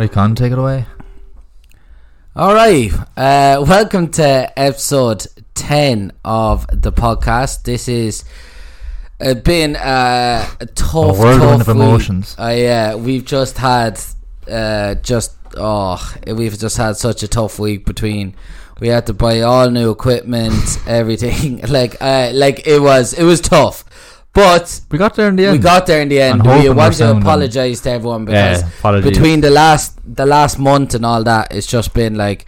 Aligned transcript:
Right, 0.00 0.10
Con, 0.10 0.34
take 0.34 0.50
it 0.50 0.58
away. 0.58 0.86
All 2.34 2.54
right. 2.54 2.90
Uh, 3.18 3.62
welcome 3.68 4.10
to 4.12 4.50
episode 4.58 5.26
10 5.52 6.12
of 6.24 6.66
the 6.72 6.90
podcast. 6.90 7.64
This 7.64 7.86
is 7.86 8.24
uh, 9.20 9.34
been 9.34 9.76
uh, 9.76 10.48
a 10.58 10.64
tough, 10.64 11.18
A 11.18 11.20
whirlwind 11.20 11.58
tough 11.58 11.68
of 11.68 11.76
week. 11.76 11.84
emotions. 11.84 12.34
Uh, 12.38 12.54
yeah, 12.56 12.94
we've 12.94 13.26
just 13.26 13.58
had 13.58 14.00
uh, 14.50 14.94
just 14.94 15.36
oh, 15.58 16.14
we've 16.26 16.58
just 16.58 16.78
had 16.78 16.96
such 16.96 17.22
a 17.22 17.28
tough 17.28 17.58
week 17.58 17.84
between. 17.84 18.34
We 18.80 18.88
had 18.88 19.04
to 19.08 19.12
buy 19.12 19.42
all 19.42 19.68
new 19.68 19.90
equipment, 19.90 20.78
everything. 20.86 21.60
like, 21.68 22.00
uh, 22.00 22.30
like 22.32 22.66
it 22.66 22.80
was, 22.80 23.12
it 23.12 23.24
was 23.24 23.42
tough, 23.42 23.84
but 24.32 24.80
We 24.90 24.98
got 24.98 25.14
there 25.16 25.28
in 25.28 25.36
the 25.36 25.46
end. 25.46 25.52
we 25.52 25.58
got 25.58 25.86
there 25.86 26.00
in 26.02 26.08
the 26.08 26.20
end. 26.20 26.40
And 26.40 26.48
We 26.62 26.68
want 26.70 26.94
to 26.94 27.04
apologise 27.22 27.80
to 27.80 27.90
everyone 27.90 28.24
because 28.26 28.62
Yeah, 28.62 28.68
between 29.10 29.40
the 29.40 29.50
last 29.50 29.98
the 30.04 30.26
last 30.26 30.58
month 30.58 30.94
and 30.94 31.04
all 31.04 31.24
that, 31.24 31.52
it's 31.52 31.66
just 31.66 31.94
been 31.94 32.14
like 32.16 32.46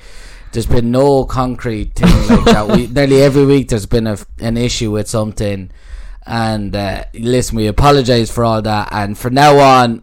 there's 0.52 0.66
been 0.66 0.90
no 0.90 1.24
concrete 1.24 1.94
thing 1.94 2.10
like 2.28 2.44
that. 2.54 2.68
We 2.68 2.86
nearly 2.86 3.22
every 3.22 3.44
week 3.46 3.68
there's 3.68 3.86
been 3.86 4.06
a, 4.06 4.18
an 4.38 4.56
issue 4.56 4.90
with 4.90 5.08
something, 5.08 5.70
and 6.26 6.76
uh, 6.76 7.04
listen, 7.14 7.56
we 7.56 7.66
apologise 7.66 8.30
for 8.30 8.44
all 8.44 8.62
that, 8.62 8.88
and 8.92 9.16
from 9.18 9.34
now 9.34 9.58
on. 9.58 10.02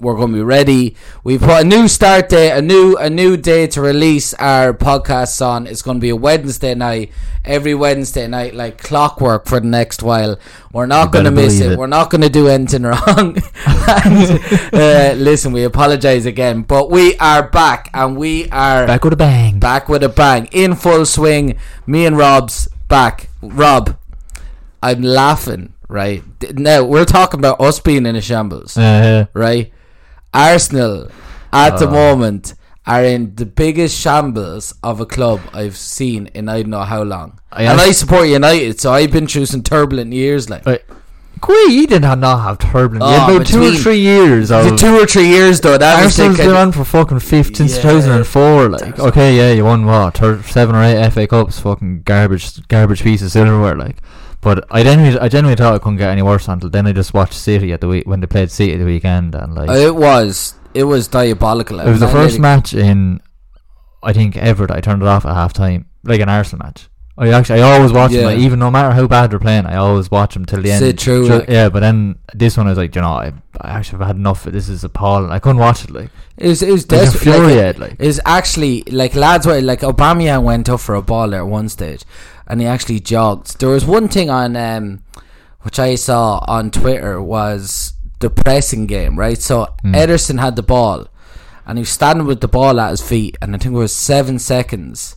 We're 0.00 0.14
going 0.16 0.28
to 0.32 0.38
be 0.38 0.42
ready. 0.42 0.96
We 1.24 1.38
put 1.38 1.60
a 1.60 1.64
new 1.64 1.88
start 1.88 2.28
date, 2.28 2.52
a 2.52 2.62
new 2.62 2.96
a 2.96 3.10
new 3.10 3.36
day 3.36 3.66
to 3.68 3.80
release 3.80 4.32
our 4.34 4.72
podcasts 4.72 5.44
on. 5.44 5.66
It's 5.66 5.82
going 5.82 5.98
to 5.98 6.00
be 6.00 6.08
a 6.10 6.16
Wednesday 6.16 6.74
night, 6.74 7.12
every 7.44 7.74
Wednesday 7.74 8.26
night, 8.26 8.54
like 8.54 8.78
clockwork 8.78 9.46
for 9.46 9.60
the 9.60 9.66
next 9.66 10.02
while. 10.02 10.38
We're 10.72 10.86
not 10.86 11.12
going 11.12 11.26
to 11.26 11.30
miss 11.30 11.60
it. 11.60 11.72
it. 11.72 11.78
We're 11.78 11.86
not 11.86 12.10
going 12.10 12.22
to 12.22 12.30
do 12.30 12.48
anything 12.48 12.82
wrong. 12.90 13.36
and, 13.66 14.40
uh, 14.72 15.14
listen, 15.16 15.52
we 15.52 15.64
apologise 15.64 16.24
again, 16.24 16.62
but 16.62 16.90
we 16.90 17.16
are 17.18 17.48
back 17.48 17.90
and 17.92 18.16
we 18.16 18.48
are 18.50 18.86
Back 18.86 19.04
with 19.04 19.12
a 19.12 19.16
bang. 19.16 19.58
back 19.58 19.88
with 19.88 20.02
a 20.02 20.08
bang 20.08 20.48
in 20.52 20.74
full 20.76 21.04
swing. 21.04 21.56
Me 21.86 22.06
and 22.06 22.16
Rob's 22.16 22.68
back. 22.88 23.28
Rob, 23.42 23.96
I'm 24.82 25.02
laughing. 25.02 25.74
Right 25.88 26.22
now, 26.56 26.84
we're 26.84 27.04
talking 27.04 27.40
about 27.40 27.60
us 27.60 27.80
being 27.80 28.06
in 28.06 28.14
a 28.14 28.20
shambles. 28.20 28.76
Uh, 28.76 29.26
Right, 29.34 29.72
Arsenal 30.32 31.08
at 31.52 31.78
the 31.78 31.86
Oh. 31.86 31.90
moment 31.90 32.54
are 32.86 33.04
in 33.04 33.34
the 33.36 33.46
biggest 33.46 33.98
shambles 33.98 34.74
of 34.82 35.00
a 35.00 35.06
club 35.06 35.40
I've 35.52 35.76
seen 35.76 36.28
in 36.34 36.48
I 36.48 36.62
don't 36.62 36.70
know 36.70 36.80
how 36.80 37.02
long. 37.02 37.38
I 37.52 37.64
and 37.64 37.80
I 37.80 37.92
support 37.92 38.28
United, 38.28 38.80
so 38.80 38.92
I've 38.92 39.10
been 39.12 39.26
through 39.26 39.46
some 39.46 39.62
turbulent 39.62 40.12
years. 40.12 40.48
Like. 40.48 40.64
Quay, 41.42 41.68
he 41.68 41.86
did 41.86 42.02
not 42.02 42.20
have 42.42 42.58
turbulence. 42.58 43.10
He 43.10 43.16
Oh, 43.16 43.20
ah, 43.22 43.34
about 43.34 43.46
two 43.46 43.62
or 43.62 43.72
three 43.72 43.98
years 44.00 44.50
of 44.50 44.64
the 44.68 44.76
two 44.76 44.94
or 44.94 45.06
three 45.06 45.26
years 45.28 45.60
though, 45.60 45.78
that 45.78 46.04
was 46.04 46.18
Arsenal's 46.18 46.36
been 46.36 46.50
on 46.54 46.70
for 46.72 46.84
fucking 46.84 47.20
fifth 47.20 47.56
since 47.56 47.76
Yeah. 47.76 47.82
2004. 47.82 48.68
Like, 48.68 48.98
okay, 48.98 49.36
yeah, 49.36 49.52
you 49.54 49.64
won 49.64 49.86
what, 49.86 50.18
seven 50.18 50.74
or 50.76 50.82
eight 50.84 51.02
FA 51.12 51.26
Cups, 51.26 51.58
fucking 51.58 52.02
garbage, 52.04 52.66
garbage 52.68 53.02
piece 53.02 53.22
of 53.22 53.30
silverware, 53.32 53.74
like. 53.76 53.96
But 54.42 54.66
I 54.70 54.82
genuinely, 54.82 55.18
I 55.20 55.28
genuinely 55.28 55.56
thought 55.56 55.74
it 55.74 55.82
couldn't 55.82 55.98
get 55.98 56.10
any 56.10 56.22
worse 56.22 56.48
until 56.48 56.70
then. 56.70 56.86
I 56.86 56.92
just 56.92 57.12
watched 57.12 57.34
City 57.34 57.72
at 57.72 57.80
the 57.82 57.88
week 57.88 58.06
when 58.06 58.20
they 58.20 58.26
played 58.26 58.50
City 58.50 58.72
at 58.72 58.78
the 58.78 58.86
weekend, 58.86 59.34
and 59.34 59.54
like, 59.54 59.68
it 59.70 59.94
was 59.94 60.54
it 60.72 60.84
was 60.84 61.08
diabolical. 61.08 61.78
it 61.80 61.90
was 61.90 62.00
the 62.00 62.08
first 62.08 62.38
match 62.38 62.72
in, 62.72 63.20
I 64.02 64.12
think, 64.12 64.36
ever 64.36 64.66
that 64.66 64.76
I 64.76 64.80
turned 64.80 65.02
it 65.02 65.08
off 65.08 65.26
at 65.26 65.34
half 65.34 65.52
time, 65.52 65.86
like 66.04 66.20
an 66.20 66.28
Arsenal 66.28 66.64
match. 66.64 66.88
I 67.18 67.28
actually, 67.32 67.60
I 67.60 67.76
always 67.76 67.92
watch 67.92 68.12
them, 68.12 68.24
like, 68.24 68.38
even 68.38 68.58
no 68.58 68.70
matter 68.70 68.92
how 68.94 69.06
bad 69.06 69.30
they're 69.30 69.38
playing, 69.38 69.66
I 69.66 69.76
always 69.76 70.10
watch 70.10 70.32
them 70.32 70.46
till 70.46 70.62
the 70.62 70.70
end. 70.70 70.78
Sit 70.78 70.98
through 70.98 71.26
Ju- 71.28 71.34
it. 71.34 71.50
yeah, 71.50 71.68
but 71.68 71.80
then 71.80 72.18
this 72.32 72.56
one 72.56 72.66
I 72.66 72.70
was 72.70 72.78
like, 72.78 72.94
you 72.94 73.02
know, 73.02 73.08
I, 73.08 73.34
I 73.60 73.72
actually 73.72 73.98
have 73.98 74.06
had 74.06 74.16
enough. 74.16 74.44
This 74.44 74.70
is 74.70 74.84
appalling. 74.84 75.30
I 75.30 75.38
couldn't 75.38 75.58
watch 75.58 75.84
it. 75.84 75.90
Like, 75.90 76.08
It 76.38 76.48
was 76.48 76.62
it 76.62 76.70
was 76.72 76.86
I 76.90 76.96
was 76.96 77.12
desperate. 77.12 77.26
Like, 77.26 77.40
infuriated. 77.40 77.78
Like, 77.78 77.96
is 78.00 78.22
actually 78.24 78.84
like 78.84 79.14
lads 79.14 79.46
were 79.46 79.60
like 79.60 79.80
Aubameyang 79.80 80.44
went 80.44 80.70
up 80.70 80.80
for 80.80 80.94
a 80.94 81.02
ball 81.02 81.28
there 81.28 81.40
at 81.40 81.46
one 81.46 81.68
stage, 81.68 82.04
and 82.50 82.60
he 82.60 82.66
actually 82.66 82.98
jogged. 83.00 83.60
There 83.60 83.68
was 83.68 83.86
one 83.86 84.08
thing 84.08 84.28
on 84.28 84.56
um, 84.56 85.04
which 85.60 85.78
I 85.78 85.94
saw 85.94 86.44
on 86.48 86.70
Twitter 86.70 87.22
was 87.22 87.94
the 88.18 88.28
pressing 88.28 88.86
game, 88.86 89.18
right? 89.18 89.38
So 89.38 89.68
Hmm. 89.82 89.94
Ederson 89.94 90.40
had 90.40 90.56
the 90.56 90.62
ball, 90.62 91.06
and 91.64 91.78
he 91.78 91.82
was 91.82 91.90
standing 91.90 92.26
with 92.26 92.40
the 92.40 92.48
ball 92.48 92.80
at 92.80 92.90
his 92.90 93.00
feet, 93.00 93.38
and 93.40 93.54
I 93.54 93.58
think 93.58 93.74
it 93.74 93.78
was 93.78 93.94
seven 93.94 94.38
seconds. 94.38 95.16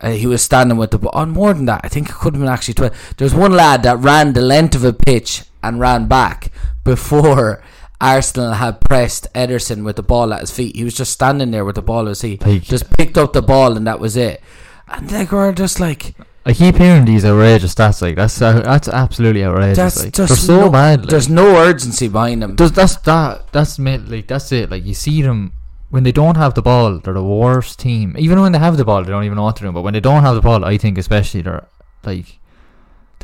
Uh, 0.00 0.10
he 0.10 0.26
was 0.26 0.42
standing 0.42 0.78
with 0.78 0.90
the 0.92 0.98
ball. 0.98 1.12
On 1.14 1.30
more 1.30 1.52
than 1.52 1.64
that, 1.66 1.80
I 1.84 1.88
think 1.88 2.08
it 2.08 2.14
could 2.14 2.34
have 2.34 2.40
been 2.40 2.48
actually 2.48 2.74
twelve. 2.74 3.14
There's 3.16 3.34
one 3.34 3.52
lad 3.52 3.82
that 3.82 3.98
ran 3.98 4.32
the 4.32 4.40
length 4.42 4.74
of 4.74 4.84
a 4.84 4.92
pitch 4.92 5.42
and 5.62 5.80
ran 5.80 6.06
back 6.08 6.52
before 6.84 7.62
Arsenal 8.00 8.52
had 8.54 8.80
pressed 8.80 9.32
Ederson 9.34 9.82
with 9.84 9.96
the 9.96 10.02
ball 10.02 10.32
at 10.34 10.40
his 10.40 10.50
feet. 10.50 10.76
He 10.76 10.84
was 10.84 10.94
just 10.94 11.12
standing 11.12 11.50
there 11.50 11.64
with 11.64 11.76
the 11.76 11.82
ball 11.82 12.02
at 12.02 12.08
his 12.08 12.20
feet. 12.20 12.42
Just 12.62 12.90
picked 12.90 13.16
up 13.16 13.32
the 13.32 13.40
ball 13.42 13.76
and 13.76 13.86
that 13.86 13.98
was 14.00 14.16
it. 14.16 14.42
And 14.88 15.08
they 15.08 15.24
were 15.24 15.52
just 15.52 15.80
like, 15.80 16.14
I 16.46 16.52
keep 16.52 16.76
hearing 16.76 17.06
these 17.06 17.24
outrageous 17.24 17.74
stats. 17.74 18.02
Like, 18.02 18.16
that's 18.16 18.40
uh, 18.40 18.60
that's 18.60 18.88
absolutely 18.88 19.44
outrageous. 19.44 19.76
that's 19.76 20.04
like, 20.04 20.12
just 20.12 20.28
they're 20.28 20.36
so 20.36 20.60
no, 20.62 20.70
bad. 20.70 21.00
Like, 21.00 21.08
There's 21.08 21.28
no 21.28 21.56
urgency 21.56 22.08
behind 22.08 22.42
them. 22.42 22.54
Does 22.54 22.72
that's 22.72 22.96
that 22.98 23.50
that's 23.52 23.78
ma- 23.78 23.98
like 24.06 24.26
that's 24.26 24.52
it. 24.52 24.70
Like 24.70 24.84
you 24.84 24.94
see 24.94 25.22
them 25.22 25.52
when 25.88 26.02
they 26.02 26.12
don't 26.12 26.36
have 26.36 26.54
the 26.54 26.62
ball, 26.62 26.98
they're 26.98 27.14
the 27.14 27.24
worst 27.24 27.78
team. 27.78 28.14
Even 28.18 28.40
when 28.40 28.52
they 28.52 28.58
have 28.58 28.76
the 28.76 28.84
ball, 28.84 29.02
they 29.02 29.10
don't 29.10 29.24
even 29.24 29.36
know 29.36 29.44
what 29.44 29.56
to 29.56 29.62
do. 29.62 29.72
But 29.72 29.82
when 29.82 29.94
they 29.94 30.00
don't 30.00 30.22
have 30.22 30.34
the 30.34 30.42
ball, 30.42 30.64
I 30.64 30.76
think 30.76 30.98
especially 30.98 31.42
they're 31.42 31.66
like 32.04 32.38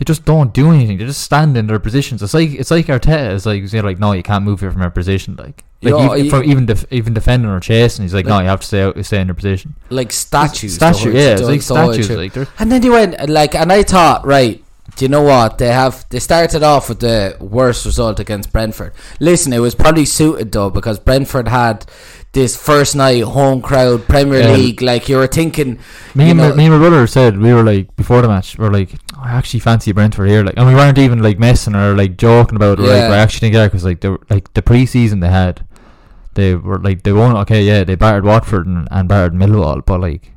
they 0.01 0.05
just 0.05 0.25
don't 0.25 0.55
do 0.55 0.71
anything. 0.73 0.97
They 0.97 1.05
just 1.05 1.21
stand 1.21 1.59
in 1.59 1.67
their 1.67 1.79
positions. 1.79 2.23
It's 2.23 2.33
like 2.33 2.53
it's 2.53 2.71
like 2.71 2.87
Arteta. 2.87 3.33
is 3.33 3.45
like 3.45 3.71
you're 3.71 3.83
like 3.83 3.99
no, 3.99 4.13
you 4.13 4.23
can't 4.23 4.45
move 4.47 4.61
here 4.61 4.71
from 4.71 4.81
your 4.81 4.91
position. 4.91 5.37
Like 5.37 5.63
like 5.83 5.95
even, 5.95 6.25
you- 6.25 6.31
from 6.31 6.45
even 6.45 6.65
def- 6.65 6.91
even 6.91 7.13
defending 7.13 7.51
or 7.51 7.61
chasing, 7.61 8.05
he's 8.05 8.15
like, 8.15 8.25
no, 8.25 8.39
you 8.41 8.47
have 8.47 8.61
to 8.61 8.67
stay 8.67 8.83
out, 8.83 9.05
stay 9.05 9.21
in 9.21 9.29
your 9.29 9.35
position. 9.35 9.75
like 9.91 10.11
statues. 10.11 10.75
Statue, 10.77 11.13
yeah, 11.13 11.33
it's 11.33 11.43
like 11.43 11.61
statues. 11.61 12.09
Like 12.11 12.35
And 12.59 12.73
then 12.73 12.81
they 12.81 12.89
went 12.89 13.29
like, 13.29 13.55
and 13.55 13.71
I 13.71 13.83
thought, 13.83 14.27
right, 14.27 14.65
do 14.97 15.05
you 15.05 15.09
know 15.11 15.23
what 15.23 15.59
they 15.59 15.69
have? 15.69 16.07
They 16.09 16.19
started 16.19 16.63
off 16.63 16.89
with 16.89 17.01
the 17.01 17.37
worst 17.39 17.85
result 17.85 18.19
against 18.21 18.53
Brentford. 18.53 18.95
Listen, 19.21 19.53
it 19.53 19.59
was 19.61 19.75
probably 19.75 20.07
suited 20.07 20.51
though 20.53 20.71
because 20.71 20.99
Brentford 20.99 21.49
had 21.49 21.85
this 22.33 22.57
first 22.57 22.95
night 22.95 23.25
home 23.25 23.61
crowd 23.61 24.07
Premier. 24.07 24.53
League. 24.53 24.83
Like 24.83 25.09
you 25.09 25.17
were 25.17 25.27
thinking, 25.27 25.79
Me 26.15 26.25
you 26.27 26.31
and, 26.31 26.39
know, 26.39 26.51
my, 26.51 26.55
me 26.55 26.65
and 26.67 26.75
my 26.75 26.79
brother 26.79 27.07
said 27.07 27.39
we 27.39 27.53
were 27.53 27.65
like 27.65 27.95
before 27.97 28.23
the 28.23 28.29
match 28.29 28.57
we 28.57 28.67
are 28.67 28.73
like 28.73 28.91
"Oh, 29.17 29.23
I 29.25 29.33
actually 29.33 29.61
fancy 29.61 29.91
Brentford 29.93 30.29
here 30.29 30.45
like 30.45 30.55
and 30.57 30.67
we 30.69 30.75
weren't 30.75 30.99
even 30.99 31.23
like 31.23 31.39
messing 31.39 31.75
or 31.75 31.97
like 31.97 32.17
joking 32.17 32.57
about 32.57 32.79
it 32.79 32.85
Yeah. 32.85 32.93
like 32.93 33.11
we 33.11 33.17
actually 33.17 33.41
think 33.41 33.55
yeah 33.55 33.67
because 33.67 33.85
like 33.85 34.01
they 34.01 34.09
were, 34.11 34.21
like 34.31 34.53
the 34.55 34.63
preseason 34.63 35.21
they 35.21 35.29
had 35.29 35.67
they 36.35 36.55
were 36.55 36.79
like 36.79 37.03
they 37.03 37.13
won 37.13 37.37
okay 37.39 37.65
yeah 37.65 37.83
they 37.83 37.97
battered 37.97 38.25
Watford 38.25 38.67
and, 38.67 38.87
and 38.93 39.09
battered 39.09 39.35
Millwall 39.35 39.85
but 39.85 40.01
like 40.01 40.33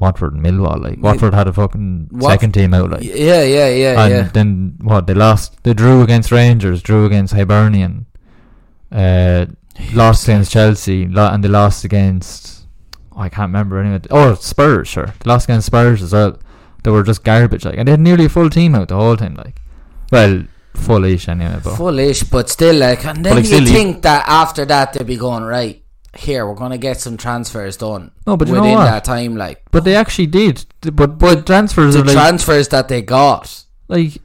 Watford 0.00 0.32
and 0.34 0.44
Millwall 0.44 0.82
like 0.82 0.98
Watford 1.00 1.34
had 1.34 1.46
a 1.46 1.52
fucking 1.52 2.08
Wat- 2.10 2.30
second 2.32 2.52
team 2.52 2.74
out 2.74 2.90
like 2.90 3.02
yeah, 3.02 3.42
yeah, 3.44 3.68
yeah, 3.68 4.04
and 4.04 4.12
yeah. 4.12 4.28
then 4.32 4.76
what 4.82 5.06
they 5.06 5.14
lost 5.14 5.62
they 5.62 5.72
drew 5.74 6.02
against 6.02 6.32
Rangers 6.32 6.82
drew 6.82 7.04
against 7.06 7.32
Hibernian 7.34 8.06
uh 8.90 9.46
lost 9.92 10.24
against 10.24 10.52
Chelsea 10.52 11.04
and 11.04 11.44
they 11.44 11.48
lost 11.48 11.84
against 11.84 12.66
oh, 13.12 13.20
I 13.20 13.28
can't 13.28 13.48
remember 13.48 13.78
anyway 13.80 14.00
oh 14.10 14.34
Spurs 14.34 14.88
sure 14.88 15.06
they 15.06 15.28
lost 15.28 15.46
against 15.46 15.66
Spurs 15.66 16.02
as 16.02 16.12
well 16.12 16.38
they 16.82 16.90
were 16.90 17.02
just 17.02 17.24
garbage 17.24 17.64
like 17.64 17.78
and 17.78 17.86
they 17.86 17.92
had 17.92 18.00
nearly 18.00 18.26
a 18.26 18.28
full 18.28 18.50
team 18.50 18.74
out 18.74 18.88
the 18.88 18.96
whole 18.96 19.16
time 19.16 19.34
like 19.34 19.60
well 20.12 20.44
fullish 20.74 21.28
anyway 21.28 21.58
but 21.62 21.76
Fullish, 21.76 22.22
but 22.22 22.48
still, 22.48 22.76
like, 22.76 23.04
and 23.04 23.24
then 23.24 23.34
like, 23.34 23.44
you 23.46 23.66
think 23.66 24.02
that 24.02 24.24
after 24.28 24.64
that 24.64 24.92
they'd 24.92 25.06
be 25.06 25.16
going 25.16 25.42
right. 25.42 25.82
Here, 26.16 26.46
we're 26.46 26.54
gonna 26.54 26.78
get 26.78 27.00
some 27.00 27.16
transfers 27.16 27.76
done. 27.76 28.12
No, 28.26 28.36
but 28.36 28.48
within 28.48 28.76
that 28.76 29.04
time, 29.04 29.36
like, 29.36 29.62
but 29.72 29.84
they 29.84 29.96
actually 29.96 30.28
did 30.28 30.64
but 30.80 31.18
but 31.18 31.46
transfers 31.46 31.94
the 31.94 32.04
like 32.04 32.12
transfers 32.12 32.68
that 32.68 32.88
they 32.88 33.02
got. 33.02 33.64
like 33.88 34.18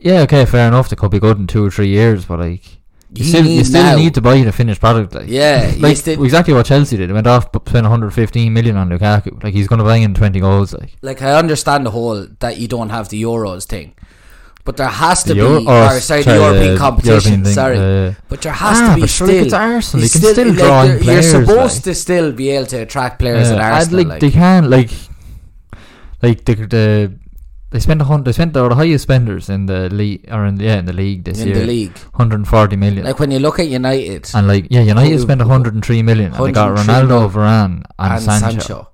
yeah 0.00 0.20
okay 0.20 0.44
fair 0.44 0.68
enough 0.68 0.88
they 0.88 0.96
could 0.96 1.10
be 1.10 1.18
good 1.18 1.38
in 1.38 1.46
two 1.46 1.64
or 1.64 1.70
three 1.70 1.88
years 1.88 2.26
but 2.26 2.38
like 2.38 2.75
you, 3.18 3.24
You 3.24 3.30
still 3.30 3.44
you 3.46 3.56
need 3.58 3.66
still 3.66 3.96
need 3.98 4.14
to 4.14 4.20
buy 4.20 4.42
the 4.42 4.52
finished 4.52 4.80
product 4.80 5.14
like 5.14 5.28
Yeah, 5.28 5.72
like 5.78 5.96
still- 5.96 6.22
exactly 6.24 6.54
what 6.54 6.66
Chelsea 6.66 6.96
did. 6.96 7.08
They 7.10 7.14
went 7.14 7.26
off, 7.26 7.50
but 7.52 7.68
spent 7.68 7.84
115 7.84 8.52
million 8.52 8.76
on 8.76 8.88
Lukaku. 8.90 9.42
Like 9.42 9.54
he's 9.54 9.68
going 9.68 9.78
to 9.78 9.84
bang 9.84 10.02
in 10.02 10.14
20 10.14 10.40
goals. 10.40 10.72
Like 10.74 10.92
like 11.02 11.22
I 11.22 11.32
understand 11.38 11.86
the 11.86 11.90
whole 11.90 12.26
that 12.40 12.58
you 12.58 12.68
don't 12.68 12.90
have 12.90 13.08
the 13.08 13.22
Euros 13.22 13.64
thing, 13.64 13.94
but 14.64 14.76
there 14.76 14.88
has 14.88 15.22
to 15.24 15.28
The 15.30 15.34
be 15.34 15.40
Euro- 15.40 15.64
or, 15.64 15.88
oh, 15.94 15.98
sorry, 15.98 16.22
the 16.22 16.34
European 16.34 16.72
the 16.74 16.78
competition. 16.78 17.12
European 17.14 17.44
thing, 17.44 17.54
sorry, 17.54 17.78
uh, 17.78 18.12
but 18.28 18.42
there 18.42 18.52
has 18.52 18.78
ah, 18.80 18.94
to 18.94 19.00
be 19.00 19.06
still. 19.06 19.28
it's 19.30 19.52
Arsenal. 19.52 20.02
you 20.04 20.08
They 20.08 20.18
can 20.20 20.32
still 20.34 20.48
like, 20.48 20.56
draw 20.58 20.82
you're- 20.84 20.98
players, 21.02 21.32
You're 21.32 21.44
supposed 21.46 21.76
like. 21.76 21.84
to 21.84 21.94
still 21.94 22.32
be 22.32 22.50
able 22.50 22.66
to 22.66 22.76
attract 22.82 23.18
players 23.18 23.48
yeah, 23.50 23.56
at 23.56 23.72
Arsenal. 23.72 23.98
like, 24.00 24.08
like, 24.08 24.20
they 24.20 24.30
can 24.30 24.70
like 24.70 24.90
like 26.22 26.44
the 26.44 26.54
the 26.54 27.12
they 27.70 27.80
spent 27.80 28.00
a 28.00 28.04
hundred. 28.04 28.26
They 28.26 28.32
spent 28.32 28.54
they 28.54 28.60
were 28.60 28.68
the 28.68 28.76
highest 28.76 29.02
spenders 29.02 29.48
in 29.48 29.66
the 29.66 29.90
league 29.90 30.24
or 30.30 30.46
in 30.46 30.56
the, 30.56 30.64
yeah 30.64 30.78
in 30.78 30.86
the 30.86 30.92
league 30.92 31.24
this 31.24 31.38
year. 31.38 31.48
in 31.48 31.52
year. 31.54 31.60
the 31.60 31.66
league. 31.66 31.98
140 31.98 32.76
million. 32.76 33.04
Like 33.04 33.18
when 33.18 33.30
you 33.30 33.38
look 33.38 33.58
at 33.58 33.68
United 33.68 34.30
and 34.34 34.46
like 34.46 34.68
yeah, 34.70 34.82
United 34.82 35.20
spent 35.20 35.40
103 35.40 36.02
million. 36.02 36.32
And 36.32 36.44
they 36.44 36.52
got 36.52 36.74
103 36.74 36.94
Ronaldo. 36.94 37.30
Varane, 37.30 37.84
and, 37.98 38.12
and 38.12 38.22
Sancho. 38.22 38.48
Sancho. 38.50 38.88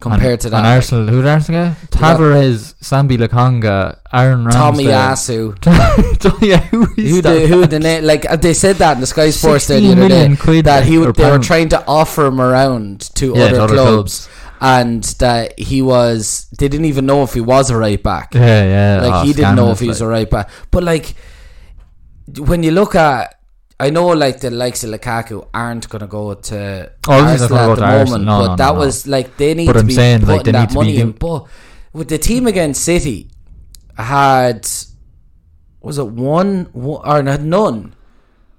compared 0.00 0.32
and, 0.32 0.40
to 0.40 0.50
that. 0.50 0.58
And 0.58 0.66
Arsenal, 0.66 1.06
who 1.06 1.22
did 1.22 1.28
Arsenal 1.28 1.70
get? 1.70 1.90
Tavares, 1.92 2.74
Sambi 2.82 3.16
Lokonga, 3.16 4.00
Aaron 4.12 4.50
Tommy 4.50 4.86
Ramsdale. 4.86 5.54
Yasu. 5.58 6.42
yeah, 6.42 6.58
who 6.58 6.88
is 6.96 7.10
Who 7.10 7.22
the, 7.22 7.46
who 7.46 7.66
the 7.66 7.78
name? 7.78 8.04
Like 8.04 8.28
uh, 8.28 8.36
they 8.36 8.54
said 8.54 8.76
that 8.76 8.94
in 8.94 9.00
the 9.00 9.06
Sky 9.06 9.30
Sports 9.30 9.68
there 9.68 9.80
the 9.80 9.92
other 9.92 10.08
day 10.08 10.62
that 10.62 10.84
he 10.84 10.98
would, 10.98 11.14
they 11.14 11.30
were 11.30 11.38
trying 11.38 11.68
to 11.68 11.84
offer 11.86 12.26
him 12.26 12.40
around 12.40 13.00
to 13.14 13.34
Yeah, 13.36 13.44
other, 13.44 13.56
to 13.56 13.62
other 13.62 13.74
clubs, 13.74 14.28
and 14.60 15.02
that 15.18 15.58
he 15.58 15.82
was. 15.82 16.46
They 16.58 16.68
didn't 16.68 16.86
even 16.86 17.06
know 17.06 17.22
if 17.22 17.34
he 17.34 17.40
was 17.40 17.70
a 17.70 17.76
right 17.76 18.02
back. 18.02 18.34
Yeah, 18.34 18.64
yeah. 18.64 19.02
like 19.02 19.14
oh, 19.14 19.26
he 19.26 19.32
didn't 19.32 19.56
know 19.56 19.70
if 19.70 19.80
he 19.80 19.88
was 19.88 20.00
like. 20.00 20.06
a 20.06 20.10
right 20.10 20.30
back. 20.30 20.50
But 20.70 20.84
like 20.84 21.14
when 22.38 22.62
you 22.62 22.70
look 22.70 22.94
at. 22.94 23.36
I 23.82 23.88
know, 23.88 24.08
like 24.08 24.40
the 24.40 24.50
likes 24.50 24.84
of 24.84 24.90
Lukaku 24.90 25.48
aren't 25.54 25.88
going 25.88 26.00
to 26.00 26.06
go 26.06 26.34
to 26.34 26.92
Oh, 27.08 27.12
Arsenal 27.12 27.48
gonna 27.48 27.62
at 27.62 27.66
go 27.66 27.74
the 27.76 28.04
moment, 28.04 28.24
No, 28.24 28.38
but 28.40 28.46
no, 28.48 28.56
that 28.56 28.74
no, 28.74 28.78
was 28.78 29.06
like 29.06 29.38
they 29.38 29.54
need 29.54 29.68
But 29.68 29.72
to 29.72 29.78
I'm 29.78 29.86
be 29.86 29.94
saying, 29.94 30.20
putting 30.20 30.36
like, 30.36 30.44
they 30.44 30.52
that 30.52 30.60
need 30.60 30.68
to 30.68 30.74
be 30.74 30.74
money 30.74 30.96
in. 30.98 31.12
But 31.12 31.46
with 31.94 32.10
the 32.10 32.18
team 32.18 32.46
against 32.46 32.84
City, 32.84 33.30
had 33.96 34.68
was 35.80 35.96
it 35.96 36.08
one, 36.08 36.68
one 36.72 37.00
or 37.08 37.30
had 37.30 37.42
none 37.42 37.94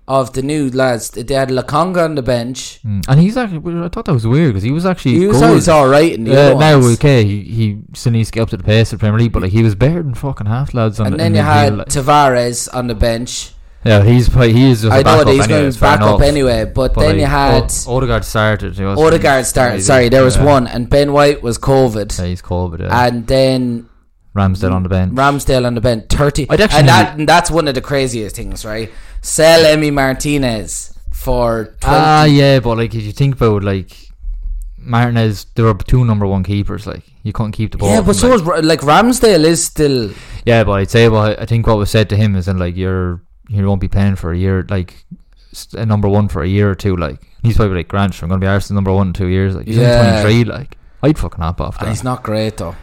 of 0.08 0.34
the 0.34 0.42
new 0.42 0.70
lads? 0.70 1.10
They 1.12 1.34
had 1.34 1.50
Lokonga 1.50 2.04
on 2.04 2.16
the 2.16 2.22
bench. 2.22 2.80
Mm. 2.84 3.04
And 3.08 3.20
he's 3.20 3.38
actually, 3.38 3.84
I 3.84 3.88
thought 3.90 4.06
that 4.06 4.14
was 4.14 4.28
weird 4.28 4.50
because 4.54 4.64
he 4.64 4.72
was 4.72 4.86
actually. 4.86 5.14
He 5.20 5.28
was 5.28 5.40
good. 5.40 5.48
always 5.50 5.68
all 5.70 5.88
right 5.88 6.12
in 6.14 6.24
the 6.26 6.32
Yeah, 6.32 6.38
other 6.52 6.60
now 6.60 6.76
okay, 6.94 7.24
he, 7.24 7.42
he 7.44 7.78
still 7.94 8.12
needs 8.12 8.30
to 8.30 8.34
get 8.36 8.42
up 8.42 8.50
to 8.50 8.58
the 8.58 8.64
pace 8.64 8.92
of 8.94 9.00
the 9.00 9.04
Premier 9.04 9.20
League, 9.20 9.32
but 9.32 9.42
like 9.44 9.52
he 9.52 9.64
was 9.64 9.76
better 9.76 10.02
than 10.04 10.14
fucking 10.14 10.48
half 10.48 10.74
lads 10.74 11.00
on 11.00 11.08
and 11.08 11.14
the 11.14 11.18
then 11.18 11.36
you 11.36 11.42
midfield, 11.42 11.46
had 11.46 11.78
like. 11.78 11.88
Tavares 11.88 12.68
on 12.74 12.88
the 12.88 12.96
bench. 12.96 13.52
yeah, 13.84 14.04
he's 14.04 14.30
probably, 14.30 14.54
he 14.54 14.70
is 14.70 14.82
just 14.84 14.94
I 14.94 15.00
a 15.00 15.04
know 15.04 15.24
that 15.24 15.32
he's 15.32 15.44
anyway, 15.46 15.62
going 15.62 15.74
back 15.80 16.02
up 16.02 16.22
anyway, 16.22 16.66
but, 16.66 16.94
But 16.94 17.02
then 17.02 17.10
like, 17.12 17.20
you 17.22 17.26
had 17.26 17.72
O- 17.88 17.98
Odegaard 17.98 18.26
started. 18.26 18.80
Odegaard 18.80 19.46
started. 19.46 19.82
Sorry, 19.82 20.10
there 20.10 20.24
was 20.24 20.36
yeah. 20.38 20.46
one, 20.46 20.68
and 20.68 20.90
Ben 20.90 21.14
White 21.14 21.42
was 21.42 21.58
COVID, 21.58 22.18
Yeah, 22.20 22.26
he's 22.26 22.42
but 22.42 22.80
yeah. 22.80 23.06
and 23.08 23.26
then 23.28 23.90
Ramsdale 24.36 24.72
on 24.72 24.84
the 24.84 24.90
bench. 24.90 25.14
Ramsdale 25.14 25.66
on 25.66 25.76
the 25.76 25.82
bench, 25.82 26.06
thirty. 26.10 26.48
I'd 26.50 26.62
actually 26.62 26.80
and 26.80 26.88
that 26.90 27.20
and 27.20 27.28
that's 27.28 27.52
one 27.52 27.68
of 27.68 27.76
the 27.76 27.82
craziest 27.82 28.36
things, 28.36 28.64
right? 28.64 28.90
Sell 29.22 29.64
Emi 29.76 29.92
Martinez 29.94 30.98
for 31.14 31.66
twenty. 31.82 31.98
Ah, 31.98 32.24
yeah, 32.26 32.60
but 32.60 32.78
like 32.78 32.96
if 32.96 33.04
you 33.04 33.12
think 33.12 33.36
about 33.36 33.64
like 33.64 33.92
Martinez, 34.78 35.46
there 35.56 35.66
were 35.66 35.74
two 35.76 36.06
number 36.06 36.26
one 36.26 36.44
keepers. 36.44 36.88
Like 36.88 37.04
you 37.24 37.34
couldn't 37.34 37.52
keep 37.52 37.72
the 37.72 37.78
ball. 37.78 37.90
yeah, 37.90 38.02
but 38.02 38.16
so 38.16 38.30
like, 38.36 38.60
is 38.60 38.66
like 38.66 38.80
Ramsdale 38.82 39.44
is 39.44 39.64
still. 39.66 40.12
Yeah, 40.46 40.64
but 40.64 40.72
I'd 40.74 40.90
say, 40.90 41.08
well, 41.10 41.36
I 41.38 41.46
think 41.46 41.68
what 41.68 41.78
was 41.78 41.92
said 41.92 42.10
to 42.10 42.16
him 42.16 42.36
is, 42.36 42.48
in 42.48 42.58
like 42.58 42.76
you're 42.76 43.22
you 43.50 43.68
won't 43.68 43.82
be 43.82 43.90
playing 43.90 44.16
for 44.16 44.32
a 44.32 44.38
year, 44.38 44.66
like 44.70 45.06
a 45.74 45.86
number 45.86 46.08
one 46.08 46.30
for 46.30 46.42
a 46.42 46.48
year 46.48 46.70
or 46.72 46.76
two. 46.76 46.96
Like 46.96 47.20
he's 47.44 47.58
probably 47.58 47.76
like 47.78 47.90
Grant, 47.90 48.22
I'm 48.24 48.30
gonna 48.30 48.40
be 48.40 48.48
Arsenal 48.48 48.76
number 48.78 48.94
one 48.94 49.08
in 49.08 49.14
two 49.14 49.28
years. 49.28 49.56
Like 49.56 49.68
he's 49.68 49.78
Yeah. 49.78 50.00
only 50.00 50.22
twenty 50.22 50.44
three. 50.44 50.52
Like 50.52 50.78
I'd 51.04 51.20
fucking 51.20 51.42
hop 51.42 51.60
off 51.62 51.78
and 51.80 51.88
that. 51.88 51.92
He's 51.92 52.04
not 52.04 52.24
great 52.24 52.58
though. 52.58 52.76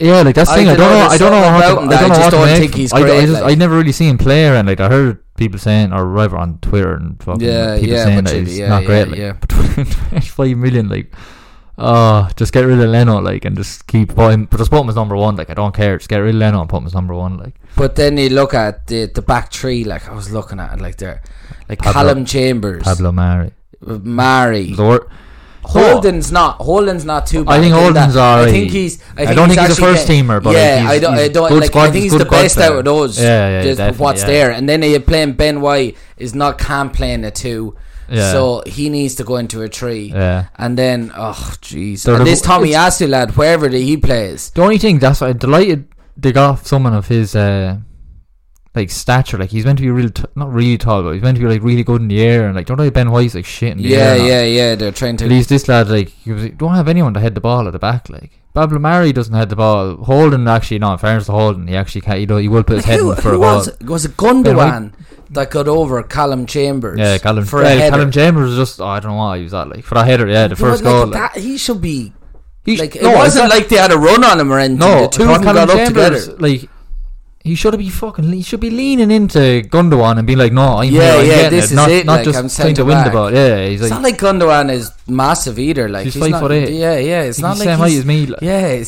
Yeah, 0.00 0.22
like 0.22 0.34
that's 0.34 0.48
the 0.50 0.54
I 0.54 0.58
thing. 0.58 0.68
I 0.68 0.76
don't 0.76 0.90
know. 0.90 1.06
I 1.06 1.18
don't 1.18 1.30
know 1.30 1.48
how 1.48 1.60
to. 1.74 1.82
him 1.82 1.88
I 1.90 2.00
don't 2.00 2.08
know 2.08 2.14
just 2.14 2.20
what 2.20 2.30
to 2.30 2.36
don't 2.36 2.46
make 2.46 2.58
think 2.58 2.74
he's 2.74 2.92
I, 2.92 3.00
great, 3.02 3.18
I, 3.18 3.26
just, 3.26 3.42
like- 3.42 3.52
I 3.52 3.54
never 3.54 3.76
really 3.76 3.92
seen 3.92 4.10
him 4.10 4.18
play, 4.18 4.46
and 4.48 4.66
like 4.66 4.80
I 4.80 4.88
heard 4.88 5.22
people 5.36 5.58
saying, 5.58 5.92
or 5.92 6.10
whatever 6.12 6.38
on 6.38 6.58
Twitter 6.58 6.94
and 6.94 7.22
fucking 7.22 7.42
Yeah, 7.42 7.76
people 7.78 7.94
yeah, 7.96 8.04
saying 8.04 8.24
that 8.24 8.34
he's 8.34 8.58
yeah, 8.58 8.68
not 8.68 8.82
yeah, 8.82 8.86
great. 8.86 9.08
Like, 9.08 9.18
yeah. 9.24 9.32
but 9.38 9.48
twenty-five 9.50 10.56
million, 10.56 10.88
like, 10.88 11.12
oh, 11.78 12.28
just 12.36 12.52
get 12.52 12.62
rid 12.62 12.80
of 12.80 12.88
Leno, 12.88 13.20
like, 13.20 13.44
and 13.44 13.56
just 13.56 13.86
keep 13.86 14.14
put 14.14 14.32
him, 14.32 14.46
but 14.46 14.56
just 14.58 14.70
put 14.70 14.80
him 14.80 14.88
as 14.88 14.96
number 14.96 15.16
one. 15.16 15.36
Like, 15.36 15.50
I 15.50 15.54
don't 15.54 15.74
care. 15.74 15.98
Just 15.98 16.08
get 16.08 16.18
rid 16.18 16.34
of 16.34 16.40
Leno 16.40 16.60
and 16.60 16.68
put 16.70 16.78
him 16.78 16.86
as 16.86 16.94
number 16.94 17.14
one. 17.14 17.36
Like, 17.36 17.54
But 17.76 17.96
then 17.96 18.16
you 18.16 18.30
look 18.30 18.54
at 18.54 18.86
the 18.86 19.06
the 19.06 19.22
back 19.22 19.52
three. 19.52 19.84
Like 19.84 20.08
I 20.08 20.14
was 20.14 20.30
looking 20.32 20.60
at 20.60 20.72
it, 20.78 20.80
like 20.80 20.96
there, 20.96 21.22
like 21.68 21.78
Pablo- 21.78 21.92
Calum 22.02 22.24
Chambers, 22.24 22.82
Pablo 22.84 23.12
Mari. 23.12 23.52
Mari. 23.82 24.74
Wor- 24.78 25.08
Holding's 25.62 26.32
not. 26.32 26.56
Holding's 26.56 27.04
not 27.04 27.26
too 27.26 27.44
bad. 27.44 27.54
I 27.58 27.60
think 27.60 27.74
Holding's 27.74 28.14
that. 28.14 28.38
I 28.48 28.50
think 28.50 28.70
he's. 28.70 29.02
I, 29.16 29.26
I 29.26 29.34
don't 29.34 29.48
think 29.48 29.60
he's 29.60 29.78
a 29.78 29.80
first 29.80 30.06
get- 30.08 30.24
teamer, 30.24 30.42
but, 30.42 30.54
yeah, 30.54 30.80
he's- 30.80 30.90
I 30.92 30.98
don't. 30.98 31.14
I 31.14 31.28
don't 31.28 31.50
like. 31.52 31.64
squad- 31.66 31.82
I 31.88 31.90
think 31.90 32.02
he's 32.04 32.16
the 32.16 32.24
best 32.24 32.56
player. 32.56 32.70
out 32.72 32.78
of 32.78 32.84
those. 32.84 33.20
Yeah, 33.20 33.62
yeah, 33.62 33.74
just 33.74 33.98
what's 34.00 34.22
yeah. 34.22 34.26
there, 34.26 34.50
and 34.52 34.68
then 34.68 34.82
you're 34.82 35.00
playing 35.00 35.32
Ben 35.34 35.60
White 35.60 35.96
is 36.16 36.34
not 36.34 36.58
Cam 36.58 36.90
playing 36.90 37.24
a 37.24 37.30
two, 37.30 37.76
Yeah. 38.08 38.32
so 38.32 38.62
he 38.66 38.88
needs 38.88 39.14
to 39.16 39.24
go 39.24 39.36
into 39.36 39.62
a 39.62 39.68
three. 39.68 40.06
Yeah. 40.12 40.46
And 40.56 40.76
then, 40.78 41.12
oh 41.16 41.54
jeez, 41.62 42.06
and 42.12 42.26
this 42.26 42.42
Tomiyasu 42.42 43.08
lad, 43.08 43.36
wherever 43.36 43.68
he 43.68 43.96
plays, 43.96 44.50
The 44.50 44.62
only 44.62 44.78
thing 44.78 44.98
that's 44.98 45.20
I'm 45.22 45.36
delighted 45.36 45.86
they 46.16 46.32
got 46.32 46.66
someone 46.66 46.94
of 46.94 47.08
his 47.08 47.34
uh 47.36 47.76
like 48.74 48.90
stature. 48.90 49.36
Like 49.38 49.50
he's 49.50 49.64
meant 49.64 49.78
to 49.78 49.82
be 49.82 49.90
real, 49.90 50.10
t- 50.10 50.24
not 50.36 50.52
really 50.52 50.78
tall, 50.78 51.02
but 51.02 51.12
he's 51.12 51.22
meant 51.22 51.36
to 51.38 51.42
be 51.42 51.48
like 51.48 51.62
really 51.62 51.82
good 51.82 52.00
in 52.02 52.08
the 52.08 52.20
air. 52.22 52.46
And 52.46 52.54
like 52.54 52.66
don't 52.66 52.76
know 52.76 52.90
Ben 52.90 53.10
White's 53.10 53.34
like 53.34 53.44
shit 53.44 53.72
in 53.72 53.78
the 53.78 53.88
yeah, 53.88 53.96
air. 53.98 54.20
all. 54.20 54.26
yeah, 54.26 54.42
yeah, 54.44 54.74
they're 54.74 54.92
trying 54.92 55.16
to. 55.18 55.24
At 55.24 55.30
least 55.30 55.48
this 55.48 55.66
lad, 55.68 55.88
like, 55.88 56.08
he 56.08 56.32
was, 56.32 56.48
don't 56.50 56.74
have 56.74 56.88
anyone 56.88 57.14
to 57.14 57.20
head 57.20 57.34
the 57.34 57.40
ball 57.40 57.66
at 57.66 57.72
the 57.72 57.78
back. 57.78 58.08
Like, 58.08 58.30
Pablo 58.54 58.78
Mari 58.78 59.12
doesn't 59.12 59.34
head 59.34 59.48
the 59.48 59.56
ball. 59.56 59.96
Holding, 59.96 60.46
actually, 60.48 60.78
no, 60.80 60.92
in 60.92 60.98
fairness 60.98 61.26
to 61.26 61.32
Holding, 61.32 61.66
he 61.68 61.76
actually 61.76 62.00
can't, 62.02 62.20
You 62.20 62.26
know, 62.26 62.36
he 62.36 62.48
will 62.48 62.64
put 62.64 62.76
his 62.76 62.84
head 62.84 63.00
Who, 63.00 63.10
in 63.10 63.16
for 63.16 63.30
who 63.30 63.36
a 63.36 63.38
ball. 63.40 63.56
was 63.56 63.68
it? 63.68 63.82
Was 63.84 64.04
it 64.04 64.16
Gundogan 64.16 64.92
that 65.30 65.50
got 65.50 65.68
over 65.68 66.02
Calum 66.02 66.46
Chambers? 66.46 66.98
Yeah, 66.98 67.18
Calum, 67.18 67.44
for 67.44 67.62
a 67.62 67.64
yeah, 67.64 67.74
header? 67.74 67.96
Calum 67.96 68.10
Chambers 68.12 68.50
was 68.50 68.58
just, 68.68 68.80
oh, 68.80 68.86
I 68.86 68.98
don't 69.00 69.12
know 69.12 69.18
why 69.18 69.36
he 69.38 69.42
was 69.44 69.52
that, 69.52 69.68
like, 69.68 69.84
for 69.84 69.94
that 69.94 70.06
header, 70.06 70.26
yeah, 70.28 70.48
the 70.48 70.56
But, 70.56 70.58
first 70.58 70.82
like, 70.84 70.92
goal. 70.92 71.06
Like, 71.06 71.34
that, 71.34 71.40
he 71.40 71.58
should 71.58 71.80
be 71.80 72.12
he 72.64 72.76
sh- 72.76 72.80
like 72.80 72.96
it 72.96 73.02
no, 73.02 73.12
wasn't 73.12 73.48
not- 73.48 73.56
like 73.56 73.68
they 73.68 73.76
had 73.76 73.92
a 73.92 73.96
run 73.98 74.22
on 74.24 74.38
him 74.40 74.52
or 74.52 74.58
anything. 74.58 74.78
no, 74.78 75.02
the 75.02 75.08
two 75.08 75.22
of 75.22 75.28
them 75.28 75.42
Calum 75.42 75.54
got 75.54 75.70
up 75.70 75.76
Chambers, 75.76 76.26
together. 76.26 76.38
Like, 76.40 76.68
he 77.42 77.54
should 77.54 77.76
be 77.78 77.88
fucking, 77.88 78.30
he 78.32 78.42
should 78.42 78.60
be 78.60 78.68
leaning 78.68 79.10
into 79.10 79.38
Gundogan 79.38 80.18
and 80.18 80.26
being 80.26 80.38
like, 80.38 80.52
no, 80.52 80.78
I'm 80.78 80.92
Yeah, 80.92 81.00
here, 81.00 81.20
I'm 81.20 81.26
yeah, 81.26 81.48
this 81.48 81.64
it, 81.64 81.70
is 81.70 81.72
not, 81.72 81.90
it, 81.90 82.04
not 82.04 82.16
like, 82.16 82.24
just 82.24 82.38
I'm 82.38 82.48
trying 82.50 82.74
to 82.74 82.84
win 82.84 83.02
the 83.02 83.10
ball. 83.10 83.32
Yeah, 83.32 83.66
he's 83.66 83.80
like, 83.80 83.86
It's 83.86 83.94
not 83.94 84.02
like 84.02 84.18
Gundogan 84.18 84.70
is 84.70 84.92
massive 85.06 85.58
either. 85.58 85.88
Like 85.88 86.04
He's 86.04 86.14
he's, 86.14 86.22
five 86.22 86.32
not. 86.32 86.40
foot 86.42 86.52
eight. 86.52 86.74
Yeah, 86.74 86.98
yeah. 86.98 87.22
It's 87.22 87.38
he's 87.38 87.42
not 87.42 87.56
like 87.56 87.66
same 87.66 87.78
he's, 87.78 87.98
as 88.00 88.04
me. 88.04 88.26
Like, 88.26 88.42
yeah. 88.42 88.84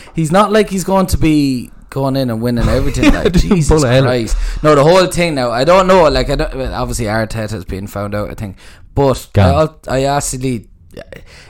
He's 0.14 0.32
not 0.32 0.50
like 0.50 0.70
he's 0.70 0.84
going 0.84 1.06
to 1.08 1.18
be 1.18 1.70
going 1.90 2.16
in 2.16 2.30
and 2.30 2.40
winning 2.40 2.68
everything. 2.68 3.12
Like 3.14 3.32
Jesus. 3.34 3.82
Christ. 3.82 4.36
No, 4.62 4.74
the 4.74 4.82
whole 4.82 5.06
thing 5.06 5.34
now. 5.34 5.50
I 5.50 5.64
don't 5.64 5.86
know. 5.86 6.08
Like 6.08 6.30
I 6.30 6.36
don't. 6.36 6.54
obviously 6.54 7.04
Arteta's 7.06 7.64
being 7.66 7.86
found 7.86 8.14
out. 8.14 8.30
I 8.30 8.34
think, 8.34 8.56
but 8.94 9.28
Gone. 9.34 9.76
I, 9.86 9.96
I 9.96 10.02
actually 10.04 10.68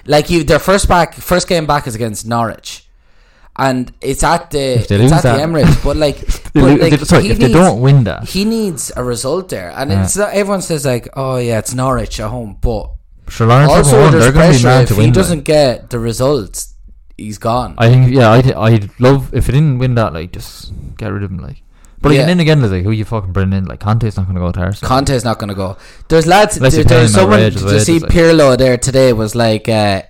like 0.04 0.30
you. 0.30 0.42
Their 0.42 0.58
first 0.58 0.88
back, 0.88 1.14
first 1.14 1.46
game 1.46 1.66
back 1.66 1.86
is 1.86 1.94
against 1.94 2.26
Norwich. 2.26 2.88
And 3.60 3.92
it's 4.00 4.24
at 4.24 4.50
the 4.50 4.80
it's 4.80 4.90
at 4.90 5.22
the 5.22 5.36
Emirates, 5.46 5.76
but 5.84 5.96
like, 5.96 6.16
but 6.54 6.80
like 6.80 6.98
sorry, 7.00 7.24
he 7.24 7.30
if 7.32 7.38
they 7.38 7.52
don't 7.52 7.80
win 7.82 8.04
that, 8.04 8.24
he 8.26 8.46
needs 8.46 8.90
a 8.96 9.04
result 9.04 9.50
there, 9.50 9.70
and 9.76 9.90
Yeah. 9.90 10.04
it's 10.04 10.16
not, 10.16 10.32
everyone 10.32 10.62
says 10.62 10.86
like, 10.86 11.08
"Oh 11.14 11.36
yeah, 11.36 11.58
it's 11.58 11.74
Norwich 11.74 12.18
at 12.20 12.30
home," 12.30 12.56
but 12.60 12.84
Sure 13.28 13.46
Lawrence 13.46 13.70
also 13.70 14.10
there's 14.10 14.24
they're 14.24 14.32
going 14.32 14.52
to 14.52 14.58
be 14.58 14.62
pressure. 14.64 14.82
If 14.82 14.88
he 14.90 14.96
win. 14.96 15.04
like. 15.06 15.14
doesn't 15.14 15.44
get 15.44 15.90
the 15.90 15.98
results, 15.98 16.74
he's 17.18 17.36
gone. 17.38 17.74
I 17.76 17.90
think 17.90 18.10
yeah, 18.14 18.30
I'd 18.30 18.50
I'd 18.52 18.88
love 18.98 19.28
if 19.34 19.48
it 19.50 19.52
didn't 19.52 19.78
win 19.78 19.94
that 19.96 20.14
like 20.14 20.32
just 20.32 20.72
get 20.96 21.12
rid 21.12 21.22
of 21.22 21.30
him 21.30 21.38
like. 21.38 21.60
But 22.02 22.12
Yeah. 22.12 22.24
then 22.24 22.40
again, 22.40 22.62
like 22.62 22.82
who 22.82 22.92
you 22.92 23.04
fucking 23.04 23.32
bring 23.36 23.52
in? 23.52 23.66
Like 23.66 23.80
Conte's 23.80 24.16
not 24.16 24.24
going 24.24 24.36
to 24.36 24.40
go 24.40 24.50
to 24.52 24.60
Arsenal. 24.60 24.88
Conte's 24.88 25.22
not 25.22 25.38
going 25.38 25.50
to 25.50 25.54
go. 25.54 25.76
There's 26.08 26.26
lads. 26.26 26.56
There, 26.56 26.70
there's 26.70 27.12
someone. 27.12 27.40
Did 27.40 27.60
you 27.60 27.80
see. 27.80 28.00
Pirlo 28.00 28.56
there 28.56 28.78
today? 28.78 29.12
Was 29.12 29.34
like 29.34 29.68
uh, 29.68 30.00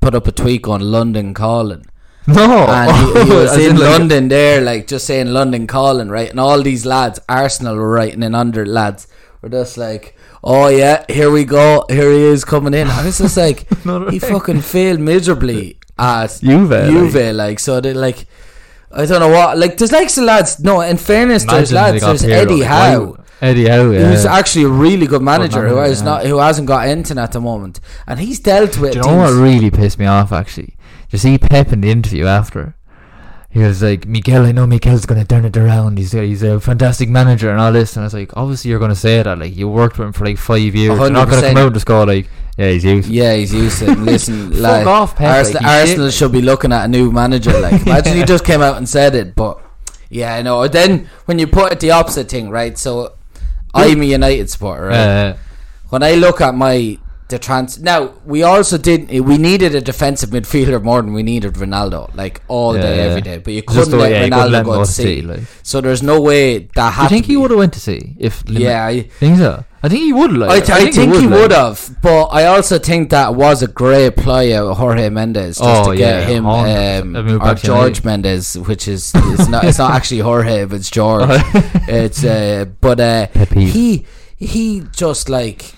put 0.00 0.16
up 0.16 0.26
a 0.26 0.32
tweet 0.32 0.66
on 0.66 0.80
London 0.80 1.32
calling, 1.34 1.86
no, 2.26 2.66
and 2.66 2.96
he, 2.96 3.24
he 3.24 3.30
was 3.34 3.52
As 3.52 3.66
in 3.66 3.76
like- 3.76 3.88
London 3.88 4.28
there, 4.28 4.60
like 4.60 4.86
just 4.86 5.06
saying 5.06 5.28
London 5.28 5.66
calling, 5.66 6.08
right? 6.08 6.30
And 6.30 6.38
all 6.38 6.62
these 6.62 6.84
lads, 6.86 7.18
Arsenal 7.28 7.76
were 7.76 7.90
writing 7.90 8.22
in 8.22 8.34
under 8.34 8.66
lads, 8.66 9.08
were 9.42 9.48
just 9.48 9.76
like, 9.78 10.16
"Oh 10.44 10.68
yeah, 10.68 11.04
here 11.08 11.30
we 11.30 11.44
go, 11.44 11.86
here 11.88 12.12
he 12.12 12.22
is 12.24 12.44
coming 12.44 12.74
in." 12.74 12.88
And 12.88 13.08
it's 13.08 13.18
just 13.18 13.36
like 13.46 13.66
No, 13.84 14.08
he 14.08 14.18
right. 14.18 14.30
fucking 14.30 14.60
failed 14.60 15.00
miserably 15.00 15.78
at 15.98 16.38
Juve, 16.40 16.70
like. 16.70 16.90
Juve, 16.90 17.34
like 17.34 17.58
so 17.58 17.80
they 17.80 17.94
like. 17.94 18.26
I 18.92 19.06
don't 19.06 19.20
know 19.20 19.28
what. 19.28 19.56
Like, 19.56 19.76
there's 19.76 19.92
like 19.92 20.10
some 20.10 20.26
lads. 20.26 20.58
No, 20.58 20.80
in 20.80 20.96
fairness, 20.96 21.44
there's 21.44 21.72
lads. 21.72 22.02
There's 22.02 22.24
Eddie 22.24 22.56
like, 22.56 22.68
Howe, 22.68 23.16
Eddie 23.40 23.68
Howe, 23.68 23.90
yeah. 23.90 24.10
who's 24.10 24.26
actually 24.26 24.64
a 24.64 24.68
really 24.68 25.06
good 25.06 25.22
manager, 25.22 25.68
who 25.68 25.76
manager, 25.76 25.88
has 25.90 26.00
yeah. 26.00 26.04
not, 26.04 26.26
who 26.26 26.38
hasn't 26.38 26.66
got 26.66 26.88
anything 26.88 27.16
at 27.16 27.30
the 27.30 27.40
moment, 27.40 27.78
and 28.08 28.18
he's 28.18 28.40
dealt 28.40 28.78
with. 28.78 28.94
Do 28.94 28.98
you 28.98 29.04
know 29.04 29.16
what 29.16 29.32
really 29.32 29.70
pissed 29.70 29.98
me 30.00 30.06
off? 30.06 30.32
Actually, 30.32 30.74
you 31.10 31.18
see 31.18 31.38
Pep 31.38 31.72
in 31.72 31.80
the 31.80 31.90
interview 31.90 32.26
after. 32.26 32.74
He 33.52 33.58
was 33.58 33.82
like, 33.82 34.06
Miguel, 34.06 34.46
I 34.46 34.52
know 34.52 34.64
Miguel's 34.64 35.06
going 35.06 35.20
to 35.20 35.26
turn 35.26 35.44
it 35.44 35.56
around. 35.56 35.98
He's 35.98 36.14
a, 36.14 36.22
he's 36.22 36.44
a 36.44 36.60
fantastic 36.60 37.08
manager 37.08 37.50
and 37.50 37.60
all 37.60 37.72
this. 37.72 37.96
And 37.96 38.04
I 38.04 38.06
was 38.06 38.14
like, 38.14 38.36
obviously 38.36 38.70
you're 38.70 38.78
going 38.78 38.92
to 38.92 38.96
say 38.96 39.20
that. 39.20 39.38
Like, 39.38 39.56
you 39.56 39.68
worked 39.68 39.98
with 39.98 40.06
him 40.06 40.12
for 40.12 40.24
like 40.24 40.38
five 40.38 40.60
years. 40.60 40.96
You're 40.96 41.10
not 41.10 41.28
going 41.28 41.42
to 41.42 41.48
100%. 41.48 41.50
come 41.50 41.56
out 41.56 41.66
and 41.66 41.74
just 41.74 41.86
go 41.86 42.04
like, 42.04 42.28
yeah, 42.56 42.70
he's 42.70 42.84
used. 42.84 43.08
Yeah, 43.08 43.34
he's 43.34 43.52
used 43.52 43.80
to 43.80 43.90
it. 43.90 43.98
Listen, 43.98 44.52
Fuck 44.52 44.60
like, 44.60 44.86
off, 44.86 45.16
Pep, 45.16 45.36
Arsenal, 45.36 45.62
like, 45.62 45.80
Arsenal 45.80 46.10
should 46.10 46.30
be 46.30 46.42
looking 46.42 46.72
at 46.72 46.84
a 46.84 46.88
new 46.88 47.10
manager. 47.10 47.58
Like, 47.58 47.84
imagine 47.86 48.16
he 48.16 48.22
just 48.22 48.44
came 48.44 48.60
out 48.60 48.76
and 48.76 48.88
said 48.88 49.16
it. 49.16 49.34
But 49.34 49.60
yeah, 50.10 50.34
I 50.34 50.42
know. 50.42 50.68
Then 50.68 51.08
when 51.24 51.40
you 51.40 51.48
put 51.48 51.72
it 51.72 51.80
the 51.80 51.90
opposite 51.90 52.28
thing, 52.28 52.50
right? 52.50 52.78
So 52.78 53.14
I'm 53.74 54.00
a 54.02 54.04
United 54.04 54.50
supporter, 54.50 54.86
right? 54.86 54.96
Uh, 54.96 55.36
when 55.88 56.02
I 56.02 56.14
look 56.14 56.40
at 56.40 56.54
my 56.54 56.98
the 57.30 57.38
trans. 57.38 57.78
Now 57.80 58.12
we 58.24 58.42
also 58.42 58.76
did. 58.78 59.08
We 59.20 59.38
needed 59.38 59.74
a 59.74 59.80
defensive 59.80 60.30
midfielder 60.30 60.82
more 60.82 61.00
than 61.02 61.12
we 61.14 61.22
needed 61.22 61.54
Ronaldo, 61.54 62.14
like 62.14 62.42
all 62.48 62.74
Yeah, 62.76 62.82
day, 62.82 62.96
yeah. 62.96 63.02
every 63.04 63.20
day. 63.22 63.38
But 63.38 63.52
you 63.54 63.62
couldn't 63.62 63.92
way- 63.92 63.98
let 63.98 64.10
yeah, 64.12 64.22
couldn't 64.24 64.38
Ronaldo 64.38 64.50
let 64.52 64.64
go 64.64 64.78
to 64.80 64.86
City. 64.86 65.16
City, 65.16 65.26
like. 65.26 65.40
So 65.62 65.80
there's 65.80 66.02
no 66.02 66.20
way 66.20 66.68
that 66.74 66.92
had. 66.92 67.04
you 67.04 67.08
think 67.08 67.26
he 67.26 67.36
would 67.36 67.50
have 67.50 67.58
went 67.58 67.72
to 67.74 67.80
see 67.80 68.14
if? 68.18 68.44
Lim- 68.48 68.62
Yeah, 68.62 68.84
I, 68.86 69.02
think 69.02 69.38
so. 69.38 69.64
I 69.82 69.88
think 69.88 70.02
he 70.02 70.12
would. 70.12 70.32
Like, 70.36 70.50
I, 70.50 70.60
th- 70.60 70.70
I 70.70 70.90
think 70.90 71.14
he 71.14 71.26
would 71.26 71.52
have, 71.52 71.96
but 72.02 72.24
I 72.26 72.44
also 72.46 72.78
think 72.78 73.08
that 73.10 73.34
was 73.34 73.62
a 73.62 73.66
great 73.66 74.14
play 74.14 74.54
of 74.54 74.76
Jorge 74.76 75.08
Mendes 75.08 75.56
just 75.56 75.86
Oh, 75.88 75.92
to 75.92 75.96
get 75.96 76.28
yeah, 76.28 76.34
him 76.34 76.44
um, 76.44 77.40
or 77.40 77.54
George 77.54 78.04
Mendes, 78.04 78.58
which 78.58 78.86
is 78.88 79.12
it's 79.14 79.48
not 79.48 79.64
it's 79.64 79.78
not 79.78 79.92
actually 79.92 80.20
Jorge, 80.20 80.66
but 80.66 80.76
it's 80.76 80.90
George. 81.00 81.30
it's 81.88 82.22
uh, 82.24 82.66
but 82.82 83.00
uh, 83.00 83.26
he 83.54 84.04
he 84.36 84.82
just 84.92 85.30
like 85.30 85.72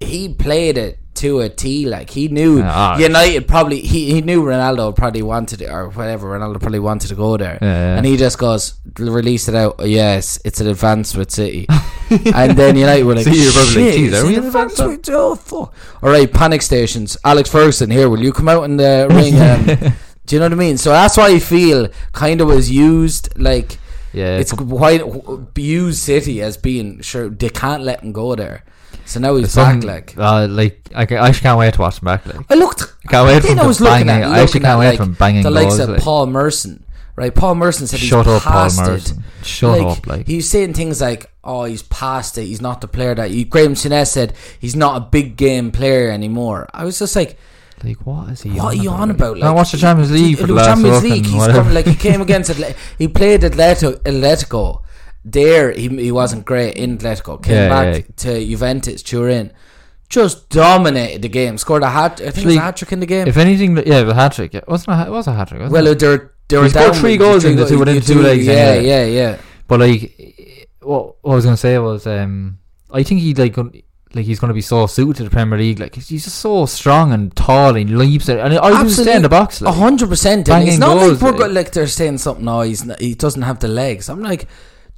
he 0.00 0.32
played 0.34 0.76
it 0.78 0.98
to 1.14 1.40
a 1.40 1.48
T. 1.48 1.86
Like 1.86 2.10
he 2.10 2.28
knew 2.28 2.62
ah. 2.64 2.96
United 2.98 3.46
probably 3.46 3.80
he, 3.80 4.12
he 4.14 4.20
knew 4.22 4.42
Ronaldo 4.42 4.94
probably 4.96 5.22
wanted 5.22 5.60
it 5.62 5.70
or 5.70 5.88
whatever. 5.90 6.28
Ronaldo 6.38 6.60
probably 6.60 6.78
wanted 6.78 7.08
to 7.08 7.14
go 7.14 7.36
there, 7.36 7.58
Yeah, 7.60 7.96
and 7.96 8.06
he 8.06 8.16
just 8.16 8.38
goes 8.38 8.74
release 8.98 9.48
it 9.48 9.54
out. 9.54 9.80
Yes, 9.86 10.40
it's 10.44 10.60
an 10.60 10.66
advance 10.68 11.14
with 11.14 11.30
City, 11.30 11.66
and 12.10 12.56
then 12.56 12.76
United 12.76 13.04
were 13.04 13.14
like, 13.14 13.24
See, 13.24 13.42
you're 13.42 13.52
probably 13.52 13.72
"Shit, 13.72 13.94
"Geez, 13.94 14.12
it's 14.12 14.22
are 14.22 14.26
we 14.26 14.36
an 14.36 14.46
advance 14.46 14.78
with 14.80 15.08
oh 15.10 15.34
fuck!" 15.36 15.74
All 16.02 16.10
right, 16.10 16.32
panic 16.32 16.62
stations. 16.62 17.16
Alex 17.24 17.50
Ferguson 17.50 17.90
here. 17.90 18.08
Will 18.08 18.20
you 18.22 18.32
come 18.32 18.48
out 18.48 18.64
in 18.64 18.76
the 18.78 19.06
ring? 19.10 19.38
Um, 19.38 19.92
do 20.26 20.36
you 20.36 20.40
know 20.40 20.46
what 20.46 20.52
I 20.52 20.56
mean? 20.56 20.78
So 20.78 20.90
that's 20.90 21.16
why 21.16 21.28
I 21.28 21.38
feel 21.38 21.88
kind 22.12 22.40
of 22.40 22.46
was 22.46 22.70
used 22.70 23.36
like 23.38 23.78
Yeah, 24.12 24.38
it's 24.38 24.54
why 24.54 25.02
used 25.56 25.98
City 25.98 26.40
as 26.40 26.56
being 26.56 27.00
sure 27.02 27.28
they 27.28 27.50
can't 27.50 27.82
let 27.82 28.02
him 28.02 28.12
go 28.12 28.34
there. 28.36 28.64
So 29.06 29.20
now 29.20 29.34
he's 29.36 29.54
back. 29.54 29.82
Like 29.84 30.14
uh, 30.16 30.46
like 30.48 30.88
I, 30.94 31.06
ca- 31.06 31.16
I 31.16 31.28
actually 31.28 31.42
can't 31.42 31.58
wait 31.58 31.74
to 31.74 31.80
watch 31.80 31.98
him 32.00 32.04
back. 32.06 32.24
Like, 32.26 32.36
I 32.50 32.54
looked. 32.54 32.84
can't 33.08 33.26
wait 33.26 33.42
then 33.42 33.56
for 33.56 33.62
I 33.64 33.66
was 33.66 33.78
to 33.78 33.84
looking 33.84 34.06
bang. 34.06 34.22
at. 34.22 34.30
I 34.30 34.40
actually 34.40 34.60
can't 34.60 34.72
at, 34.74 34.78
wait 34.78 34.88
like, 34.90 34.96
for 34.98 35.02
him 35.04 35.12
banging 35.14 35.42
the 35.42 35.50
likes 35.50 35.66
goals. 35.76 35.80
of 35.80 35.88
like. 35.90 36.00
Paul 36.02 36.26
Merson. 36.26 36.84
Right, 37.16 37.34
Paul 37.34 37.56
Merson 37.56 37.86
said 37.86 38.00
Shut 38.00 38.24
he's 38.24 38.34
up, 38.36 38.42
Paul 38.42 38.52
past 38.52 38.78
it. 38.80 38.82
Merson. 38.86 39.24
Shut 39.42 39.78
like, 39.78 39.98
up, 39.98 40.06
like. 40.06 40.26
he's 40.26 40.48
saying 40.48 40.72
things 40.72 41.00
like, 41.02 41.30
"Oh, 41.44 41.64
he's 41.64 41.82
past 41.82 42.38
it. 42.38 42.44
He's 42.46 42.62
not 42.62 42.80
the 42.80 42.88
player 42.88 43.14
that." 43.14 43.30
He, 43.30 43.44
Graham 43.44 43.74
Souness 43.74 44.06
said 44.06 44.32
he's 44.58 44.74
not 44.76 44.96
a 44.96 45.00
big 45.00 45.36
game 45.36 45.70
player 45.70 46.10
anymore. 46.10 46.68
I 46.72 46.84
was 46.84 46.98
just 46.98 47.14
like, 47.16 47.36
Like 47.84 47.98
what 48.06 48.30
is 48.30 48.42
he? 48.42 48.50
"What 48.52 48.60
on 48.60 48.66
are 48.68 48.74
you 48.74 48.88
about? 48.90 49.00
on 49.00 49.10
about?" 49.10 49.38
Like, 49.38 49.50
I 49.50 49.52
watched 49.52 49.72
the 49.72 49.78
Champions 49.78 50.12
League 50.12 50.38
for 50.38 50.46
the 50.46 50.56
Champions 50.64 51.02
League. 51.02 51.26
He's 51.26 51.46
come, 51.48 51.74
like 51.74 51.86
he 51.86 51.94
came 51.94 52.22
against 52.26 52.50
Atle- 52.50 52.74
he 52.96 53.08
played 53.08 53.42
Atletico. 53.42 53.96
Atletico. 53.98 54.80
There, 55.24 55.70
he, 55.72 55.88
he 55.88 56.12
wasn't 56.12 56.44
great 56.46 56.76
in 56.76 56.96
Atletico. 56.98 57.42
Came 57.42 57.54
Yeah, 57.54 57.68
back 57.68 57.94
yeah. 57.96 58.02
to 58.16 58.46
Juventus, 58.46 59.02
Turin, 59.02 59.52
just 60.08 60.48
dominated 60.48 61.22
the 61.22 61.28
game. 61.28 61.58
Scored 61.58 61.82
a 61.82 61.90
hat. 61.90 62.20
I 62.20 62.30
think 62.30 62.38
it 62.38 62.46
was 62.46 62.56
a 62.56 62.60
hat 62.60 62.76
trick 62.78 62.92
in 62.92 63.00
the 63.00 63.06
game. 63.06 63.28
If 63.28 63.36
anything, 63.36 63.76
yeah, 63.86 64.02
the 64.02 64.14
hat 64.14 64.32
trick. 64.32 64.54
Yeah, 64.54 64.60
wasn't 64.66 64.98
a, 64.98 65.06
it 65.06 65.10
was 65.10 65.26
a 65.26 65.34
hat 65.34 65.48
trick. 65.48 65.70
Well, 65.70 65.86
it? 65.86 65.98
they're 65.98 66.32
they're 66.48 66.62
He 66.64 66.70
scored 66.70 66.96
three 66.96 67.16
goals 67.16 67.44
in 67.44 67.56
the 67.56 67.66
two- 67.66 67.78
within 67.78 68.00
two 68.00 68.20
legs 68.22 68.44
Yeah, 68.46 68.74
yeah, 68.74 69.04
yeah. 69.04 69.38
But 69.68 69.80
like, 69.80 70.70
what, 70.80 71.16
what 71.22 71.32
I 71.32 71.34
was 71.36 71.44
gonna 71.44 71.56
say 71.56 71.78
was, 71.78 72.06
um, 72.06 72.58
I 72.90 73.02
think 73.02 73.20
he 73.20 73.34
like, 73.34 73.56
like 73.56 74.24
he's 74.24 74.40
gonna 74.40 74.54
be 74.54 74.62
so 74.62 74.86
suited 74.86 75.16
to 75.16 75.24
the 75.24 75.30
Premier 75.30 75.58
League. 75.58 75.78
Like 75.78 75.94
he's 75.94 76.08
just 76.24 76.38
so 76.38 76.66
strong 76.66 77.12
and 77.12 77.36
tall. 77.36 77.76
and 77.76 77.88
He 77.88 77.94
leaps 77.94 78.28
it, 78.30 78.38
and 78.40 78.54
I 78.58 78.82
do 78.82 78.88
stay 78.88 79.16
in 79.16 79.22
the 79.22 79.28
box. 79.28 79.60
A 79.62 79.70
hundred 79.70 80.08
percent. 80.08 80.48
It's 80.48 80.78
not 80.78 80.94
goals, 80.98 81.22
like 81.22 81.38
like- 81.38 81.52
like 81.52 81.72
they're 81.72 81.86
saying 81.86 82.18
something. 82.18 82.44
No, 82.46 82.62
he's 82.62 82.84
not, 82.84 82.98
he 83.00 83.14
doesn't 83.14 83.42
have 83.42 83.60
the 83.60 83.68
legs. 83.68 84.08
I'm 84.08 84.20
like, 84.22 84.48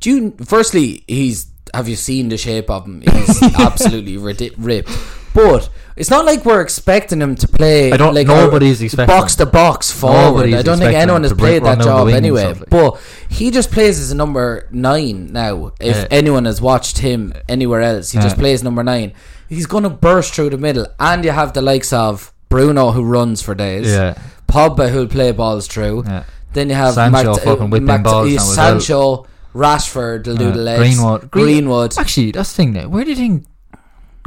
do 0.02 0.10
you? 0.10 0.34
Firstly, 0.44 1.04
he's. 1.08 1.46
Have 1.74 1.88
you 1.88 1.96
seen 1.96 2.28
the 2.28 2.36
shape 2.36 2.68
of 2.68 2.84
him? 2.84 3.00
He's 3.00 3.42
absolutely 3.58 4.18
ridi- 4.18 4.52
ripped. 4.58 4.90
But 5.32 5.70
it's 5.96 6.10
not 6.10 6.26
like 6.26 6.44
we're 6.44 6.60
expecting 6.60 7.22
him 7.22 7.34
to 7.36 7.48
play. 7.48 7.90
I 7.90 7.96
don't- 7.96 8.14
Like 8.14 8.26
nobody's 8.26 8.82
expecting 8.82 9.16
box 9.16 9.36
to 9.36 9.46
box 9.46 9.90
forward. 9.90 10.22
Nobody's 10.50 10.54
I 10.56 10.62
don't 10.62 10.76
think 10.78 10.94
anyone 10.94 11.22
has 11.22 11.32
played 11.32 11.62
that 11.62 11.78
run 11.78 11.78
down 11.78 12.04
the 12.06 12.12
job 12.12 12.16
anyway. 12.22 12.54
But 12.68 13.00
he 13.30 13.50
just 13.50 13.70
plays 13.70 13.98
as 13.98 14.10
a 14.10 14.14
number 14.14 14.68
nine 14.70 15.32
now. 15.32 15.72
If 15.80 15.96
Yeah. 15.96 16.08
anyone 16.10 16.44
has 16.44 16.60
watched 16.60 16.98
him 16.98 17.32
anywhere 17.48 17.80
else, 17.80 18.10
he 18.12 18.18
just 18.20 18.36
plays 18.36 18.62
number 18.62 18.82
nine. 18.84 19.14
He's 19.48 19.64
going 19.66 19.84
to 19.84 19.90
burst 19.90 20.34
through 20.34 20.50
the 20.50 20.58
middle, 20.58 20.86
and 21.00 21.24
you 21.24 21.30
have 21.30 21.54
the 21.54 21.62
likes 21.62 21.90
of 21.94 22.34
Bruno 22.50 22.90
who 22.90 23.02
runs 23.02 23.40
for 23.40 23.54
days. 23.54 23.86
yeah, 23.86 24.14
Pogba 24.46 24.90
who'll 24.90 25.06
play 25.08 25.32
balls 25.32 25.66
through. 25.68 26.04
yeah. 26.06 26.24
Then 26.52 26.68
you 26.68 26.74
have 26.74 26.92
Sancho 26.94 27.32
Mac- 27.32 27.40
fucking 27.42 27.70
whipping 27.70 27.86
Mac- 27.86 28.02
balls 28.04 28.28
yeah, 28.28 28.36
now 28.36 28.42
as 28.42 28.54
Sancho, 28.54 29.26
Rashford 29.54 30.26
will 30.26 30.36
do 30.36 30.48
Uh, 30.48 30.52
the 30.52 30.58
legs. 30.58 30.78
Greenwood. 30.96 31.30
Green- 31.30 31.44
Greenwood. 31.44 31.98
Actually, 31.98 32.32
that's 32.32 32.52
the 32.52 32.56
thing. 32.56 32.72
Now, 32.72 32.88
where 32.88 33.04
do 33.04 33.10
you 33.10 33.16
think 33.16 33.44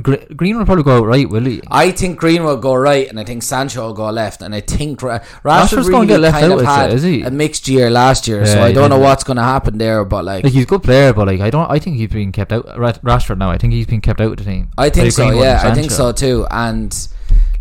Gre- 0.03 0.15
Green 0.35 0.57
will 0.57 0.65
probably 0.65 0.83
go 0.83 1.01
right? 1.03 1.27
Will 1.29 1.45
he? 1.45 1.61
I 1.71 1.89
think 1.91 2.19
Greenwood 2.19 2.55
will 2.55 2.61
go 2.61 2.75
right, 2.75 3.07
and 3.07 3.17
I 3.17 3.23
think 3.23 3.41
Sancho 3.43 3.87
will 3.87 3.93
go 3.93 4.09
left, 4.09 4.41
and 4.41 4.53
I 4.53 4.59
think 4.59 5.01
Ra- 5.01 5.19
Rashford's 5.43 5.87
Rashford 5.87 5.91
gonna 5.91 6.05
get 6.05 6.19
left 6.19 6.37
kind 6.39 6.51
out, 6.51 6.65
had 6.65 6.93
is 6.93 7.03
he? 7.03 7.21
a 7.21 7.31
mixed 7.31 7.67
year 7.69 7.89
last 7.89 8.27
year, 8.27 8.45
so 8.45 8.61
I 8.61 8.73
don't 8.73 8.89
know 8.89 8.99
what's 8.99 9.23
going 9.23 9.37
to 9.37 9.43
happen 9.43 9.77
there. 9.77 10.03
But 10.03 10.25
like, 10.25 10.43
Like 10.43 10.51
he's 10.53 10.63
a 10.63 10.67
good 10.67 10.83
player, 10.83 11.13
but 11.13 11.27
like 11.27 11.39
I 11.39 11.49
don't. 11.49 11.71
I 11.71 11.79
think 11.79 11.95
he's 11.95 12.09
being 12.09 12.33
kept 12.33 12.51
out. 12.51 12.65
Rashford 12.77 13.37
now. 13.37 13.49
I 13.49 13.57
think 13.57 13.71
he's 13.71 13.85
been 13.87 14.01
kept 14.01 14.19
out 14.19 14.31
of 14.31 14.37
the 14.37 14.43
team. 14.43 14.67
I 14.77 14.89
think 14.89 15.05
Like 15.05 15.13
so. 15.13 15.23
Greenwood 15.27 15.45
Yeah, 15.45 15.61
I 15.63 15.73
think 15.73 15.89
so 15.91 16.11
too. 16.11 16.45
And 16.51 16.91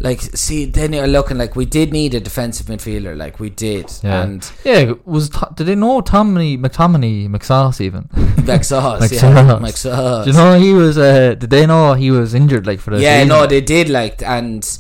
like, 0.00 0.20
see, 0.20 0.64
then 0.64 0.92
you're 0.92 1.06
looking 1.06 1.38
like 1.38 1.54
we 1.56 1.64
did 1.64 1.92
need 1.92 2.14
a 2.14 2.20
defensive 2.20 2.66
midfielder, 2.66 3.16
like 3.16 3.38
we 3.40 3.48
did, 3.50 3.92
Yeah. 4.02 4.22
and 4.22 4.50
Yeah, 4.64 4.94
was 5.04 5.28
did 5.54 5.66
they 5.66 5.74
know 5.76 6.00
Tommy 6.00 6.58
McTominay 6.58 7.28
McSauce 7.28 7.80
even? 7.80 8.04
McSauce, 8.44 9.00
Like 9.00 9.12
yeah, 9.12 9.18
Sauce. 9.20 9.62
McSauce. 9.62 10.24
Do 10.24 10.30
you 10.30 10.36
know 10.36 10.58
he 10.58 10.72
was? 10.72 10.98
Uh, 10.98 11.34
did 11.34 11.50
they 11.50 11.64
know 11.66 11.94
he 11.94 12.10
was 12.10 12.34
injured 12.34 12.66
like 12.66 12.80
for 12.80 12.90
the 12.90 13.00
yeah, 13.00 13.18
season? 13.18 13.28
no, 13.28 13.46
they 13.46 13.60
did 13.60 13.88
like 13.88 14.20
and 14.22 14.78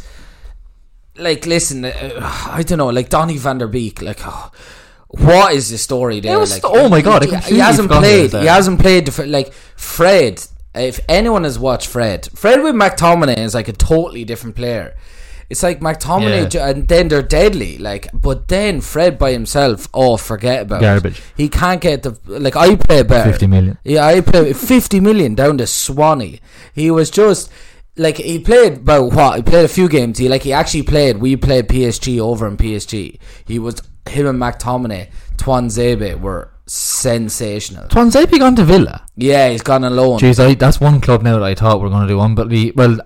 like 1.16 1.46
listen, 1.46 1.84
uh, 1.84 1.92
I 2.50 2.62
don't 2.66 2.78
know, 2.78 2.88
like 2.88 3.08
Donny 3.08 3.36
van 3.38 3.58
der 3.58 3.68
Beek, 3.68 4.02
like. 4.02 4.20
Oh, 4.24 4.50
what 5.16 5.54
is 5.54 5.70
the 5.70 5.78
story 5.78 6.18
there? 6.18 6.40
Was- 6.40 6.50
like, 6.54 6.62
oh 6.64 6.88
my 6.88 7.00
God, 7.00 7.22
he, 7.24 7.36
he 7.54 7.58
hasn't 7.60 7.88
played. 7.88 8.32
He 8.32 8.46
hasn't 8.46 8.80
played. 8.80 9.04
def- 9.04 9.24
Like 9.24 9.52
Fred, 9.76 10.44
if 10.74 11.00
anyone 11.08 11.44
has 11.44 11.58
watched 11.58 11.86
Fred, 11.88 12.28
Fred 12.34 12.62
with 12.62 12.74
McTominay 12.74 13.38
is 13.38 13.54
like 13.54 13.68
a 13.68 13.72
totally 13.72 14.24
different 14.24 14.56
player. 14.56 14.94
It's 15.50 15.62
like 15.62 15.80
McTominay, 15.80 16.52
Yeah. 16.54 16.68
and 16.68 16.88
then 16.88 17.08
they're 17.08 17.22
deadly. 17.22 17.76
Like, 17.78 18.08
but 18.14 18.48
then 18.48 18.80
Fred 18.80 19.18
by 19.18 19.32
himself, 19.32 19.88
oh, 19.92 20.16
forget 20.16 20.62
about 20.62 20.80
Garbage. 20.80 21.18
it. 21.18 21.24
He 21.36 21.48
can't 21.48 21.80
get 21.80 22.02
the 22.02 22.18
like. 22.26 22.56
I 22.56 22.74
play 22.76 23.02
better. 23.02 23.30
Fifty 23.30 23.46
million. 23.46 23.78
Yeah, 23.84 24.06
I 24.06 24.20
played 24.22 24.56
50 24.56 25.00
million 25.00 25.34
down 25.34 25.58
to 25.58 25.66
Swanee. 25.66 26.40
He 26.74 26.90
was 26.90 27.10
just 27.10 27.50
like 27.96 28.16
he 28.16 28.38
played 28.38 28.78
about 28.78 29.12
what? 29.12 29.36
He 29.36 29.42
played 29.42 29.66
a 29.66 29.68
few 29.68 29.86
games. 29.88 30.18
He 30.18 30.28
like 30.30 30.42
he 30.42 30.52
actually 30.52 30.82
played. 30.82 31.18
We 31.18 31.36
played 31.36 31.68
PSG 31.68 32.18
over 32.18 32.48
in 32.48 32.56
PSG. 32.56 33.18
He 33.44 33.58
was 33.58 33.82
him 34.08 34.26
and 34.26 34.40
McTominay, 34.40 35.10
Tuanzebe 35.36 36.18
were 36.20 36.50
sensational. 36.66 37.84
Tuanzebe 37.88 38.38
gone 38.38 38.56
to 38.56 38.64
Villa. 38.64 39.04
Yeah, 39.16 39.48
he's 39.50 39.62
gone 39.62 39.84
alone. 39.84 40.18
Jeez, 40.18 40.38
I, 40.44 40.54
that's 40.54 40.80
one 40.80 41.00
club 41.00 41.22
now 41.22 41.34
that 41.38 41.44
I 41.44 41.54
thought 41.54 41.80
we 41.80 41.86
are 41.86 41.90
going 41.90 42.02
to 42.02 42.08
do 42.08 42.20
unbelievable. 42.20 42.76
Well, 42.88 42.98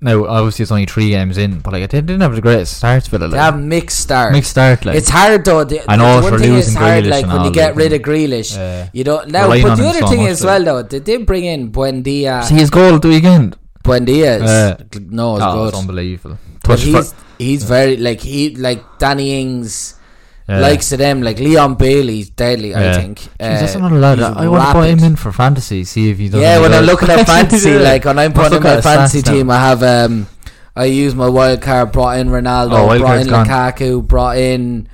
now 0.00 0.24
obviously 0.26 0.62
it's 0.62 0.70
only 0.70 0.86
three 0.86 1.10
games 1.10 1.36
in, 1.38 1.58
but 1.60 1.72
like 1.72 1.82
I 1.82 1.86
didn't, 1.86 2.20
have 2.20 2.34
the 2.34 2.40
greatest 2.40 2.76
starts 2.76 3.08
Villa. 3.08 3.28
They 3.28 3.36
Like. 3.36 3.40
have 3.52 3.60
mixed 3.60 3.98
start. 4.00 4.32
Mixed 4.32 4.50
start, 4.52 4.84
like 4.84 4.96
It's 4.96 5.08
hard 5.08 5.44
though. 5.44 5.64
The, 5.64 5.90
I 5.90 5.96
know 5.96 6.16
the 6.20 6.22
for 6.28 6.30
one 6.32 6.40
thing 6.40 6.52
losing 6.52 6.70
is 6.74 6.76
hard, 6.78 7.04
Grealish 7.04 7.10
like 7.10 7.26
when 7.26 7.44
you 7.44 7.50
get 7.52 7.74
rid 7.74 7.92
of 7.92 8.00
Grealish, 8.02 8.56
Yeah. 8.56 8.88
you 8.92 9.02
don't 9.04 9.28
now. 9.28 9.44
Relying 9.44 9.62
But 9.64 9.74
the 9.76 9.86
other 9.88 9.98
so 10.00 10.06
thing 10.08 10.26
as 10.26 10.44
well 10.44 10.62
though, 10.64 10.82
they 10.82 11.00
did 11.00 11.26
bring 11.26 11.44
in 11.44 11.72
Buendia. 11.72 12.44
see 12.44 12.54
his 12.54 12.70
goal 12.70 12.94
at 12.94 13.02
the 13.02 13.08
weekend. 13.08 13.56
Buendia 13.84 14.40
is 14.40 14.50
Uh, 14.50 14.76
no, 15.10 15.36
it's 15.36 15.44
Oh, 15.44 15.52
good. 15.54 15.68
it's 15.70 15.78
unbelievable. 15.78 16.38
But 16.64 16.78
he's 16.78 17.10
for, 17.10 17.16
he's 17.38 17.64
very 17.64 17.96
like 17.96 18.20
he 18.20 18.54
like 18.54 18.84
Danny 19.00 19.40
Ings 19.40 19.96
yeah. 20.48 20.58
likes 20.60 20.92
of 20.92 20.98
them 20.98 21.22
like 21.22 21.38
Leon 21.38 21.74
Bailey's 21.76 22.30
deadly 22.30 22.74
I 22.74 22.94
think. 22.94 23.18
Jeez, 23.20 23.28
that's 23.38 23.74
Uh, 23.74 23.78
another 23.78 23.98
lad. 23.98 24.20
I 24.20 24.48
want 24.48 24.64
to 24.66 24.72
put 24.72 24.88
him 24.88 24.98
in 25.00 25.16
for 25.16 25.32
fantasy. 25.32 25.84
See 25.84 26.10
if 26.10 26.18
he 26.18 26.28
does. 26.28 26.40
Yeah, 26.40 26.60
when 26.60 26.72
I'm 26.72 26.84
looking 26.84 27.10
at 27.10 27.26
fantasy, 27.36 27.78
like 27.78 28.04
when 28.04 28.18
I'm 28.18 28.32
putting 28.32 28.46
in 28.46 28.62
look 28.62 28.64
at 28.64 28.76
my 28.76 28.80
fantasy 28.82 29.20
stats 29.22 29.26
now. 29.26 29.32
team, 29.32 29.50
I 29.50 29.56
have 29.58 29.82
um, 29.82 30.26
I 30.74 30.84
use 30.86 31.14
my 31.14 31.28
wild 31.28 31.62
card. 31.62 31.92
Brought 31.92 32.18
in 32.18 32.28
Ronaldo, 32.28 32.72
Oh, 32.72 32.98
brought 32.98 33.18
in 33.20 33.28
card's 33.28 33.48
Lukaku, 33.80 34.06
brought 34.06 34.36
in 34.38 34.88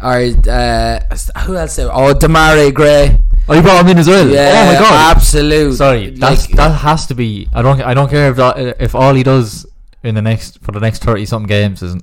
or 0.00 0.16
uh, 0.48 1.00
who 1.46 1.56
else? 1.56 1.76
there? 1.76 1.90
Oh, 1.92 2.12
Demarai 2.14 2.72
Gray. 2.74 3.18
Oh, 3.48 3.52
you 3.54 3.60
brought 3.62 3.82
him 3.84 3.88
in 3.90 3.98
as 3.98 4.08
well. 4.08 4.26
Yeah, 4.28 4.52
oh 4.54 4.72
my 4.72 4.78
god. 4.80 5.16
absolute. 5.16 5.74
Sorry, 5.74 6.10
that's 6.10 6.48
like, 6.48 6.56
that 6.56 6.70
has 6.80 7.06
to 7.08 7.14
be. 7.14 7.48
I 7.52 7.60
don't. 7.62 7.80
I 7.82 7.92
don't 7.94 8.08
care 8.08 8.30
if 8.30 8.36
that, 8.36 8.76
if 8.80 8.94
all 8.94 9.14
he 9.14 9.22
does 9.22 9.66
in 10.04 10.14
the 10.14 10.22
next 10.22 10.62
for 10.62 10.72
the 10.72 10.80
next 10.80 11.02
thirty 11.02 11.26
something 11.26 11.48
games 11.48 11.82
is 11.82 11.96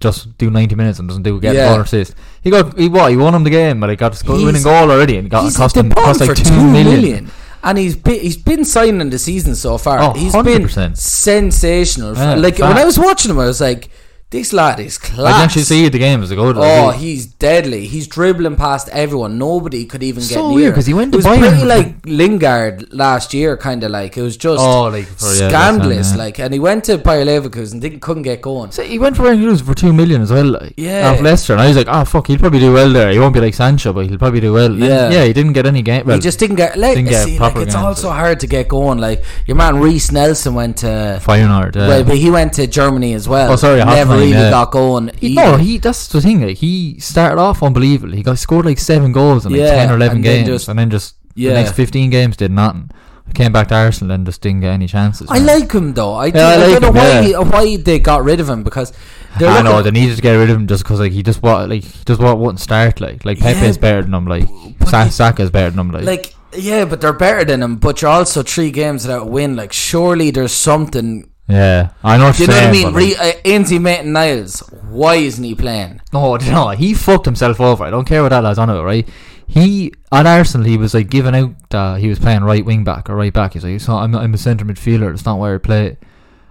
just 0.00 0.36
do 0.38 0.50
ninety 0.50 0.74
minutes 0.74 0.98
and 0.98 1.08
doesn't 1.08 1.22
do 1.24 1.40
get 1.40 1.54
Yeah. 1.54 1.66
a 1.66 1.68
goal 1.70 1.78
or 1.78 1.82
assist. 1.82 2.14
He 2.42 2.50
got 2.50 2.78
he 2.78 2.88
what 2.88 3.10
he 3.10 3.16
won 3.16 3.34
him 3.34 3.44
the 3.44 3.50
game, 3.50 3.80
but 3.80 3.90
he 3.90 3.96
got 3.96 4.20
a 4.22 4.32
winning 4.32 4.62
goal 4.62 4.90
already 4.90 5.16
and 5.16 5.28
got 5.30 5.52
cost 5.54 5.76
him 5.76 5.90
cost 5.90 6.20
for 6.20 6.26
like 6.26 6.36
two 6.36 6.52
million. 6.52 6.84
million. 7.00 7.30
And 7.60 7.76
he's 7.76 7.96
been, 7.96 8.20
he's 8.20 8.36
been 8.36 8.64
signing 8.64 9.10
the 9.10 9.18
season 9.18 9.56
so 9.56 9.78
far. 9.78 9.98
Oh, 9.98 10.12
he's 10.12 10.32
100%. 10.32 10.44
been 10.44 10.94
sensational. 10.94 12.14
Yeah, 12.14 12.34
like 12.36 12.58
when 12.60 12.78
I 12.78 12.84
was 12.84 12.98
watching 12.98 13.32
him, 13.32 13.38
I 13.40 13.46
was 13.46 13.60
like, 13.60 13.90
This 14.30 14.52
lad 14.52 14.78
is 14.78 14.98
class. 14.98 15.18
I 15.20 15.30
class. 15.30 15.44
actually 15.44 15.62
see 15.62 15.88
the 15.88 15.98
game 15.98 16.22
as 16.22 16.30
a 16.30 16.36
goal. 16.36 16.52
Oh, 16.54 16.90
he's 16.90 17.24
deadly. 17.24 17.86
He's 17.86 18.06
dribbling 18.06 18.56
past 18.56 18.90
everyone. 18.90 19.38
Nobody 19.38 19.86
could 19.86 20.02
even 20.02 20.20
get 20.22 20.34
So 20.34 20.48
near. 20.50 20.54
weird, 20.56 20.74
'cause 20.74 20.84
he 20.84 20.92
went 20.92 21.08
It 21.08 21.12
to 21.12 21.16
was 21.16 21.24
Bayern. 21.26 21.48
pretty 21.48 21.64
like 21.64 21.94
Lingard 22.04 22.92
last 22.92 23.32
year, 23.32 23.56
kind 23.56 23.82
of 23.84 23.90
like 23.90 24.18
it 24.18 24.22
was 24.22 24.36
just 24.36 24.60
Oh, 24.60 24.82
like, 24.88 25.06
for- 25.06 25.34
yeah, 25.34 25.48
scandalous. 25.48 26.10
him, 26.10 26.18
yeah. 26.18 26.24
Like, 26.24 26.38
and 26.40 26.52
he 26.52 26.60
went 26.60 26.84
to 26.84 26.98
Bayer 26.98 27.24
Leverkusen, 27.24 27.80
didn't 27.80 28.00
couldn't 28.00 28.24
get 28.24 28.42
going. 28.42 28.70
So 28.70 28.82
he 28.82 28.98
went 28.98 29.16
for 29.16 29.22
Rangers 29.22 29.62
for 29.62 29.72
two 29.72 29.94
million 29.94 30.20
as 30.20 30.30
well. 30.30 30.44
Like, 30.44 30.74
Yeah. 30.76 31.10
off 31.10 31.22
Leicester, 31.22 31.54
and 31.54 31.62
I 31.62 31.68
was 31.68 31.78
like, 31.78 31.88
oh 31.88 32.04
fuck, 32.04 32.26
he'll 32.26 32.36
probably 32.38 32.60
do 32.60 32.70
well 32.74 32.92
there. 32.92 33.10
He 33.10 33.18
won't 33.18 33.32
be 33.32 33.40
like 33.40 33.54
Sancho, 33.54 33.94
but 33.94 34.06
he'll 34.08 34.18
probably 34.18 34.40
do 34.40 34.52
well. 34.52 34.66
And 34.66 34.78
Yeah. 34.80 35.08
yeah. 35.10 35.24
He 35.24 35.32
didn't 35.32 35.54
get 35.54 35.64
any 35.64 35.80
game. 35.80 36.04
Well, 36.04 36.16
he 36.16 36.20
just 36.20 36.38
didn't 36.38 36.56
get. 36.56 36.76
Like, 36.76 36.96
didn't 36.96 37.08
get 37.08 37.24
see, 37.24 37.38
like, 37.38 37.56
it's 37.56 37.74
games, 37.74 37.76
also 37.76 38.10
hard 38.10 38.40
to 38.40 38.46
get 38.46 38.68
going. 38.68 38.98
Like 38.98 39.24
your 39.46 39.56
man 39.56 39.80
Reiss 39.80 40.12
Nelson 40.12 40.52
went 40.54 40.76
to. 40.84 41.18
Feyenoord. 41.24 41.76
Yeah. 41.76 41.88
Well, 41.88 42.04
but 42.04 42.18
he 42.18 42.30
went 42.30 42.52
to 42.54 42.66
Germany 42.66 43.14
as 43.14 43.26
well. 43.26 43.52
Oh, 43.52 43.56
sorry, 43.56 43.82
never 43.82 44.17
really 44.18 44.32
yeah. 44.32 44.50
got 44.50 44.70
going. 44.70 45.10
He, 45.20 45.28
either. 45.38 45.52
no, 45.52 45.56
he. 45.56 45.78
That's 45.78 46.08
the 46.08 46.20
thing. 46.20 46.42
Like 46.42 46.56
he 46.58 46.98
started 47.00 47.38
off 47.38 47.62
unbelievable. 47.62 48.12
He 48.14 48.22
got 48.22 48.38
scored 48.38 48.66
like 48.66 48.78
seven 48.78 49.12
goals 49.12 49.46
in 49.46 49.52
like 49.52 49.60
Yeah, 49.60 49.74
ten 49.74 49.90
or 49.90 49.96
eleven 49.96 50.16
and 50.18 50.24
then 50.24 50.44
games, 50.44 50.48
just- 50.48 50.68
and 50.68 50.78
then 50.78 50.90
just 50.90 51.14
Yeah. 51.34 51.50
the 51.50 51.56
next 51.62 51.72
fifteen 51.72 52.10
games 52.10 52.36
did 52.36 52.50
nothing. 52.50 52.90
Came 53.34 53.52
back 53.52 53.68
to 53.68 53.74
Arsenal 53.74 54.14
and 54.14 54.24
just 54.24 54.40
didn't 54.40 54.60
get 54.62 54.70
any 54.72 54.86
chances. 54.86 55.26
I 55.30 55.38
man. 55.38 55.46
like 55.60 55.70
him 55.72 55.92
though. 55.92 56.14
I, 56.14 56.26
Yeah, 56.26 56.46
I 56.48 56.52
I 56.52 56.56
like 56.56 56.70
don't 56.72 56.80
know 56.82 56.88
him, 56.88 56.94
why 56.94 57.08
yeah. 57.08 57.22
he- 57.22 57.34
uh, 57.34 57.42
why 57.44 57.76
they 57.76 57.98
got 57.98 58.24
rid 58.24 58.40
of 58.40 58.48
him 58.48 58.62
because 58.62 58.92
I 59.38 59.60
know 59.62 59.82
they 59.82 59.90
needed 59.90 60.16
to 60.16 60.22
get 60.22 60.32
rid 60.32 60.48
of 60.48 60.56
him 60.56 60.66
just 60.66 60.82
because 60.82 60.98
like 60.98 61.12
he 61.12 61.22
just 61.22 61.42
what 61.42 61.68
like 61.68 61.84
he 61.84 62.04
just 62.06 62.20
what 62.20 62.38
wouldn't 62.38 62.58
start 62.60 63.00
like 63.02 63.26
like 63.26 63.38
Yeah, 63.38 63.52
Pepe's 63.52 63.76
better 63.76 64.00
than 64.02 64.14
him 64.14 64.26
like 64.26 64.48
but 64.78 64.88
Sa- 64.88 65.04
he- 65.04 65.10
Saka's 65.10 65.50
better 65.50 65.68
than 65.70 65.78
him 65.78 65.90
like, 65.90 66.04
like 66.04 66.34
yeah, 66.56 66.86
but 66.86 67.02
they're 67.02 67.12
better 67.12 67.44
than 67.44 67.62
him. 67.62 67.76
But 67.76 68.00
you're 68.00 68.10
also 68.10 68.42
three 68.42 68.70
games 68.70 69.06
without 69.06 69.22
a 69.24 69.26
win. 69.26 69.54
Like 69.56 69.74
surely 69.74 70.30
there's 70.30 70.52
something. 70.54 71.28
Yeah 71.48 71.90
I 72.04 72.16
know 72.18 72.26
what 72.26 72.36
Do 72.36 72.42
you 72.42 72.48
know 72.48 72.54
what 72.54 72.62
I 72.64 72.70
mean? 72.72 72.94
Re- 72.94 73.16
uh, 73.16 73.32
Ainsley 73.44 73.78
Maitland 73.78 74.12
Niles. 74.12 74.60
Why 74.88 75.16
isn't 75.16 75.42
he 75.42 75.54
playing? 75.54 76.00
no 76.12 76.36
no 76.36 76.68
he 76.70 76.94
fucked 76.94 77.24
himself 77.24 77.60
over. 77.60 77.84
I 77.84 77.90
don't 77.90 78.04
care 78.06 78.22
what 78.22 78.30
that 78.30 78.42
lad's 78.44 78.58
on 78.58 78.68
about 78.70 78.84
right? 78.84 79.08
He 79.46 79.92
at 80.12 80.26
Arsenal 80.26 80.66
he 80.66 80.76
was 80.76 80.92
like 80.92 81.08
giving 81.08 81.34
out 81.34 81.74
uh, 81.74 81.94
he 81.96 82.08
was 82.08 82.18
playing 82.18 82.42
right 82.44 82.64
wing 82.64 82.84
back 82.84 83.08
or 83.08 83.16
right 83.16 83.32
back. 83.32 83.54
He's 83.54 83.64
like 83.64 83.72
"It's 83.74 83.88
not- 83.88 84.02
I'm, 84.02 84.14
I'm 84.14 84.34
a 84.34 84.38
centre 84.38 84.64
midfielder. 84.64 85.12
It's 85.12 85.24
not 85.24 85.38
where 85.38 85.54
I 85.54 85.58
play. 85.58 85.96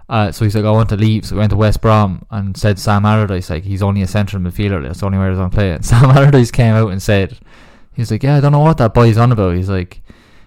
Uh, 0.10 0.32
so 0.32 0.46
he's 0.46 0.56
like 0.56 0.66
I 0.66 0.72
want 0.72 0.90
to 0.90 0.96
leave. 0.96 1.26
So 1.26 1.36
he 1.36 1.40
went 1.40 1.52
to 1.52 1.58
West 1.58 1.82
Brom 1.82 2.26
and 2.32 2.58
said 2.58 2.80
Sam 2.80 3.06
Allardyce 3.06 3.50
like 3.52 3.64
he's 3.66 3.84
only 3.84 4.02
a 4.02 4.08
centre 4.08 4.40
midfielder. 4.40 4.82
That's 4.82 5.02
the 5.02 5.06
only 5.06 5.20
way 5.20 5.30
he's 5.30 5.38
on 5.38 5.52
play. 5.52 5.72
And 5.74 5.86
Sam 5.86 6.06
Allardyce 6.06 6.50
came 6.50 6.74
out 6.74 6.92
and 6.92 7.02
said 7.04 7.38
he's 7.94 8.10
like 8.10 8.24
yeah 8.24 8.38
I 8.38 8.40
don't 8.40 8.52
know 8.52 8.60
what 8.60 8.78
that 8.78 8.94
boy's 8.96 9.18
on 9.18 9.32
about. 9.32 9.56
He's 9.56 9.70
like 9.70 10.02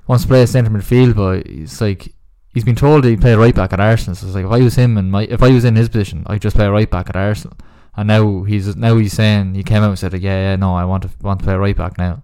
wants 0.09 0.25
to 0.25 0.29
play 0.29 0.43
a 0.43 0.47
centre 0.49 0.71
midfield 0.73 1.15
but 1.15 1.47
he's 1.47 1.81
like 1.81 2.13
he's 2.53 2.65
been 2.65 2.75
told 2.77 3.05
he'd 3.05 3.21
play 3.21 3.35
right 3.35 3.55
back 3.55 3.73
at 3.73 3.81
Arsenal 3.81 4.15
so 4.17 4.27
it's 4.27 4.35
like 4.35 4.45
if 4.45 4.51
I 4.51 4.61
was 4.61 4.75
him 4.75 4.97
and 4.99 5.11
my 5.11 5.23
if 5.25 5.43
I 5.43 5.51
was 5.51 5.65
in 5.65 5.77
his 5.77 5.89
position 5.89 6.25
I'd 6.27 6.41
just 6.43 6.57
play 6.57 6.69
right 6.69 6.91
back 6.91 7.09
at 7.09 7.17
Arsenal 7.17 7.57
and 7.97 8.09
now 8.09 8.43
he's 8.45 8.75
now 8.77 8.97
he's 8.97 9.13
saying 9.13 9.55
he 9.55 9.63
came 9.63 9.83
out 9.83 9.91
and 9.91 9.99
said 9.99 10.13
like, 10.13 10.23
yeah 10.23 10.51
yeah 10.51 10.57
no 10.57 10.75
I 10.75 10.85
want 10.85 11.03
to 11.05 11.11
want 11.23 11.41
to 11.41 11.45
play 11.45 11.55
right 11.57 11.77
back 11.77 11.99
now 11.99 12.23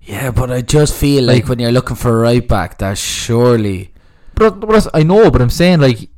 Yeah, 0.00 0.30
but 0.30 0.50
I 0.52 0.62
just 0.62 0.94
feel 0.94 1.24
like, 1.24 1.42
Like- 1.42 1.48
when 1.48 1.58
you're 1.58 1.72
looking 1.72 1.96
for 1.96 2.10
a 2.18 2.20
right 2.20 2.46
back, 2.46 2.78
that 2.78 2.96
surely 2.98 3.92
But, 4.36 4.60
but 4.60 4.86
I 4.94 5.02
know, 5.02 5.30
but 5.30 5.40
I'm 5.42 5.50
saying 5.50 5.80
like 5.80 6.08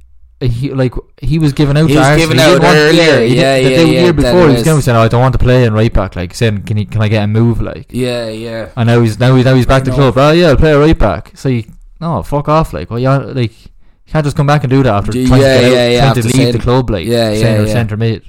he 0.40 0.70
like 0.72 0.94
he 1.20 1.38
was 1.40 1.52
given 1.52 1.76
out. 1.76 1.88
He 1.88 1.94
to 1.94 1.98
was 1.98 2.06
Arsenal. 2.06 2.28
given 2.28 2.37
He 2.38 2.42
out 2.44 2.76
earlier. 2.76 3.20
he 3.22 3.28
did- 3.28 3.37
Yeah, 3.38 3.56
the 3.58 3.62
yeah, 3.70 3.76
day- 3.76 3.92
yeah, 3.94 4.02
year 4.02 4.12
before 4.12 4.40
he 4.42 4.46
was- 4.46 4.54
was 4.56 4.62
going 4.64 4.82
saying, 4.82 4.96
"Oh, 4.96 5.00
I 5.02 5.08
don't 5.08 5.20
want 5.20 5.32
to 5.32 5.38
play 5.38 5.64
in 5.64 5.72
right 5.75 5.92
back." 5.92 6.14
Like 6.14 6.32
saying, 6.32 6.62
"Can 6.62 6.76
he? 6.76 6.84
Can 6.84 7.02
I 7.02 7.08
get 7.08 7.25
a 7.25 7.26
move?" 7.26 7.60
Like, 7.60 7.87
yeah, 7.90 8.28
yeah. 8.28 8.68
and 8.76 8.87
now 8.87 9.00
he's 9.00 9.18
now 9.18 9.34
he's 9.34 9.44
now 9.44 9.54
he's 9.56 9.66
back 9.66 9.82
to 9.84 9.90
club. 9.90 10.14
Oh 10.16 10.30
yeah, 10.30 10.48
I'll 10.50 10.56
play 10.56 10.70
a 10.75 10.78
right 10.78 10.96
back. 10.96 11.32
So 11.34 11.48
you, 11.48 11.64
no, 12.00 12.23
fuck 12.23 12.49
off. 12.49 12.73
Like, 12.73 12.90
well, 12.90 12.99
you 12.99 13.09
like 13.09 13.64
you 13.64 14.12
can't 14.12 14.25
just 14.25 14.37
come 14.37 14.47
back 14.47 14.64
and 14.64 14.71
do 14.71 14.83
that 14.83 14.95
after 14.95 15.17
Yeah, 15.19 15.26
trying 15.28 15.40
to 15.40 15.47
get 15.47 15.73
yeah, 15.73 15.88
yeah, 15.88 16.00
trying 16.12 16.23
to 16.23 16.28
leave 16.37 16.52
the 16.52 16.59
club. 16.59 16.90
Like, 16.90 17.07
Yeah, 17.07 17.31
yeah, 17.31 17.40
centre 17.40 17.67
yeah. 17.67 17.73
centre 17.73 17.97
mid. 17.97 18.23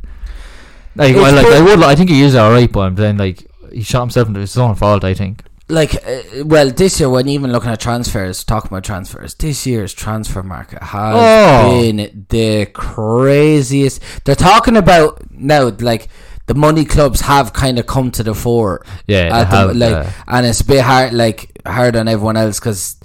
Like, 0.95 1.15
well, 1.15 1.33
like 1.33 1.45
I 1.45 1.61
would. 1.61 1.81
I 1.83 1.95
think 1.95 2.09
he 2.09 2.21
is 2.21 2.35
alright, 2.35 2.71
but 2.71 2.81
I'm 2.81 2.97
saying 2.97 3.17
like 3.17 3.45
he 3.71 3.83
shot 3.83 4.01
himself 4.01 4.27
into 4.27 4.39
his 4.41 4.57
own 4.57 4.75
fault. 4.75 5.03
I 5.03 5.13
think. 5.13 5.43
Like, 5.71 5.93
uh, 6.03 6.43
well, 6.45 6.71
this 6.71 6.99
year 6.99 7.11
when 7.11 7.27
even 7.29 7.51
looking 7.51 7.69
at 7.69 7.79
transfers, 7.79 8.43
talking 8.43 8.69
about 8.69 8.83
transfers, 8.83 9.35
this 9.35 9.67
year's 9.67 9.93
transfer 9.93 10.41
market 10.41 10.81
has 10.81 11.13
Oh. 11.15 11.79
been 11.79 12.25
the 12.29 12.65
craziest. 13.13 14.01
They're 14.25 14.33
talking 14.35 14.75
about 14.75 15.29
now, 15.31 15.69
like 15.79 16.07
the 16.47 16.55
money 16.55 16.85
clubs 16.85 17.21
have 17.21 17.53
kind 17.53 17.77
of 17.77 17.85
come 17.85 18.09
to 18.11 18.23
the 18.23 18.33
fore. 18.33 18.83
Yeah, 19.05 19.25
they 19.25 19.29
the- 19.29 19.45
have, 19.45 19.75
like, 19.75 19.93
uh, 20.07 20.09
and 20.27 20.45
it's 20.47 20.61
a 20.61 20.65
bit 20.65 20.81
hard, 20.81 21.13
like 21.13 21.51
hard 21.67 21.95
on 21.95 22.07
everyone 22.07 22.35
else 22.35 22.59
because 22.59 22.95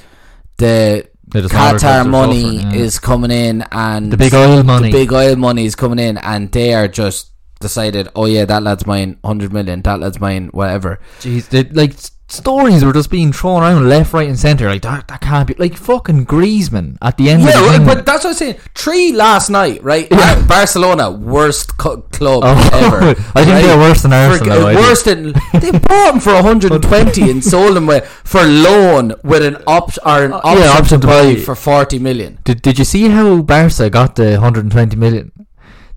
the 0.57 1.09
Qatar 1.31 2.09
money 2.09 2.59
suffering, 2.59 2.75
yeah. 2.75 2.85
is 2.85 2.99
coming 2.99 3.31
in, 3.31 3.65
and 3.73 4.13
The 4.13 4.17
big 4.17 4.35
oil 4.35 4.63
money. 4.63 4.91
the 4.91 4.99
big 4.99 5.13
oil 5.13 5.37
money 5.37 5.65
is 5.65 5.75
coming 5.75 5.99
in, 5.99 6.19
and 6.19 6.51
they 6.53 6.75
are 6.75 6.89
just 6.89 7.33
decided, 7.61 8.09
oh 8.15 8.27
yeah, 8.27 8.45
that 8.45 8.63
lad's 8.63 8.87
mine, 8.87 9.19
hundred 9.25 9.53
million, 9.53 9.83
that 9.83 10.01
lad's 10.01 10.21
mine, 10.21 10.49
whatever. 10.53 11.01
Jeez, 11.21 11.49
they, 11.49 11.65
like 11.65 11.95
stories 12.27 12.85
were 12.85 12.93
just 12.93 13.11
being 13.11 13.33
thrown 13.33 13.63
around 13.63 13.89
left, 13.89 14.13
right, 14.13 14.29
and 14.29 14.39
centre. 14.39 14.67
Like 14.69 14.83
that, 14.83 15.09
that 15.09 15.21
can't 15.21 15.47
be 15.47 15.55
like 15.55 15.77
fucking 15.77 16.27
Griezmann 16.27 16.97
at 17.03 17.17
the 17.17 17.31
end. 17.31 17.43
Yeah, 17.43 17.59
of 17.61 17.65
the 17.67 17.73
thing. 17.79 17.87
but 17.87 18.07
that's 18.07 18.25
what 18.25 18.31
I'm 18.31 18.37
saying. 18.37 18.57
Three 18.75 19.13
last 19.13 19.51
night, 19.51 19.83
right? 19.83 20.09
Bar- 20.09 20.43
Barcelona, 20.47 21.11
worst 21.11 21.77
cu- 21.79 22.03
club 22.13 22.43
Oh, 22.45 22.71
ever. 22.73 23.11
I 23.11 23.15
think 23.15 23.27
right? 23.37 23.63
they're 23.63 23.79
worse 23.79 24.03
than 24.03 24.11
For- 24.11 24.17
Arsenal. 24.17 24.59
though, 24.61 24.67
I 24.69 24.75
worse 24.75 25.03
than 25.03 25.33
they 25.61 25.71
bought 25.71 26.15
him 26.15 26.21
for 26.21 26.35
120 26.35 27.31
and 27.31 27.45
sold 27.53 27.77
him 27.77 27.87
with, 27.87 28.07
for 28.07 28.43
loan 28.43 29.13
with 29.23 29.43
an 29.45 29.57
op 29.67 29.91
or 30.05 30.25
an 30.25 30.33
Uh, 30.33 30.37
option, 30.43 30.63
yeah, 30.63 30.71
option 30.79 31.01
to 31.03 31.07
buy 31.07 31.35
buy. 31.35 31.41
for 31.41 31.55
40 31.55 31.99
million. 31.99 32.39
Did 32.45 32.63
Did 32.63 32.79
you 32.79 32.85
see 32.85 33.09
how 33.09 33.43
Barca 33.43 33.91
got 33.91 34.17
the 34.17 34.33
120 34.33 34.97
million? 34.97 35.31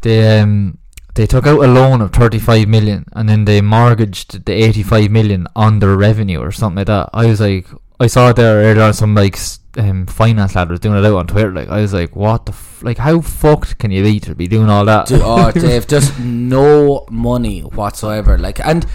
They 0.02 0.40
um 0.40 0.78
they 1.18 1.26
took 1.26 1.48
out 1.48 1.64
a 1.64 1.68
loan 1.68 2.00
of 2.02 2.14
35 2.14 2.68
million 2.68 3.06
and 3.14 3.28
then 3.28 3.46
they 3.46 3.60
mortgaged 3.60 4.46
the 4.46 4.54
85 4.54 5.10
million 5.10 5.48
on 5.56 5.80
their 5.80 5.98
revenue 5.98 6.40
or 6.40 6.52
something 6.52 6.78
like 6.78 6.88
that. 6.88 7.10
I 7.12 7.26
was 7.26 7.42
like, 7.42 7.66
I 8.00 8.06
saw 8.06 8.30
it 8.30 8.36
there 8.36 8.58
earlier 8.58 8.84
on. 8.84 8.94
Some 8.94 9.16
like 9.16 9.36
um, 9.78 10.06
finance 10.06 10.54
lad 10.56 10.70
was 10.70 10.80
doing 10.80 11.04
it 11.04 11.06
out 11.06 11.16
on 11.16 11.26
Twitter. 11.26 11.52
Like 11.52 11.70
I 11.70 11.82
was 11.82 11.92
like, 11.92 12.16
what 12.16 12.46
the 12.46 12.52
f- 12.52 12.84
like? 12.84 13.00
How 13.00 13.22
fucked 13.22 13.80
can 13.80 13.90
you 13.90 14.04
be 14.04 14.20
to 14.22 14.36
be 14.36 14.48
doing 14.48 14.70
all 14.70 14.86
that? 14.86 15.08
Do- 15.08 15.20
oh, 15.24 15.52
they've 15.56 15.88
just 15.88 16.20
no 16.20 17.06
money 17.10 17.62
whatsoever. 17.62 18.38
Like, 18.38 18.64
and 18.64 18.86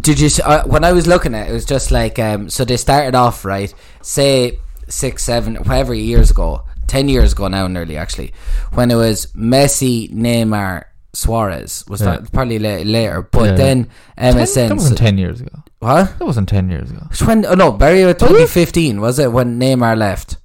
did 0.00 0.20
you? 0.20 0.30
Uh, 0.44 0.62
when 0.64 0.84
I 0.84 0.92
was 0.92 1.08
looking 1.08 1.34
at 1.34 1.48
it, 1.48 1.50
it 1.50 1.52
was 1.54 1.64
just 1.64 1.90
like, 1.90 2.20
um, 2.20 2.48
so 2.48 2.64
they 2.64 2.76
started 2.76 3.16
off 3.16 3.44
right, 3.44 3.74
say 4.00 4.60
six, 4.88 5.24
seven, 5.24 5.56
whatever 5.56 5.92
years 5.92 6.30
ago, 6.30 6.62
ten 6.86 7.08
years 7.08 7.32
ago 7.32 7.48
now, 7.48 7.66
nearly 7.66 7.96
actually, 7.96 8.32
when 8.74 8.92
it 8.92 8.96
was 8.96 9.26
Messi, 9.32 10.08
Neymar, 10.12 10.84
Suarez 11.16 11.84
was 11.88 12.00
Yeah. 12.00 12.10
that 12.18 12.32
probably 12.32 12.58
la- 12.58 12.82
later, 12.84 13.26
but 13.30 13.50
Yeah. 13.50 13.56
then 13.56 13.88
Ten- 14.18 14.34
MSN. 14.34 14.68
that 14.68 14.74
wasn't 14.76 14.98
10 14.98 15.18
years 15.18 15.40
ago. 15.40 15.62
what? 15.80 16.18
That 16.18 16.24
wasn't 16.24 16.48
10 16.48 16.68
years 16.70 16.90
ago. 16.90 17.02
When, 17.24 17.44
oh 17.46 17.54
no, 17.54 17.72
Barry, 17.72 18.02
2015 18.14 19.00
was 19.00 19.18
it 19.18 19.32
when 19.32 19.58
Neymar 19.58 19.96
left? 19.96 20.36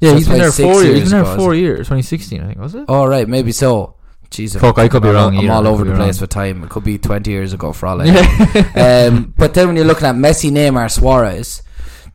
Yeah, 0.00 0.10
So 0.10 0.16
he's 0.16 0.28
been 0.28 0.38
there 0.38 0.52
four 0.52 0.74
years. 0.74 0.84
years 0.84 0.98
He's 1.00 1.10
been 1.12 1.24
there 1.24 1.36
four 1.36 1.54
years. 1.54 1.78
2016, 1.88 2.40
I 2.42 2.46
think, 2.46 2.58
was 2.60 2.74
it? 2.74 2.84
Oh 2.88 3.04
right, 3.06 3.28
maybe 3.28 3.50
so. 3.52 3.94
Jesus, 4.30 4.60
Fuck, 4.60 4.78
I 4.78 4.88
could 4.88 5.02
be 5.02 5.08
I'm 5.08 5.14
wrong 5.14 5.36
all- 5.36 5.42
I'm 5.44 5.50
all 5.50 5.66
over 5.66 5.84
the 5.84 5.94
place 5.96 6.16
wrong. 6.18 6.20
with 6.20 6.30
time. 6.30 6.62
It 6.62 6.68
could 6.68 6.84
be 6.84 6.98
20 6.98 7.30
years 7.30 7.52
ago 7.54 7.72
for 7.72 7.86
all 7.86 8.00
I 8.02 8.04
know. 8.10 9.08
um, 9.08 9.34
but 9.38 9.54
then 9.54 9.66
when 9.68 9.76
you're 9.76 9.86
looking 9.86 10.06
at 10.06 10.14
Messi, 10.16 10.50
Neymar, 10.52 10.90
Suarez, 10.90 11.62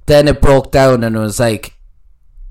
then 0.06 0.28
it 0.28 0.40
broke 0.40 0.72
down 0.72 1.04
and 1.04 1.16
it 1.16 1.20
was 1.20 1.40
like 1.40 1.74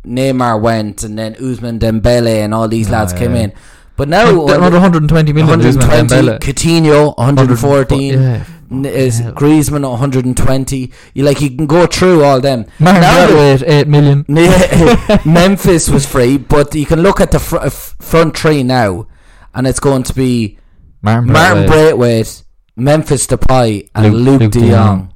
Neymar 0.04 0.60
went 0.60 1.04
and 1.04 1.16
then 1.16 1.34
Ousmane 1.36 1.78
Dembele 1.78 2.42
and 2.44 2.52
all 2.52 2.66
these 2.66 2.88
Ah, 2.88 2.92
lads 2.98 3.12
came 3.12 3.36
yeah. 3.36 3.42
in. 3.42 3.52
But 3.96 4.08
now 4.08 4.46
Another 4.46 4.80
120 4.80 5.32
million. 5.32 5.48
120, 5.48 6.06
Dembele. 6.14 6.38
Coutinho 6.40 7.16
114, 7.18 8.12
Yeah. 8.20 8.44
Is 8.88 9.18
hell. 9.18 9.32
Griezmann 9.34 9.88
120. 9.88 10.92
You 11.12 11.24
like 11.24 11.42
you 11.42 11.50
can 11.50 11.66
go 11.66 11.86
through 11.86 12.24
all 12.24 12.40
them. 12.40 12.64
Martin 12.78 13.02
Now- 13.02 13.26
Braithwaite, 13.26 13.68
8 13.68 13.88
million. 13.88 14.24
Memphis 15.26 15.90
was 15.90 16.06
free, 16.06 16.38
but 16.38 16.74
you 16.74 16.86
can 16.86 17.02
look 17.02 17.20
at 17.20 17.32
the 17.32 17.38
fr- 17.38 17.68
front 17.68 18.36
three 18.36 18.62
now, 18.62 19.06
and 19.54 19.66
it's 19.66 19.78
going 19.80 20.04
to 20.04 20.14
be 20.14 20.58
Martin 21.02 21.30
Martin 21.32 21.66
Braithwaite. 21.66 22.44
Memphis 22.74 23.26
Depay, 23.26 23.90
and 23.94 24.14
Luke- 24.14 24.24
Luke, 24.24 24.40
Luke 24.40 24.52
De. 24.52 24.70
Jong. 24.70 25.12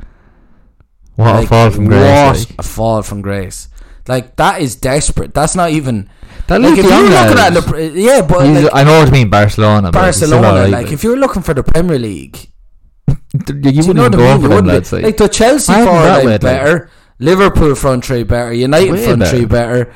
What 1.14 1.34
Like, 1.36 1.44
a 1.44 1.48
fall 1.48 1.70
from 1.70 1.86
grace. 1.86 2.02
What 2.02 2.36
like. 2.50 2.58
a 2.58 2.62
fall 2.62 3.02
from 3.02 3.22
grace! 3.22 3.68
Like 4.06 4.36
that 4.36 4.60
is 4.60 4.76
desperate. 4.76 5.32
That's 5.32 5.54
not 5.56 5.70
even. 5.70 6.10
That 6.48 6.60
Like 6.60 6.78
if 6.78 6.84
you're 6.84 7.02
looking 7.02 7.38
at 7.38 7.50
the, 7.50 7.92
yeah, 7.94 8.22
but 8.22 8.46
like 8.46 8.70
I 8.72 8.84
know 8.84 8.98
what 9.00 9.06
you 9.06 9.12
mean, 9.12 9.30
Barcelona. 9.30 9.90
but 9.90 10.06
he's 10.06 10.16
still 10.16 10.30
Barcelona, 10.40 10.68
like 10.68 10.92
if 10.92 11.02
you're 11.02 11.16
looking 11.16 11.42
for 11.42 11.54
the 11.54 11.62
Premier 11.64 11.98
League, 11.98 12.36
you, 13.08 13.14
you 13.14 13.82
wouldn't 13.82 13.86
you 13.86 13.94
know 13.94 14.06
even 14.06 14.12
what 14.12 14.14
I 14.14 14.16
go 14.16 14.38
mean? 14.38 14.42
for 14.42 14.48
them 14.56 14.66
lads. 14.66 14.92
Like, 14.92 15.02
like 15.04 15.16
the 15.16 15.28
Chelsea 15.28 15.72
forward 15.72 15.90
line 16.06 16.26
way, 16.26 16.32
like- 16.32 16.40
better, 16.40 16.90
Liverpool 17.18 17.74
front 17.74 18.04
three 18.04 18.22
better, 18.22 18.52
United 18.52 18.92
Way 18.92 19.04
front 19.04 19.18
better. 19.20 19.36
three 19.36 19.46
better. 19.46 19.92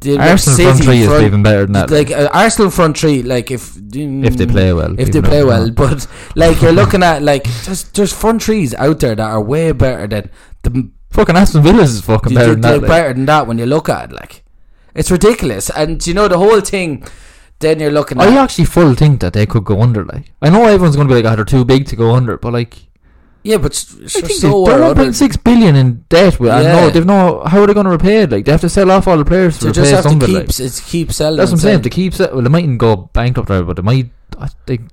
The 0.00 0.16
Arsenal 0.16 0.56
City 0.56 0.68
front 0.70 0.84
three 0.84 0.98
is 1.00 1.22
even 1.22 1.42
better 1.42 1.62
than 1.66 1.72
that. 1.72 1.90
Like 1.90 2.12
uh, 2.12 2.28
Arsenal 2.32 2.70
front 2.70 2.96
three, 2.96 3.24
like 3.24 3.50
if 3.50 3.76
if 3.92 4.36
they 4.36 4.46
play 4.46 4.72
well. 4.72 4.94
if 5.00 5.10
they 5.10 5.20
play 5.20 5.42
well, 5.42 5.72
but 5.72 6.06
like 6.36 6.62
you're 6.62 6.70
looking 6.80 7.02
at 7.02 7.22
like 7.22 7.42
there's 7.64 7.82
there's 7.90 8.12
front 8.12 8.40
threes 8.44 8.72
out 8.74 9.00
there 9.00 9.16
that 9.16 9.28
are 9.28 9.42
way 9.42 9.72
better 9.72 10.06
than 10.06 10.30
the 10.62 10.88
fucking 11.10 11.36
Aston 11.36 11.64
Villa's 11.64 11.94
is 11.94 12.00
fucking 12.02 12.32
better 12.32 12.52
than 12.52 12.60
that. 12.60 12.80
better 12.82 13.12
than 13.12 13.26
that 13.26 13.48
when 13.48 13.58
you 13.58 13.66
look 13.66 13.88
at 13.88 14.12
it. 14.12 14.14
Like 14.14 14.44
it's 14.94 15.10
ridiculous, 15.10 15.70
and 15.70 16.04
you 16.06 16.14
know 16.14 16.28
the 16.28 16.38
whole 16.38 16.60
thing. 16.60 17.04
then 17.60 17.80
you're 17.80 17.90
looking 17.90 18.20
at 18.20 18.28
I 18.28 18.32
at 18.32 18.38
actually 18.38 18.66
full 18.66 18.94
think 18.94 19.20
that 19.20 19.32
they 19.32 19.44
could 19.46 19.64
go 19.64 19.80
under. 19.82 20.04
Like 20.04 20.32
I 20.42 20.50
know 20.50 20.64
everyone's 20.66 20.96
going 20.96 21.08
to 21.08 21.14
be 21.14 21.20
like, 21.22 21.30
"Ah, 21.32 21.36
they're 21.36 21.44
too 21.44 21.64
big 21.64 21.86
to 21.86 21.96
go 21.96 22.14
under," 22.14 22.36
but 22.38 22.52
like 22.52 22.76
yeah, 23.44 23.56
but 23.56 23.72
I 23.72 24.08
think 24.08 24.30
so 24.30 24.64
they, 24.64 24.72
are 24.72 24.94
they're 24.94 25.04
1.6 25.10 25.44
billion 25.44 25.74
in 25.76 26.04
debt. 26.08 26.38
With, 26.40 26.50
Yeah. 26.50 26.62
no, 26.62 26.90
they've 26.90 27.06
no. 27.06 27.42
How 27.46 27.60
are 27.62 27.66
they 27.66 27.72
going 27.74 27.86
to 27.86 27.90
repay 27.92 28.22
it? 28.22 28.30
Like 28.30 28.44
they 28.44 28.52
have 28.52 28.60
to 28.62 28.68
sell 28.68 28.90
off 28.90 29.06
all 29.08 29.16
the 29.16 29.24
players 29.24 29.58
to 29.58 29.64
They 29.64 29.68
repay 29.70 29.80
just 29.80 29.90
have 29.92 30.02
to 30.04 30.08
some 30.10 30.16
of 30.18 30.22
it. 30.24 30.26
keep 30.26 30.36
Like. 30.36 30.60
it's 30.60 30.80
keep 30.90 31.12
selling. 31.12 31.36
That's 31.38 31.50
what 31.50 31.58
I'm 31.58 31.60
saying. 31.60 31.72
selling. 31.74 31.82
To 31.84 31.90
keep 31.90 32.14
it, 32.20 32.32
well, 32.32 32.42
they 32.42 32.48
mightn't 32.48 32.78
go 32.78 32.96
bankrupt, 33.12 33.48
right, 33.50 33.62
but 33.66 33.76
they 33.76 33.82
might. 33.82 34.10
I, 34.38 34.48
they, 34.66 34.76
they 34.78 34.84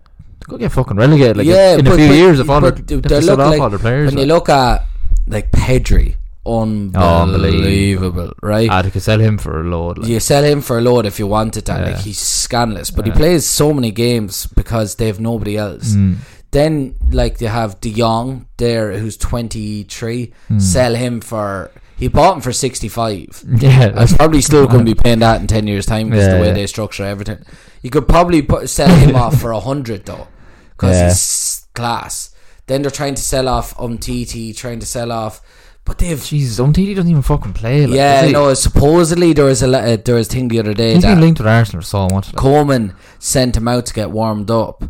could 0.47 0.59
get 0.59 0.71
fucking 0.71 0.95
relegated. 0.97 1.37
Like 1.37 1.47
Yeah, 1.47 1.75
in 1.77 1.85
but- 1.85 1.93
a 1.93 1.97
few 1.97 2.07
but- 2.07 2.13
years, 2.15 2.39
if 2.39 2.49
all 2.49 2.61
but 2.61 2.87
they 2.87 2.99
to 3.01 3.21
sell 3.21 3.35
look 3.35 3.39
off 3.45 3.51
like- 3.51 3.61
all 3.61 3.69
their 3.69 3.79
players. 3.79 4.11
when 4.11 4.19
you 4.19 4.25
look 4.25 4.47
at 4.49 4.85
like 5.27 5.51
Pedri, 5.51 6.15
unbelievable, 6.45 8.33
right? 8.41 8.69
Ah, 8.69 8.81
they 8.81 8.91
could 8.91 9.01
sell 9.01 9.19
him 9.19 9.37
for 9.37 9.61
a 9.61 9.63
load. 9.63 9.97
Like. 9.99 10.09
you 10.09 10.19
sell 10.19 10.43
him 10.43 10.61
for 10.61 10.77
a 10.77 10.81
load 10.81 11.05
if 11.05 11.19
you 11.19 11.27
wanted 11.27 11.65
that. 11.65 11.79
Yeah. 11.81 11.95
Like 11.95 12.03
he's 12.03 12.19
scandalous, 12.19 12.91
but 12.91 13.05
Yeah. 13.05 13.13
he 13.13 13.17
plays 13.17 13.45
so 13.47 13.73
many 13.73 13.91
games 13.91 14.47
because 14.47 14.95
they 14.95 15.07
have 15.07 15.19
nobody 15.19 15.57
else. 15.57 15.93
Mm. 15.93 16.17
Then 16.51 16.95
like 17.11 17.41
you 17.41 17.47
have 17.47 17.81
De 17.81 17.91
Jong 17.91 18.47
there, 18.57 18.97
who's 18.97 19.17
twenty 19.17 19.83
three. 19.83 20.33
Hmm. 20.47 20.59
Sell 20.59 20.95
him 20.95 21.19
for 21.19 21.71
he 21.97 22.07
bought 22.07 22.35
him 22.35 22.41
for 22.41 22.53
sixty 22.53 22.87
five. 22.87 23.43
Yeah, 23.59 23.91
I 23.95 24.01
was 24.01 24.13
probably 24.13 24.41
still 24.41 24.65
going 24.67 24.85
to 24.85 24.95
be 24.95 25.01
paying 25.03 25.19
that 25.19 25.41
in 25.41 25.47
ten 25.47 25.67
years' 25.67 25.85
time 25.85 26.09
because 26.09 26.27
Yeah, 26.27 26.35
the 26.35 26.41
way 26.41 26.53
they 26.53 26.67
structure 26.67 27.03
everything. 27.03 27.39
You 27.81 27.89
could 27.89 28.07
probably 28.07 28.41
put, 28.41 28.69
sell 28.69 28.89
him 28.95 29.15
off 29.15 29.39
for 29.39 29.51
a 29.51 29.59
hundred 29.59 30.05
though, 30.05 30.27
because 30.71 30.97
he's 31.01 31.67
class. 31.73 32.31
Then 32.67 32.81
they're 32.81 32.89
trying 32.91 33.13
to 33.15 33.21
sell 33.21 33.47
off 33.47 33.75
Umtiti, 33.77 34.55
trying 34.55 34.79
to 34.79 34.87
sell 34.87 35.11
off, 35.11 35.41
but 35.85 35.99
they've 35.99 36.21
Jesus, 36.21 36.59
Umtiti 36.59 36.95
doesn't 36.95 37.09
even 37.09 37.21
fucking 37.21 37.53
play. 37.53 37.85
Like, 37.85 37.95
yeah, 37.95 38.29
no. 38.31 38.53
Supposedly 38.55 39.33
there 39.33 39.45
was 39.45 39.61
a 39.61 39.67
uh, 39.67 39.97
there 39.97 40.15
was 40.15 40.27
a 40.27 40.31
thing 40.31 40.47
the 40.47 40.59
other 40.59 40.73
day 40.73 40.95
He's 40.95 41.03
been 41.03 41.15
that 41.15 41.21
linked 41.21 41.39
with 41.39 41.47
Arsenal 41.47 41.83
so 41.83 42.07
much. 42.11 42.27
Like. 42.27 42.35
Coleman 42.35 42.95
sent 43.19 43.55
him 43.55 43.67
out 43.67 43.85
to 43.85 43.93
get 43.93 44.09
warmed 44.09 44.49
up, 44.49 44.83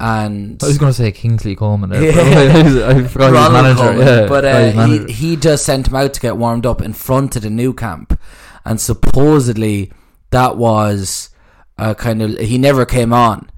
and 0.00 0.60
I 0.62 0.66
was 0.66 0.76
going 0.76 0.90
to 0.90 0.96
say 0.96 1.12
Kingsley 1.12 1.54
Coman 1.54 1.90
there. 1.90 2.02
Yeah. 2.02 2.88
I 2.88 3.04
forgot 3.04 3.32
Ronald 3.32 3.66
his 3.66 3.76
manager. 3.76 4.02
Koeman, 4.02 4.06
yeah, 4.22 4.28
but 4.28 4.44
uh, 4.44 4.86
he, 4.86 5.12
he 5.12 5.36
just 5.36 5.64
sent 5.64 5.86
him 5.86 5.94
out 5.94 6.12
to 6.14 6.20
get 6.20 6.36
warmed 6.36 6.66
up 6.66 6.82
in 6.82 6.92
front 6.92 7.36
of 7.36 7.42
the 7.42 7.50
Nou 7.50 7.72
Camp, 7.72 8.18
and 8.64 8.80
supposedly 8.80 9.92
that 10.30 10.56
was 10.56 11.30
a 11.78 11.94
kind 11.94 12.22
of 12.22 12.38
he 12.38 12.58
never 12.58 12.84
came 12.84 13.12
on, 13.12 13.50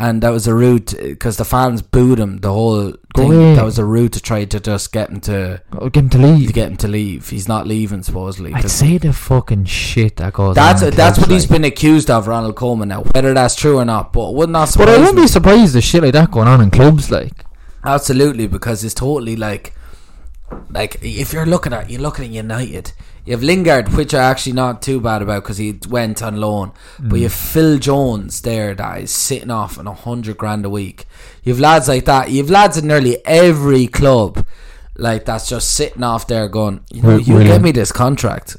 and 0.00 0.22
that 0.22 0.30
was 0.30 0.46
a 0.46 0.54
route 0.54 0.94
because 0.98 1.36
the 1.36 1.44
fans 1.44 1.82
booed 1.82 2.18
him. 2.18 2.38
The 2.38 2.50
whole 2.50 2.92
thing 3.14 3.32
away. 3.34 3.54
that 3.54 3.64
was 3.64 3.78
a 3.78 3.84
route 3.84 4.12
to 4.14 4.22
try 4.22 4.46
to 4.46 4.58
just 4.58 4.92
get 4.92 5.10
him 5.10 5.20
to 5.22 5.60
get 5.92 5.96
him 6.04 6.08
to 6.10 6.18
to 6.18 6.24
leave. 6.26 6.52
get 6.54 6.68
him 6.70 6.76
to 6.78 6.88
leave. 6.88 7.28
He's 7.28 7.46
not 7.46 7.66
leaving 7.66 8.02
supposedly. 8.02 8.54
I'd 8.54 8.70
say 8.70 8.96
the 8.96 9.12
fucking 9.12 9.66
shit 9.66 10.16
that 10.16 10.32
goes 10.32 10.54
that's 10.54 10.82
on. 10.82 10.90
that's 10.92 11.18
what 11.18 11.30
he's 11.30 11.44
been 11.46 11.64
accused 11.64 12.10
of, 12.10 12.26
Ronald 12.28 12.56
Koeman. 12.56 12.88
Now, 12.88 13.02
whether 13.02 13.34
that's 13.34 13.54
true 13.54 13.76
or 13.78 13.84
not, 13.84 14.14
but 14.14 14.34
would 14.34 14.48
not 14.48 14.74
But 14.74 14.88
I 14.88 14.96
wouldn't 14.96 15.16
me. 15.16 15.22
be 15.24 15.28
surprised 15.28 15.74
the 15.74 15.82
shit 15.82 16.02
like 16.02 16.14
that 16.14 16.30
going 16.30 16.48
on 16.48 16.62
in 16.62 16.70
clubs. 16.70 17.10
Like, 17.10 17.44
Absolutely, 17.84 18.46
because 18.46 18.82
it's 18.82 18.94
totally 18.94 19.36
like, 19.36 19.74
like 20.70 20.96
if 21.02 21.34
you're 21.34 21.44
looking 21.46 21.74
at 21.74 21.90
you're 21.90 22.00
looking 22.00 22.24
at 22.24 22.30
United, 22.30 22.92
you 23.24 23.32
have 23.32 23.42
Lingard, 23.42 23.92
which 23.94 24.14
are 24.14 24.22
actually 24.22 24.54
not 24.54 24.82
too 24.82 25.00
bad 25.00 25.22
about 25.22 25.42
because 25.42 25.58
he 25.58 25.78
went 25.88 26.22
on 26.22 26.36
loan, 26.36 26.72
but 26.98 27.16
you 27.16 27.24
have 27.24 27.32
mm. 27.32 27.52
Phil 27.52 27.78
Jones 27.78 28.42
there 28.42 28.74
that 28.74 29.02
is 29.02 29.10
sitting 29.10 29.50
off 29.50 29.78
on 29.78 29.86
a 29.86 29.94
hundred 29.94 30.36
grand 30.36 30.64
a 30.64 30.70
week. 30.70 31.04
You 31.42 31.52
have 31.52 31.60
lads 31.60 31.88
like 31.88 32.06
that. 32.06 32.30
You 32.30 32.38
have 32.38 32.50
lads 32.50 32.78
in 32.78 32.86
nearly 32.86 33.24
every 33.26 33.86
club, 33.86 34.44
like 34.96 35.24
that's 35.24 35.48
just 35.48 35.72
sitting 35.72 36.02
off 36.02 36.26
there 36.26 36.48
going, 36.48 36.84
you 36.90 37.02
know, 37.02 37.16
you 37.16 37.42
get 37.44 37.62
me 37.62 37.72
this 37.72 37.92
contract, 37.92 38.56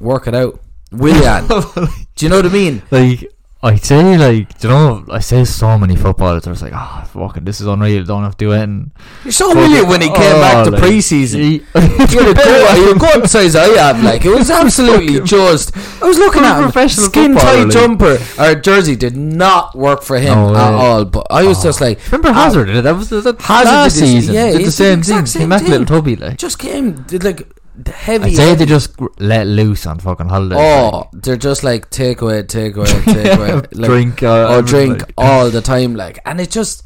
work 0.00 0.26
it 0.26 0.34
out, 0.34 0.60
Willian. 0.92 1.46
Do 2.16 2.26
you 2.26 2.28
know 2.28 2.36
what 2.36 2.46
I 2.46 2.50
mean? 2.50 2.82
like 2.90 3.30
I'd 3.62 3.84
say, 3.84 4.16
like, 4.16 4.58
do 4.58 4.68
you 4.68 4.72
know, 4.74 5.04
I 5.10 5.18
say 5.18 5.44
so 5.44 5.76
many 5.76 5.94
footballers 5.94 6.46
are 6.46 6.54
like, 6.54 6.72
ah, 6.72 7.06
fucking, 7.12 7.44
this 7.44 7.60
is 7.60 7.66
unreal. 7.66 8.04
Don't 8.04 8.22
have 8.22 8.34
to 8.38 8.44
do 8.46 8.52
anything. 8.52 8.90
You're 9.22 9.32
so 9.32 9.54
Willian 9.54 9.86
when 9.86 10.00
he 10.00 10.06
came 10.08 10.16
back 10.16 10.64
to 10.64 10.70
Oh, 10.70 10.72
like, 10.72 10.80
pre-season. 10.80 11.58
better. 11.74 12.80
You're 12.80 12.94
good 12.94 13.28
size 13.28 13.54
I 13.54 13.66
have. 13.76 14.02
Like 14.02 14.24
it 14.24 14.30
was 14.30 14.50
absolutely 14.62 15.20
just. 15.26 15.76
I 16.02 16.06
was 16.06 16.18
looking 16.18 16.42
at 16.42 16.52
a 16.54 16.56
him. 16.56 16.62
professional 16.64 17.06
Skin 17.06 17.34
tight 17.34 17.64
like. 17.64 17.70
jumper 17.72 18.18
or 18.38 18.54
jersey 18.54 18.96
did 18.96 19.14
not 19.16 19.74
work 19.76 20.02
for 20.02 20.16
him 20.18 20.32
No 20.38 20.56
at 20.56 20.72
all. 20.72 21.04
But 21.04 21.26
I 21.30 21.44
was 21.44 21.62
just 21.62 21.82
like, 21.82 21.98
Remember 22.06 22.28
ah, 22.30 22.32
Hazard 22.44 22.70
it? 22.70 22.82
That 22.82 22.96
was 22.96 23.10
the, 23.10 23.20
that 23.20 23.42
Hazard 23.42 23.68
last 23.68 23.98
season. 23.98 24.34
yeah, 24.34 24.52
did 24.52 24.64
the 24.66 24.70
same 24.70 25.02
thing. 25.02 25.26
same 25.26 25.40
Came 25.42 25.48
back 25.50 25.62
little 25.68 25.84
tubby, 25.84 26.16
like. 26.16 26.38
just 26.38 26.58
came 26.58 27.02
did 27.02 27.24
like 27.24 27.46
heavy. 27.88 28.24
I'd 28.30 28.36
say 28.36 28.54
they 28.54 28.66
just 28.66 28.96
gr- 28.96 29.06
let 29.18 29.46
loose 29.46 29.86
on 29.86 29.98
fucking 29.98 30.28
holidays. 30.28 30.58
Oh, 30.60 31.08
they're 31.12 31.36
just 31.36 31.62
like 31.64 31.90
take 31.90 32.20
away, 32.20 32.42
take 32.42 32.76
away, 32.76 32.86
take 33.04 33.36
away, 33.38 33.52
like, 33.54 33.74
like, 33.74 33.90
drink, 33.90 34.22
uh, 34.22 34.54
or 34.56 34.62
drink 34.62 35.02
like- 35.02 35.12
all 35.18 35.50
the 35.50 35.60
time, 35.60 35.94
like, 35.96 36.18
and 36.24 36.40
it 36.40 36.50
just, 36.50 36.82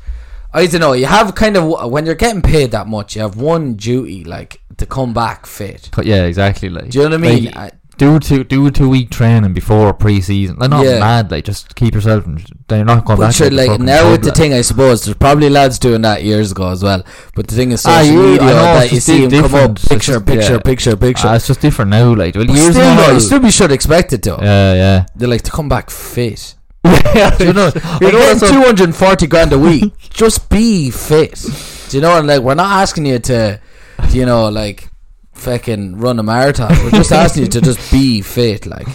I 0.52 0.66
don't 0.66 0.80
know. 0.80 0.92
You 0.92 1.06
have 1.06 1.34
kind 1.34 1.56
of 1.56 1.90
when 1.90 2.06
you're 2.06 2.14
getting 2.14 2.42
paid 2.42 2.70
that 2.72 2.86
much, 2.86 3.16
you 3.16 3.22
have 3.22 3.36
one 3.36 3.74
duty, 3.74 4.24
like 4.24 4.60
to 4.76 4.86
come 4.86 5.12
back 5.14 5.46
fit. 5.46 5.90
But 5.94 6.06
yeah, 6.06 6.24
exactly. 6.24 6.68
Like, 6.68 6.90
Do 6.90 6.98
you 6.98 7.04
know 7.08 7.10
what 7.18 7.26
I 7.26 7.30
mean? 7.32 7.52
Like, 7.52 7.74
do 7.98 8.18
two 8.18 8.44
do 8.44 8.66
a 8.66 8.70
two 8.70 8.88
week 8.88 9.10
training 9.10 9.52
before 9.54 9.92
pre-season. 9.94 10.56
Like 10.58 10.70
not 10.70 10.84
Yeah. 10.84 10.98
mad. 11.00 11.30
Like 11.30 11.44
just 11.44 11.74
keep 11.74 11.94
yourself. 11.94 12.26
And 12.26 12.38
then 12.68 12.78
you're 12.80 12.84
not 12.86 13.04
going 13.04 13.18
But 13.18 13.26
back. 13.28 13.34
sure, 13.34 13.50
to 13.50 13.54
like 13.56 13.80
now 13.80 14.10
with 14.10 14.22
the 14.22 14.32
thing, 14.32 14.52
I 14.52 14.60
suppose 14.62 15.04
there's 15.04 15.16
probably 15.16 15.50
lads 15.50 15.78
doing 15.78 16.02
that 16.02 16.24
years 16.24 16.52
ago 16.52 16.70
as 16.70 16.82
well. 16.82 17.02
But 17.34 17.48
the 17.48 17.54
thing 17.54 17.72
is, 17.72 17.84
Ah, 17.86 18.00
you- 18.00 18.20
media 18.20 18.40
know, 18.40 18.54
that 18.54 18.92
you 18.92 19.00
see 19.00 19.24
him 19.24 19.30
come 19.30 19.54
up, 19.54 19.76
picture, 19.80 20.12
just- 20.14 20.26
picture, 20.26 20.52
yeah. 20.54 20.58
picture, 20.58 20.96
picture. 20.96 21.28
Ah, 21.28 21.34
it's 21.34 21.46
just 21.46 21.60
different 21.60 21.90
now. 21.90 22.14
Like 22.14 22.34
well, 22.34 22.44
years 22.46 22.74
still, 22.74 22.92
ago, 22.92 23.12
you 23.12 23.20
still 23.20 23.40
be 23.40 23.50
should 23.50 23.72
expect 23.72 24.12
it 24.12 24.22
to. 24.24 24.38
yeah, 24.42 24.74
yeah. 24.74 25.06
They 25.16 25.26
like 25.26 25.42
to 25.42 25.50
come 25.50 25.68
back 25.68 25.90
fit. 25.90 26.54
yeah. 26.84 27.36
You 27.40 27.52
know, 27.52 27.70
you're 28.00 28.12
know 28.12 28.18
getting 28.18 28.38
that's 28.38 28.42
what- 28.42 28.50
240 28.52 29.26
grand 29.26 29.52
a 29.52 29.58
week. 29.58 29.92
Just 30.10 30.48
be 30.50 30.90
fit. 30.90 31.34
Do 31.88 31.96
you 31.96 32.00
know? 32.02 32.18
And 32.18 32.26
like, 32.26 32.40
we're 32.42 32.54
not 32.54 32.82
asking 32.82 33.06
you 33.06 33.18
to, 33.20 33.60
you 34.10 34.26
know, 34.26 34.48
like, 34.48 34.88
fucking 35.34 35.96
run 35.98 36.18
a 36.18 36.22
marathon. 36.22 36.70
We're 36.84 36.90
just 36.90 37.12
asking 37.24 37.44
you 37.44 37.48
to 37.50 37.60
just 37.60 37.90
be 37.92 38.22
fit. 38.22 38.66
Like, 38.66 38.88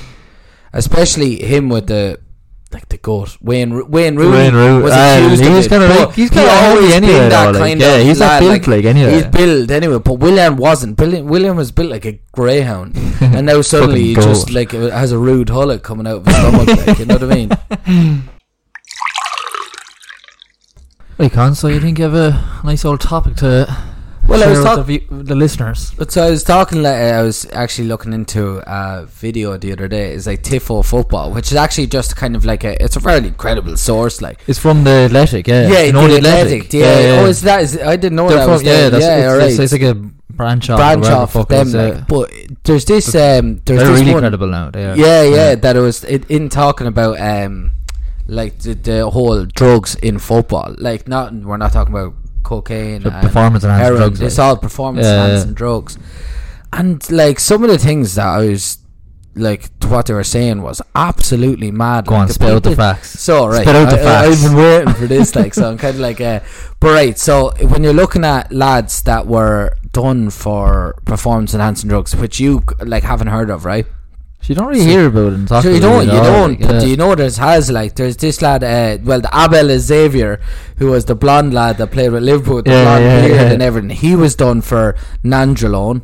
especially 0.73 1.43
him 1.43 1.69
with 1.69 1.87
the. 1.87 2.19
Like 2.71 2.87
the 2.89 2.99
goat, 2.99 3.35
Wayne 3.41 3.89
Wayne 3.89 4.15
Rooney 4.15 4.31
Wayne 4.37 4.53
Rooney, 4.53 4.83
was 4.83 4.93
uh, 4.93 5.19
accused 5.23 5.41
he 5.41 5.47
of 5.47 5.53
was 5.55 5.65
it, 5.65 5.69
kinda 5.69 5.87
but 5.87 5.99
like- 6.09 6.15
he's 6.15 6.29
he 6.29 6.35
kinda 6.35 6.51
always 6.51 6.93
anyway, 6.93 7.13
been 7.13 7.29
that 7.29 7.45
like, 7.47 7.55
kind 7.55 7.81
yeah, 7.81 7.95
of 7.95 8.05
he's 8.05 8.19
lad, 8.19 8.39
built 8.41 8.67
like 8.67 8.85
anyway. 8.85 9.11
He's 9.11 9.25
built 9.25 9.71
anyway, 9.71 9.97
but 9.97 10.13
William 10.19 10.55
wasn't. 10.55 10.99
William, 10.99 11.25
William 11.25 11.57
was 11.57 11.71
built 11.71 11.89
like 11.89 12.05
a 12.05 12.19
greyhound, 12.31 12.95
and 13.21 13.47
now 13.47 13.61
suddenly 13.61 14.03
he 14.03 14.13
just 14.13 14.51
like 14.51 14.73
has 14.73 15.11
a 15.11 15.17
rude 15.17 15.47
hullet 15.47 15.81
coming 15.81 16.05
out 16.05 16.17
of 16.17 16.27
his 16.27 16.35
stomach. 16.35 16.85
like, 16.85 16.99
you 16.99 17.05
know 17.07 17.15
what 17.15 17.23
I 17.23 17.35
mean? 17.35 18.23
Hey, 21.17 21.29
Con, 21.29 21.55
so 21.55 21.67
you 21.69 21.79
think 21.81 21.97
you 21.97 22.05
have 22.05 22.13
a 22.13 22.61
nice 22.63 22.85
old 22.85 23.01
topic 23.01 23.35
to 23.37 23.65
Well, 24.29 24.43
I 24.43 24.47
was 24.47 24.63
talk- 24.63 24.85
the, 24.85 25.03
the 25.09 25.35
listeners? 25.35 25.91
But 25.91 26.11
so 26.11 26.23
I 26.23 26.29
was 26.29 26.43
talking. 26.43 26.83
Like, 26.83 26.95
I 26.95 27.21
was 27.23 27.45
actually 27.51 27.87
looking 27.87 28.13
into 28.13 28.61
a 28.65 29.05
video 29.05 29.57
the 29.57 29.71
other 29.71 29.87
day. 29.87 30.13
It's 30.13 30.27
like 30.27 30.43
Tifo 30.43 30.85
Football, 30.85 31.31
which 31.31 31.51
is 31.51 31.57
actually 31.57 31.87
just 31.87 32.15
kind 32.15 32.35
of 32.35 32.45
like 32.45 32.63
a. 32.63 32.81
It's 32.83 32.95
a 32.95 32.99
fairly 32.99 33.31
credible 33.31 33.75
source. 33.77 34.21
Like, 34.21 34.39
It's 34.47 34.59
from 34.59 34.83
the 34.83 34.91
Athletic, 34.91 35.47
yeah. 35.47 35.67
yeah, 35.67 35.83
you 35.83 35.93
know 35.93 36.07
the 36.07 36.19
the 36.19 36.29
Athletic. 36.29 36.73
Yeah, 36.73 36.99
yeah. 36.99 37.21
Oh, 37.21 37.25
is 37.25 37.41
that? 37.41 37.61
Is, 37.63 37.77
I 37.77 37.95
didn't 37.95 38.15
know 38.15 38.27
They're 38.29 38.37
that. 38.37 38.43
from, 38.45 38.53
was 38.53 38.63
yeah, 38.63 38.71
there. 38.73 38.89
that's 38.91 39.03
yeah, 39.05 39.17
it's, 39.17 39.27
all 39.27 39.37
right. 39.37 39.49
it's, 39.49 39.59
it's 39.59 39.71
like 39.73 39.81
a 39.81 39.95
branch 39.95 40.69
off. 40.69 40.77
branch 40.77 41.05
off 41.07 41.35
of 41.35 41.47
them. 41.47 41.71
Like, 41.71 41.93
yeah. 41.95 42.05
but 42.07 42.31
there's 42.63 42.85
this. 42.85 43.13
Um, 43.15 43.61
there's 43.65 43.81
They're 43.81 43.89
this 43.89 43.99
really 43.99 44.11
one. 44.13 44.21
credible 44.21 44.47
now. 44.47 44.69
They 44.71 44.85
are. 44.85 44.95
Yeah, 44.95 45.23
yeah, 45.23 45.55
that 45.55 45.75
it 45.75 45.79
was 45.79 46.03
it, 46.03 46.29
in 46.29 46.49
talking 46.49 46.87
about 46.87 47.19
um, 47.19 47.71
like 48.27 48.59
the, 48.59 48.75
the 48.75 49.09
whole 49.09 49.45
drugs 49.45 49.95
in 49.95 50.19
football. 50.19 50.75
Like, 50.77 51.07
not 51.07 51.33
we're 51.33 51.57
not 51.57 51.73
talking 51.73 51.93
about 51.93 52.13
cocaine, 52.43 53.03
and 53.03 53.21
performance 53.21 53.63
enhancing 53.63 53.83
heroin. 53.83 54.01
drugs, 54.01 54.21
It's 54.21 54.37
like. 54.37 54.47
all 54.47 54.57
performance 54.57 55.05
Yeah, 55.05 55.15
yeah. 55.15 55.25
enhancing 55.25 55.53
drugs, 55.53 55.97
and 56.73 57.11
like 57.11 57.39
some 57.39 57.63
of 57.63 57.69
the 57.69 57.77
things 57.77 58.15
that 58.15 58.27
I 58.27 58.45
was 58.49 58.77
like 59.35 59.69
what 59.85 60.05
they 60.07 60.13
were 60.13 60.23
saying 60.23 60.61
was 60.61 60.81
absolutely 60.95 61.71
mad. 61.71 62.05
Go 62.05 62.15
like, 62.15 62.21
on, 62.21 62.27
the 62.27 62.33
spell 62.33 62.55
out 62.55 62.63
the 62.63 62.75
facts. 62.75 63.19
So 63.19 63.47
right, 63.47 63.67
out 63.67 63.89
the 63.89 63.97
I, 63.97 64.01
I, 64.01 64.03
facts. 64.03 64.43
I've 64.43 64.49
been 64.51 64.57
waiting 64.57 64.93
for 64.93 65.07
this. 65.07 65.35
Like, 65.35 65.53
so 65.53 65.69
I'm 65.69 65.77
kind 65.77 65.95
of 65.95 66.01
like, 66.09 66.21
uh, 66.21 66.41
but 66.79 66.89
right. 66.93 67.17
So 67.17 67.51
when 67.67 67.83
you're 67.83 67.93
looking 67.93 68.23
at 68.25 68.51
lads 68.51 69.01
that 69.03 69.25
were 69.27 69.75
done 69.91 70.29
for 70.29 70.95
performance 71.05 71.53
enhancing 71.53 71.89
drugs, 71.89 72.15
which 72.15 72.39
you 72.39 72.63
like 72.85 73.03
haven't 73.03 73.27
heard 73.27 73.49
of, 73.49 73.65
right? 73.65 73.85
You 74.43 74.55
don't 74.55 74.67
really 74.67 74.79
So- 74.81 74.87
hear 74.89 75.07
about 75.07 75.27
it 75.27 75.33
and 75.33 75.47
talk 75.47 75.63
So 75.63 75.69
you 75.69 75.79
don't, 75.79 76.05
you 76.05 76.11
don't. 76.11 76.49
like, 76.51 76.59
But 76.61 76.73
yeah. 76.75 76.79
do 76.79 76.89
you 76.89 76.97
know 76.97 77.13
there's 77.13 77.37
has 77.37 77.69
like 77.69 77.95
there's 77.95 78.17
this 78.17 78.41
lad, 78.41 78.63
uh, 78.63 78.97
well 79.03 79.21
the 79.21 79.29
Abel 79.31 79.77
Xavier, 79.77 80.39
who 80.77 80.87
was 80.87 81.05
the 81.05 81.13
blonde 81.13 81.53
lad 81.53 81.77
that 81.77 81.91
played 81.91 82.11
with 82.11 82.23
Liverpool, 82.23 82.63
the 82.63 82.71
Yeah, 82.71 82.83
blonde 82.83 83.03
yeah, 83.03 83.27
beard 83.27 83.51
and 83.51 83.61
everything. 83.61 83.91
He 83.91 84.15
was 84.15 84.33
done 84.35 84.61
for 84.61 84.95
nandrolone. 85.23 86.01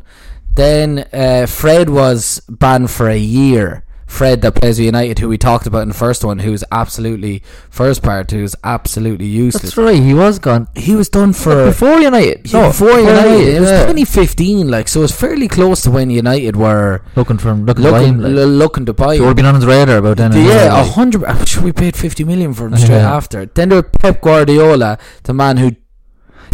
Then 0.54 1.06
uh, 1.12 1.46
Fred 1.46 1.90
was 1.90 2.40
banned 2.48 2.90
for 2.90 3.08
a 3.08 3.18
year 3.18 3.82
Fred 4.06 4.40
that 4.42 4.54
plays 4.54 4.76
for 4.76 4.82
United, 4.82 5.18
who 5.18 5.28
we 5.28 5.36
talked 5.36 5.66
about 5.66 5.82
in 5.82 5.88
the 5.88 5.94
first 5.94 6.24
one, 6.24 6.38
who's 6.38 6.62
absolutely 6.70 7.42
first 7.70 8.02
part, 8.02 8.30
who's 8.30 8.54
absolutely 8.62 9.26
useless. 9.26 9.62
That's 9.64 9.76
right. 9.76 10.00
He 10.00 10.14
was 10.14 10.38
gone 10.38 10.68
He 10.76 10.94
was 10.94 11.08
done 11.08 11.32
for 11.32 11.66
before 11.66 11.98
United. 12.00 12.52
No, 12.52 12.68
before 12.68 12.98
United. 13.00 13.48
It 13.56 13.60
was 13.60 13.68
yeah. 13.70 13.80
2015, 13.80 14.68
like 14.68 14.86
so. 14.88 15.00
It 15.00 15.02
was 15.02 15.12
fairly 15.12 15.48
close 15.48 15.82
to 15.82 15.90
when 15.90 16.10
United 16.10 16.54
were 16.56 17.02
looking 17.16 17.36
for 17.36 17.52
looking, 17.52 17.84
to 17.84 17.90
buy 17.90 17.98
looking 18.00 18.14
him. 18.14 18.20
Like. 18.22 18.32
l- 18.32 18.46
looking 18.48 18.86
to 18.86 18.92
buy 18.94 19.16
him. 19.16 19.24
were 19.24 19.34
been 19.34 19.44
on 19.44 19.56
his 19.56 19.66
radar 19.66 19.98
about 19.98 20.18
then. 20.18 20.32
Yeah, 20.32 20.80
a 20.80 20.84
hundred. 20.84 21.24
Uh, 21.24 21.32
I'm 21.32 21.44
sure 21.44 21.64
we 21.64 21.72
paid 21.72 21.96
fifty 21.96 22.22
million 22.24 22.54
for 22.54 22.68
him 22.68 22.76
straight 22.76 22.96
after. 23.00 23.46
Then 23.46 23.70
there 23.70 23.82
was 23.82 23.90
Pep 24.00 24.20
Guardiola, 24.22 24.98
the 25.24 25.34
man 25.34 25.56
who 25.56 25.72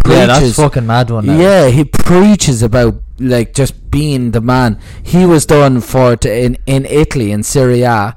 yeah, 0.09 0.27
that's 0.27 0.39
preaches- 0.41 0.57
fucking 0.57 0.87
mad 0.87 1.11
one. 1.11 1.27
now. 1.27 1.39
Yeah, 1.39 1.69
he 1.69 1.85
preaches 1.85 2.63
about 2.63 2.95
like 3.23 3.55
just 3.55 3.91
being 3.91 4.31
the 4.33 4.41
man. 4.41 4.79
He 5.03 5.25
was 5.27 5.47
done 5.47 5.81
for 5.81 6.17
to, 6.17 6.29
in 6.45 6.59
in 6.67 6.87
Italy 6.87 7.33
in 7.33 7.43
Serie 7.43 7.83
A. 7.83 8.15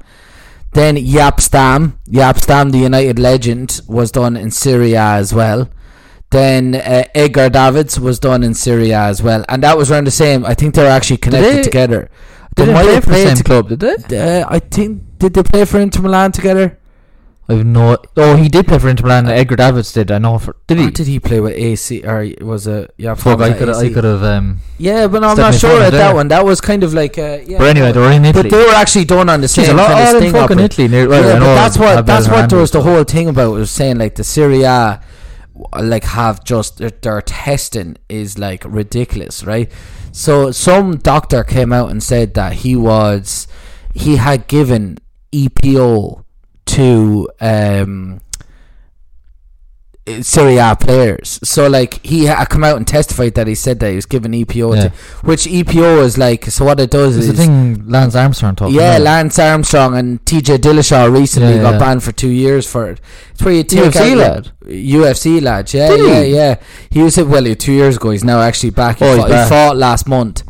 Then 0.72 0.96
Jaap 0.96 1.40
Stam, 1.40 1.98
Jaap 2.08 2.38
Stam, 2.40 2.70
the 2.70 2.78
United 2.78 3.18
legend, 3.18 3.80
was 3.88 4.10
done 4.12 4.36
in 4.36 4.50
Serie 4.50 4.92
A 4.92 5.14
as 5.22 5.32
well. 5.32 5.70
Then 6.30 6.74
uh, 6.74 7.04
Edgar 7.14 7.48
Davids 7.48 7.98
was 7.98 8.18
done 8.18 8.42
in 8.42 8.52
Serie 8.52 8.90
A 8.90 9.00
as 9.04 9.22
well, 9.22 9.44
and 9.48 9.62
that 9.62 9.78
was 9.78 9.90
around 9.90 10.06
the 10.06 10.10
same. 10.10 10.44
I 10.44 10.54
think 10.54 10.74
they 10.74 10.82
were 10.82 10.88
actually 10.88 11.18
connected 11.18 11.56
they- 11.58 11.62
together. 11.62 12.10
They 12.56 12.64
didn't 12.64 12.74
might 12.74 12.84
play 12.84 13.00
for 13.00 13.10
the 13.10 13.34
same 13.34 13.44
club, 13.44 13.68
did 13.68 13.80
they? 13.80 14.40
Uh, 14.40 14.46
I 14.48 14.58
think 14.60 15.18
did 15.18 15.34
they 15.34 15.42
play 15.42 15.66
for 15.66 15.78
Inter 15.78 16.00
Milan 16.00 16.32
together? 16.32 16.78
I 17.48 17.54
have 17.54 17.66
no. 17.66 17.96
Oh, 18.16 18.34
he 18.36 18.48
did 18.48 18.66
play 18.66 18.78
for 18.80 18.88
Inter 18.88 19.04
Milan. 19.04 19.28
Edgar 19.28 19.54
Davids 19.54 19.92
did. 19.92 20.10
I 20.10 20.18
know. 20.18 20.38
For 20.38 20.56
did 20.66 20.78
he? 20.78 20.86
Or 20.86 20.90
did 20.90 21.06
he 21.06 21.20
play 21.20 21.38
with 21.38 21.52
AC 21.52 22.02
or 22.04 22.28
was 22.40 22.66
it? 22.66 22.92
Yeah, 22.96 23.14
Fuck, 23.14 23.40
I 23.40 23.52
could. 23.52 23.68
I 23.68 23.88
could 23.92 24.02
have. 24.02 24.24
Um, 24.24 24.58
Yeah, 24.78 25.06
but 25.06 25.20
no, 25.20 25.28
I'm 25.28 25.36
not 25.36 25.54
sure 25.54 25.80
at 25.80 25.90
that 25.90 26.14
one. 26.14 26.26
That 26.28 26.44
was 26.44 26.60
kind 26.60 26.82
of 26.82 26.92
like 26.92 27.18
uh, 27.18 27.38
yeah. 27.46 27.58
but 27.58 27.68
anyway, 27.68 27.92
they 27.92 28.00
were 28.00 28.10
in 28.10 28.24
Italy. 28.24 28.50
But 28.50 28.56
they 28.56 28.64
were 28.64 28.72
actually 28.72 29.04
done 29.04 29.28
on 29.28 29.40
the 29.42 29.48
same 29.48 29.66
Jeez, 29.66 29.72
a 29.72 29.74
lot 29.74 29.90
kind 29.90 30.00
of 30.00 30.06
all 30.08 30.14
in 30.14 30.22
sting 30.22 30.32
fucking 30.32 30.56
opera. 30.56 30.64
Italy. 30.64 30.88
Near, 30.88 31.02
yeah, 31.02 31.38
but 31.38 31.54
that's 31.54 31.78
what 31.78 32.06
that's 32.06 32.28
what 32.28 32.50
there 32.50 32.58
was 32.58 32.72
the 32.72 32.82
whole 32.82 33.04
thing 33.04 33.28
about. 33.28 33.52
Was 33.52 33.70
saying 33.70 33.98
like 33.98 34.16
the 34.16 34.24
Serie 34.24 34.62
A, 34.62 35.00
like 35.80 36.02
have 36.02 36.42
just 36.42 36.78
their, 36.78 36.90
their 36.90 37.22
testing 37.22 37.96
is 38.08 38.40
like 38.40 38.64
ridiculous, 38.64 39.44
right? 39.44 39.70
So 40.10 40.50
some 40.50 40.96
doctor 40.96 41.44
came 41.44 41.72
out 41.72 41.92
and 41.92 42.02
said 42.02 42.34
that 42.34 42.54
he 42.54 42.74
was 42.74 43.46
he 43.94 44.16
had 44.16 44.48
given 44.48 44.98
EPO 45.32 46.24
to 46.66 47.28
um 47.40 48.20
Serie 50.22 50.58
A 50.58 50.76
players. 50.76 51.40
So 51.42 51.66
like 51.68 52.04
he 52.06 52.26
had 52.26 52.44
come 52.48 52.62
out 52.62 52.76
and 52.76 52.86
testified 52.86 53.34
that 53.34 53.48
he 53.48 53.56
said 53.56 53.80
that 53.80 53.88
he 53.90 53.96
was 53.96 54.06
given 54.06 54.30
EPO 54.30 54.76
Yeah. 54.76 54.82
to 54.82 54.88
which 55.26 55.46
EPO 55.46 56.00
is 56.04 56.16
like 56.16 56.44
so 56.44 56.64
what 56.64 56.78
it 56.78 56.92
does 56.92 57.16
It's 57.16 57.26
is 57.26 57.36
the 57.36 57.42
thing 57.44 57.88
Lance 57.88 58.14
Armstrong 58.14 58.54
talked 58.54 58.72
yeah, 58.72 58.92
about. 58.92 59.00
Lance 59.02 59.36
Armstrong 59.40 59.96
and 59.96 60.24
TJ 60.24 60.58
Dillashaw 60.58 61.12
recently 61.12 61.56
Yeah, 61.56 61.62
got 61.62 61.80
banned 61.80 62.04
for 62.04 62.12
two 62.12 62.28
years 62.30 62.70
for 62.70 62.88
it. 62.88 63.00
It's 63.32 63.42
where 63.42 63.54
you 63.54 63.64
take 63.64 63.80
UFC 63.92 64.12
out 64.12 64.16
lad? 64.18 64.52
UFC 64.64 65.42
lad, 65.42 65.74
yeah, 65.74 65.88
Did 65.88 66.06
yeah, 66.08 66.22
he? 66.22 66.34
yeah. 66.36 66.54
He 66.88 67.02
was 67.02 67.18
it 67.18 67.26
well, 67.26 67.52
two 67.56 67.72
years 67.72 67.96
ago. 67.96 68.10
He's 68.12 68.22
now 68.22 68.40
actually 68.40 68.70
back. 68.70 68.98
He, 68.98 69.04
Oh, 69.04 69.16
fought, 69.16 69.28
he 69.28 69.48
fought 69.48 69.76
last 69.76 70.06
month. 70.06 70.44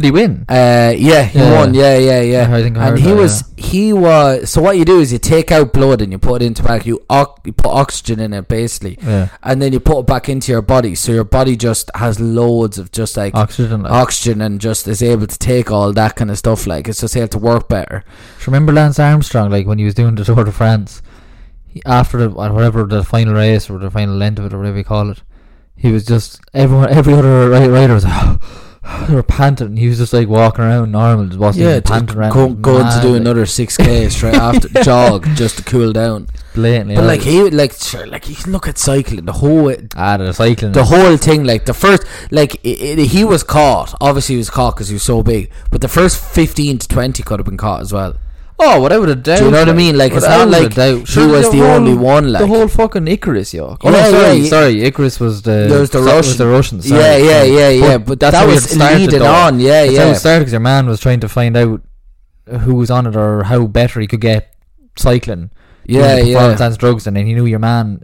Did 0.00 0.06
he 0.06 0.10
win? 0.12 0.46
Uh, 0.48 0.94
yeah, 0.96 1.22
he 1.24 1.38
Yeah. 1.38 1.52
won. 1.60 1.74
Yeah, 1.74 1.98
yeah, 1.98 2.20
yeah. 2.22 2.54
I 2.56 2.62
think 2.62 2.78
I 2.78 2.88
and 2.88 2.98
he 2.98 3.10
that, 3.10 3.16
was 3.16 3.44
he 3.58 3.92
was. 3.92 4.48
So 4.50 4.62
what 4.62 4.78
you 4.78 4.86
do 4.86 4.98
is 4.98 5.12
you 5.12 5.18
take 5.18 5.52
out 5.52 5.74
blood 5.74 6.00
and 6.00 6.10
you 6.10 6.18
put 6.18 6.40
it 6.40 6.46
into 6.46 6.62
back. 6.62 6.86
You 6.86 7.02
you 7.44 7.52
put 7.52 7.66
oxygen 7.70 8.18
in 8.18 8.32
it 8.32 8.48
basically, 8.48 8.98
Yeah. 9.02 9.28
and 9.42 9.60
then 9.60 9.74
you 9.74 9.80
put 9.80 9.98
it 10.00 10.06
back 10.06 10.30
into 10.30 10.52
your 10.52 10.62
body. 10.62 10.94
So 10.94 11.12
your 11.12 11.24
body 11.24 11.54
just 11.54 11.90
has 11.94 12.18
loads 12.18 12.78
of 12.78 12.90
just 12.92 13.16
like 13.18 13.34
Oxygen. 13.34 13.82
Like. 13.82 13.92
oxygen 13.92 14.40
and 14.40 14.58
just 14.58 14.88
is 14.88 15.02
able 15.02 15.26
to 15.26 15.38
take 15.38 15.70
all 15.70 15.92
that 15.92 16.16
kind 16.16 16.30
of 16.30 16.38
stuff. 16.38 16.66
Like 16.66 16.88
it's 16.88 17.00
just 17.02 17.14
able 17.16 17.28
to 17.28 17.38
work 17.38 17.68
better. 17.68 18.02
Remember 18.46 18.72
Lance 18.72 18.98
Armstrong, 18.98 19.50
like 19.50 19.66
when 19.66 19.78
he 19.78 19.84
was 19.84 19.94
doing 19.94 20.14
the 20.14 20.24
Tour 20.24 20.44
de 20.44 20.52
France, 20.52 21.02
he, 21.66 21.82
after 21.84 22.16
the 22.16 22.30
whatever 22.30 22.84
the 22.84 23.04
final 23.04 23.34
race 23.34 23.68
or 23.68 23.78
the 23.78 23.90
final 23.90 24.22
end 24.22 24.38
of 24.38 24.46
it 24.46 24.54
or 24.54 24.58
whatever 24.58 24.78
you 24.78 24.84
call 24.84 25.10
it, 25.10 25.22
he 25.76 25.92
was 25.92 26.04
just 26.04 26.40
everyone, 26.54 26.90
every 26.90 27.12
other 27.14 27.48
ri- 27.50 27.68
rider 27.68 27.94
was 27.94 28.04
like, 28.04 28.38
they 29.08 29.14
were 29.14 29.22
panting, 29.22 29.76
he 29.76 29.88
was 29.88 29.98
just 29.98 30.12
like 30.12 30.28
walking 30.28 30.64
around 30.64 30.92
normal, 30.92 31.26
just 31.26 31.38
wasn't 31.38 31.64
Yeah, 31.64 31.70
even 31.72 31.82
to 31.84 31.88
panting 31.92 32.16
around. 32.18 32.32
go, 32.32 32.48
going 32.54 32.86
to 32.92 33.00
do 33.02 33.14
another 33.14 33.46
six 33.46 33.76
k 33.76 34.08
straight 34.08 34.34
after 34.34 34.68
jog 34.82 35.26
just 35.34 35.58
to 35.58 35.64
cool 35.64 35.92
down. 35.92 36.28
blatantly. 36.54 36.96
But 36.96 37.04
like 37.04 37.22
he 37.22 37.48
like 37.50 37.72
sure, 37.72 38.06
like 38.06 38.28
you 38.28 38.36
look 38.50 38.66
at 38.68 38.78
cycling 38.78 39.24
the 39.24 39.32
whole 39.32 39.72
ah, 39.96 40.16
the 40.16 40.32
cycling, 40.32 40.72
the 40.72 40.84
whole 40.84 41.16
thing 41.16 41.44
like 41.44 41.64
the 41.66 41.74
first 41.74 42.02
like 42.30 42.56
i 42.64 42.96
i 42.98 43.02
he 43.02 43.22
was 43.24 43.42
caught 43.44 43.94
obviously 44.00 44.34
he 44.34 44.38
was 44.38 44.50
caught 44.50 44.74
because 44.74 44.88
he 44.88 44.94
was 44.94 45.02
so 45.04 45.22
big 45.22 45.50
but 45.70 45.80
the 45.80 45.88
first 45.88 46.16
15 46.34 46.78
to 46.78 46.88
20 46.88 47.22
could 47.22 47.38
have 47.38 47.46
been 47.46 47.56
caught 47.56 47.80
as 47.82 47.92
well 47.92 48.14
oh, 48.62 48.82
without 48.82 49.08
a 49.08 49.14
doubt. 49.14 49.38
do 49.38 49.44
you 49.46 49.50
know 49.50 49.58
what 49.60 49.68
I 49.68 49.72
mean 49.72 49.96
like 49.98 50.12
it's 50.12 50.26
not 50.26 50.48
like 50.48 50.74
doubt. 50.74 51.08
he 51.08 51.26
was 51.26 51.46
the 51.50 51.56
the 51.56 51.58
whole- 51.58 51.70
only 51.76 51.94
one 51.94 52.32
like 52.32 52.40
the 52.42 52.46
whole 52.46 52.68
fucking 52.68 53.08
Icarus, 53.08 53.52
yo. 53.54 53.76
Oh, 53.82 53.90
Yeah, 53.90 53.90
no, 53.90 54.10
sorry, 54.10 54.36
yeah, 54.38 54.48
sorry. 54.48 54.82
Icarus 54.82 55.18
was 55.20 55.42
the 55.42 55.66
There 55.68 55.80
was 55.80 55.90
the 55.90 56.02
Russian. 56.02 56.36
the 56.38 56.46
Russian. 56.46 56.82
Sorry, 56.82 57.00
yeah 57.00 57.16
yeah 57.16 57.42
yeah 57.42 57.68
yeah 57.70 57.98
but, 57.98 58.20
that's 58.20 58.32
that 58.32 58.44
how 58.44 58.48
it 58.50 58.54
was 58.54 58.70
started, 58.70 58.98
leading 58.98 59.18
though. 59.20 59.32
on 59.32 59.60
yeah 59.60 59.86
That's 59.86 59.98
how 59.98 60.08
it 60.08 60.14
started 60.16 60.40
because 60.40 60.52
your 60.52 60.60
man 60.60 60.86
was 60.86 61.00
trying 61.00 61.20
to 61.20 61.28
find 61.28 61.56
out 61.56 61.82
who 62.64 62.74
was 62.74 62.90
on 62.90 63.06
it 63.06 63.16
or 63.16 63.44
how 63.44 63.66
better 63.66 64.00
he 64.00 64.06
could 64.06 64.20
get 64.20 64.54
cycling. 64.98 65.50
yeah 65.86 66.16
yeah 66.16 66.34
performance 66.34 66.60
enhanced 66.60 66.80
drugs, 66.80 67.06
and 67.06 67.16
then 67.16 67.26
he 67.26 67.34
knew 67.34 67.46
your 67.46 67.58
man 67.60 68.02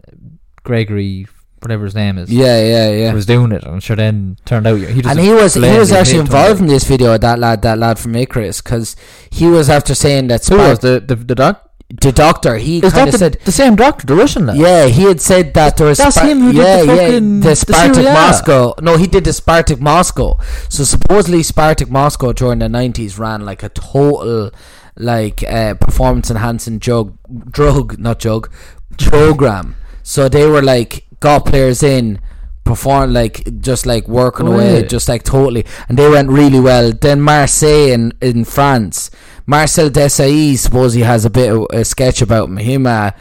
Gregory, 0.63 1.27
whatever 1.59 1.85
his 1.85 1.95
name 1.95 2.17
is, 2.17 2.31
yeah 2.31 2.59
yeah 2.61 2.91
yeah 2.91 3.09
He 3.09 3.15
was 3.15 3.25
doing 3.25 3.51
it, 3.51 3.63
and 3.63 3.81
sure 3.81 3.95
then 3.95 4.37
turned 4.45 4.67
out 4.67 4.75
he 4.79 5.01
just 5.01 5.07
and 5.07 5.19
he 5.19 5.31
was 5.33 5.55
he 5.55 5.77
was 5.77 5.91
actually 5.91 6.19
involved 6.19 6.59
in 6.61 6.67
this 6.67 6.83
video 6.83 7.17
that 7.17 7.39
lad 7.39 7.61
that 7.63 7.77
lad 7.77 7.97
from 7.99 8.15
Icarus 8.15 8.61
because 8.61 8.95
he 9.31 9.47
was 9.47 9.69
after 9.69 9.95
saying 9.95 10.27
that 10.27 10.45
Who 10.45 10.57
was 10.57 10.79
the 10.79 10.99
the, 11.05 11.15
the 11.15 11.35
doc? 11.35 11.63
the 11.89 12.11
doctor 12.11 12.57
he 12.57 12.81
kind 12.81 12.93
that 12.93 13.05
of 13.07 13.11
the, 13.13 13.17
said 13.17 13.37
the 13.45 13.51
same 13.51 13.75
doctor, 13.77 14.05
the 14.05 14.15
Russian 14.15 14.45
lad? 14.45 14.57
Yeah, 14.57 14.87
he 14.87 15.03
had 15.03 15.21
said 15.21 15.53
that 15.53 15.77
there 15.77 15.87
was. 15.87 15.97
That's 15.99 16.19
him 16.19 16.41
who 16.41 16.51
did 16.51 16.57
yeah, 16.57 16.81
the 16.81 16.85
yeah, 16.85 16.95
fucking- 17.07 17.39
the 17.39 17.47
the 17.47 17.53
Spartak 17.55 18.09
A. 18.09 18.13
Moscow. 18.13 18.73
No, 18.81 18.97
he 18.97 19.07
did 19.07 19.23
the 19.23 19.31
Spartak 19.31 19.79
Moscow. 19.79 20.37
So 20.67 20.83
supposedly 20.83 21.39
Spartak 21.43 21.89
Moscow 21.89 22.33
during 22.33 22.59
the 22.59 22.67
nineties 22.67 23.17
ran 23.17 23.45
like 23.45 23.63
a 23.63 23.69
total 23.69 24.51
like 24.97 25.43
uh, 25.43 25.75
performance 25.75 26.29
enhancing 26.29 26.77
drug, 26.79 27.17
drug, 27.49 27.97
not 27.97 28.19
drug 28.19 28.51
program. 28.97 29.75
So 30.03 30.27
they 30.27 30.45
were 30.45 30.61
like 30.61 31.06
got 31.19 31.45
players 31.45 31.83
in. 31.83 32.19
Perform 32.63 33.13
like 33.13 33.61
just 33.61 33.85
like 33.85 34.09
working 34.09 34.45
Oh, 34.45 34.51
away, 34.51 34.81
yeah. 34.81 34.85
just 34.87 35.07
like 35.07 35.23
totally, 35.23 35.65
and 35.87 35.97
they 35.97 36.09
went 36.09 36.29
really 36.29 36.59
well. 36.59 36.91
Then 36.91 37.21
Marseille 37.21 37.93
in, 37.93 38.11
in 38.21 38.43
France, 38.43 39.09
Marcel 39.45 39.89
Desailly 39.89 40.57
suppose 40.57 40.93
he 40.93 40.99
has 40.99 41.23
a 41.23 41.29
bit 41.29 41.49
of 41.49 41.65
a 41.71 41.85
sketch 41.85 42.21
about 42.21 42.49
him. 42.49 42.57
Him, 42.57 42.85
uh, 42.85 43.11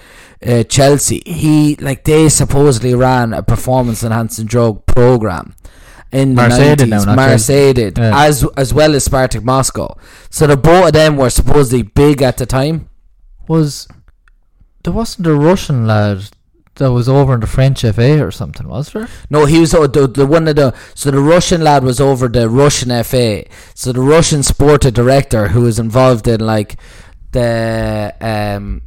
uh, 0.44 0.64
Chelsea, 0.64 1.22
he 1.24 1.76
like 1.76 2.02
they 2.02 2.28
supposedly 2.28 2.92
ran 2.96 3.32
a 3.32 3.40
performance 3.40 4.02
enhancing 4.02 4.46
drug 4.46 4.85
program 4.85 5.54
in 6.11 6.30
the 6.30 6.42
Marseille 6.42 6.74
did 6.74 6.88
now, 6.88 7.04
Marseille 7.14 7.72
Chelsea. 7.72 7.72
did 7.74 7.98
Yeah. 7.98 8.24
as 8.26 8.44
as 8.56 8.74
well 8.74 8.96
as 8.96 9.06
Spartak 9.06 9.44
Moscow. 9.44 9.96
So 10.28 10.48
the 10.48 10.56
both 10.56 10.88
of 10.88 10.92
them 10.92 11.16
were 11.16 11.30
supposedly 11.30 11.82
big 11.82 12.20
at 12.20 12.38
the 12.38 12.46
time. 12.46 12.88
Was 13.46 13.87
there 14.82 14.92
wasn't 14.92 15.28
a 15.28 15.35
Russian 15.37 15.87
lad 15.87 16.30
that 16.77 16.93
was 16.93 17.09
over 17.09 17.35
in 17.35 17.41
the 17.41 17.47
French 17.47 17.83
FA 17.83 18.25
or 18.25 18.31
something? 18.31 18.69
Was 18.69 18.93
there? 18.93 19.09
No, 19.31 19.47
he 19.47 19.61
was 19.61 19.75
uh, 19.75 19.87
the, 19.87 20.07
the 20.07 20.27
one 20.27 20.49
of 20.49 20.57
the 20.57 20.75
so 20.95 21.11
the 21.11 21.21
Russian 21.21 21.62
lad 21.62 21.85
was 21.85 22.01
over 22.01 22.29
the 22.29 22.49
Russian 22.49 22.91
FA. 23.05 23.45
So 23.75 23.93
the 23.93 24.01
Russian 24.01 24.43
sporting 24.43 24.93
director 24.93 25.49
who 25.49 25.62
was 25.62 25.79
involved 25.79 26.29
in 26.29 26.41
like 26.41 26.77
the 27.33 28.15
um 28.21 28.83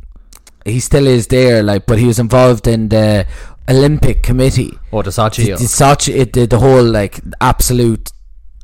he 0.65 0.79
still 0.79 1.07
is 1.07 1.27
there 1.27 1.61
like 1.63 1.85
but 1.85 1.99
he 1.99 2.05
was 2.05 2.19
involved 2.19 2.67
in 2.67 2.89
the 2.89 3.25
Olympic 3.69 4.23
committee. 4.23 4.77
Oh, 4.91 5.01
the 5.01 5.11
Sochi. 5.11 5.45
The, 5.45 5.51
the 5.51 5.65
Sochi 5.65 6.15
it 6.15 6.33
the, 6.33 6.45
the 6.47 6.59
whole 6.59 6.83
like 6.83 7.19
absolute 7.41 8.11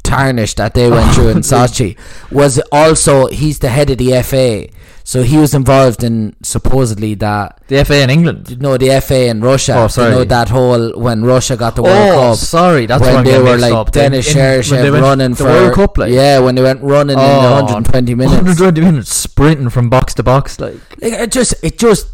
tarnish 0.03 0.53
that 0.55 0.73
they 0.75 0.89
went 0.89 1.13
through 1.13 1.29
in 1.29 1.37
Sochi 1.53 1.97
was 2.31 2.61
also 2.71 3.27
he's 3.27 3.59
the 3.59 3.69
head 3.69 3.89
of 3.89 3.97
the 3.97 4.21
FA. 4.23 4.67
So 5.07 5.21
he 5.21 5.37
was 5.37 5.53
involved 5.53 6.03
in 6.03 6.35
supposedly 6.41 7.13
that 7.25 7.61
the 7.67 7.85
FA 7.85 8.01
in 8.01 8.09
England. 8.09 8.59
no 8.59 8.75
the 8.75 8.89
FA 9.01 9.27
in 9.27 9.39
Russia. 9.41 9.75
Oh, 9.77 9.83
You 9.83 9.89
sorry. 9.89 10.11
know 10.11 10.23
that 10.23 10.49
whole 10.49 10.93
when 10.99 11.23
Russia 11.23 11.55
got 11.55 11.75
the 11.75 11.83
World 11.83 12.09
Oh, 12.09 12.15
Cup 12.31 12.37
sorry, 12.37 12.87
that's 12.87 13.03
when 13.03 13.23
they 13.23 13.37
were 13.39 13.55
like 13.57 13.71
up. 13.71 13.91
Dennis 13.91 14.27
In- 14.33 14.37
when 14.39 14.45
Shershey 14.63 14.81
they 14.81 14.89
went 14.89 15.03
running 15.03 15.31
the 15.31 15.35
for 15.37 15.43
World 15.45 15.73
Cup, 15.75 15.97
like 15.99 16.11
yeah 16.11 16.39
when 16.39 16.55
they 16.55 16.63
went 16.63 16.81
running 16.81 17.19
in 17.19 17.23
Oh, 17.23 17.41
the 17.43 17.51
120 17.53 18.15
minutes 18.15 18.33
120 18.35 18.81
minutes 18.81 19.13
sprinting 19.13 19.69
from 19.69 19.89
box 19.91 20.15
to 20.15 20.23
box, 20.23 20.59
like 20.59 20.73
like, 21.01 21.13
it 21.13 21.31
just 21.31 21.53
it 21.63 21.77
just 21.77 22.07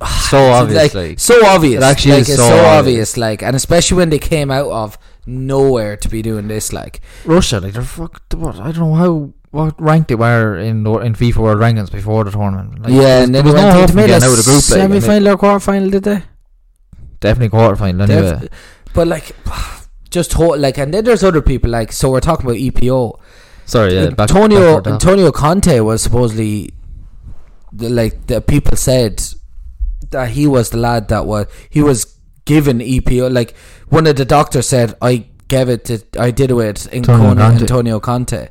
so 0.30 0.38
obvious. 0.52 0.94
like, 0.94 1.18
so 1.18 1.44
obvious 1.46 1.82
It 1.82 1.84
actually 1.84 2.12
like 2.12 2.28
is 2.28 2.36
so 2.36 2.46
so, 2.48 2.54
obvious. 2.58 2.78
obvious. 2.78 3.16
like 3.16 3.42
and 3.42 3.56
especially 3.56 3.96
when 3.96 4.10
they 4.10 4.18
came 4.20 4.52
out 4.52 4.70
of 4.70 4.96
nowhere 5.26 5.96
to 5.96 6.08
be 6.08 6.22
doing 6.22 6.46
this 6.46 6.72
like 6.72 7.00
Russia, 7.24 7.58
like 7.58 7.72
they're 7.72 7.82
fucked. 7.82 8.34
What 8.34 8.60
I 8.60 8.70
don't 8.70 8.90
know 8.90 8.94
how 8.94 9.32
what 9.56 9.80
rank 9.80 10.08
they 10.08 10.14
were 10.14 10.56
in 10.58 10.82
the- 10.84 10.98
in 11.06 11.14
FIFA 11.14 11.36
World 11.38 11.58
Rankings 11.60 11.90
before 11.90 12.24
the 12.24 12.30
tournament. 12.30 12.82
Like, 12.82 12.92
yeah 12.92 13.22
and 13.22 13.34
then 13.34 13.44
there 13.44 13.52
was 13.52 13.54
no 13.54 13.72
hope 13.72 13.94
made 13.94 14.10
out 14.10 14.22
of 14.22 14.36
the 14.36 14.42
group. 14.42 14.62
Like, 14.70 14.80
semi-final 14.80 15.28
or 15.28 15.36
quarter-final 15.36 15.90
did 15.90 16.04
they 16.04 16.22
definitely 17.20 17.48
quarter 17.48 17.76
final 17.76 18.02
anyway. 18.02 18.38
Def- 18.40 18.50
but 18.94 19.08
like 19.08 19.34
just 20.10 20.32
whole, 20.34 20.56
like 20.56 20.78
and 20.78 20.92
then 20.94 21.04
there's 21.04 21.24
other 21.24 21.42
people 21.42 21.70
like 21.70 21.90
so 21.92 22.10
we're 22.10 22.20
talking 22.20 22.46
about 22.46 22.56
EPO 22.58 23.18
Sorry, 23.64 23.94
yeah. 23.94 24.10
Back, 24.10 24.30
Antonio 24.30 24.80
back. 24.80 24.92
Antonio 24.92 25.32
Conte 25.32 25.80
was 25.80 26.00
supposedly 26.02 26.70
the, 27.72 27.88
like 27.88 28.26
the 28.28 28.40
people 28.40 28.76
said 28.76 29.22
that 30.10 30.30
he 30.30 30.46
was 30.46 30.70
the 30.70 30.76
lad 30.76 31.08
that 31.08 31.26
was 31.26 31.46
he 31.68 31.82
was 31.82 32.16
given 32.44 32.78
EPO. 32.78 33.32
Like 33.32 33.56
one 33.88 34.06
of 34.06 34.14
the 34.14 34.24
doctors 34.24 34.68
said, 34.68 34.94
I 35.02 35.26
gave 35.48 35.68
it 35.68 35.84
to 35.86 35.98
I 36.18 36.30
did 36.30 36.50
it 36.50 36.54
with 36.54 36.86
Antonio, 36.94 37.34
Conte. 37.34 37.60
Antonio 37.62 38.00
Conte. 38.00 38.48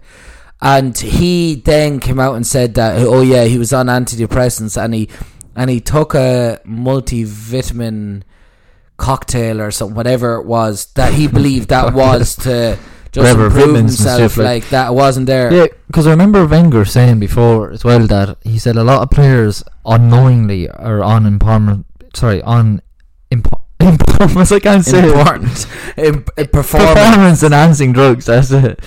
And 0.65 0.97
he 0.97 1.56
then 1.56 1.99
came 1.99 2.19
out 2.19 2.34
and 2.36 2.45
said 2.45 2.73
that 2.73 2.97
oh 3.06 3.21
yeah 3.21 3.43
he 3.45 3.58
was 3.60 3.71
on 3.71 3.86
antidepressants 3.86 4.82
and 4.84 4.93
he 4.95 5.10
and 5.56 5.69
he 5.69 5.80
took 5.80 6.15
a 6.15 6.60
multivitamin 6.65 8.23
cocktail 8.97 9.62
or 9.62 9.71
something 9.71 9.95
whatever 9.95 10.36
it 10.36 10.45
was 10.45 10.88
that 10.95 11.13
he 11.13 11.28
believed 11.28 11.69
that 11.69 11.93
was 12.04 12.36
to 12.38 12.78
just 13.12 13.23
Whatever, 13.23 13.45
improve 13.47 13.75
himself 13.75 14.38
like- 14.38 14.45
like 14.63 14.69
that 14.69 14.93
wasn't 14.95 15.28
there 15.28 15.54
Yeah, 15.54 15.67
because 15.88 16.08
I 16.08 16.12
remember 16.12 16.45
Wenger 16.47 16.84
saying 16.86 17.19
before 17.19 17.71
as 17.71 17.84
well 17.86 18.08
that 18.08 18.38
he 18.43 18.58
said 18.58 18.75
a 18.75 18.84
lot 18.84 19.01
of 19.04 19.10
players 19.12 19.63
unknowingly 19.86 20.67
are 20.69 21.01
on 21.04 21.23
empowerment. 21.23 21.86
Sorry, 22.13 22.41
on 22.41 22.82
impo- 23.32 23.62
empowerment. 23.80 24.51
I 24.51 24.60
can't 24.60 24.84
say 24.84 24.99
it. 24.99 25.06
important 25.06 25.67
Im- 25.97 26.23
performance 26.51 26.95
performance 26.97 27.43
enhancing 27.43 27.93
drugs. 27.93 28.25
That's 28.25 28.51
it. 28.51 28.80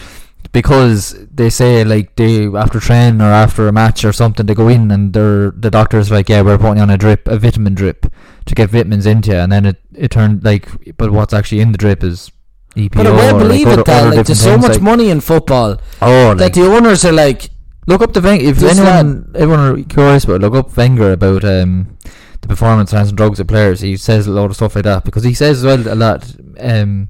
Because 0.52 1.14
they 1.30 1.50
say 1.50 1.84
like 1.84 2.16
they 2.16 2.46
after 2.46 2.80
training 2.80 3.20
or 3.20 3.26
after 3.26 3.68
a 3.68 3.72
match 3.72 4.04
or 4.04 4.12
something 4.12 4.46
they 4.46 4.54
go 4.54 4.68
in 4.68 4.90
and 4.90 5.12
they're 5.12 5.50
the 5.50 5.70
doctor's 5.70 6.10
like 6.10 6.28
yeah 6.28 6.40
we're 6.42 6.58
putting 6.58 6.78
you 6.78 6.82
on 6.82 6.90
a 6.90 6.96
drip 6.96 7.28
a 7.28 7.38
vitamin 7.38 7.74
drip 7.74 8.06
to 8.46 8.54
get 8.54 8.70
vitamins 8.70 9.04
into 9.06 9.30
you 9.30 9.36
and 9.36 9.52
then 9.52 9.66
it 9.66 9.76
it 9.94 10.10
turned 10.10 10.42
like 10.42 10.66
but 10.96 11.10
what's 11.12 11.34
actually 11.34 11.60
in 11.60 11.72
the 11.72 11.78
drip 11.78 12.02
is 12.02 12.32
EPO 12.74 12.90
but 12.94 13.06
I 13.06 13.30
like, 13.30 13.38
believe 13.38 13.66
other- 13.66 13.80
it 13.82 13.86
that 13.86 14.14
like 14.16 14.26
there's 14.26 14.40
so 14.40 14.56
much 14.56 14.72
like- 14.72 14.82
money 14.82 15.10
in 15.10 15.20
football 15.20 15.80
oh 16.00 16.28
like 16.30 16.38
that 16.38 16.54
the 16.54 16.66
owners 16.66 17.04
are 17.04 17.12
like 17.12 17.50
Look 17.86 18.02
up 18.02 18.12
the 18.12 18.20
Wenger. 18.20 18.44
If 18.44 18.62
anyone, 18.62 19.32
everyone 19.34 19.60
are 19.60 19.82
curious 19.84 20.24
about, 20.24 20.34
it, 20.34 20.40
look 20.42 20.52
up 20.54 20.76
Wenger 20.76 21.12
about 21.12 21.42
um, 21.42 21.96
the 22.42 22.48
performance 22.48 22.92
enhancing 22.92 23.16
drugs 23.16 23.40
of 23.40 23.46
players. 23.46 23.80
He 23.80 23.96
says 23.96 24.26
a 24.26 24.30
lot 24.30 24.50
of 24.50 24.56
stuff 24.56 24.74
like 24.74 24.84
that 24.84 25.04
because 25.04 25.24
he 25.24 25.32
says 25.32 25.60
as 25.60 25.64
well 25.64 25.94
a 25.94 25.96
lot 25.96 26.30
um, 26.60 27.08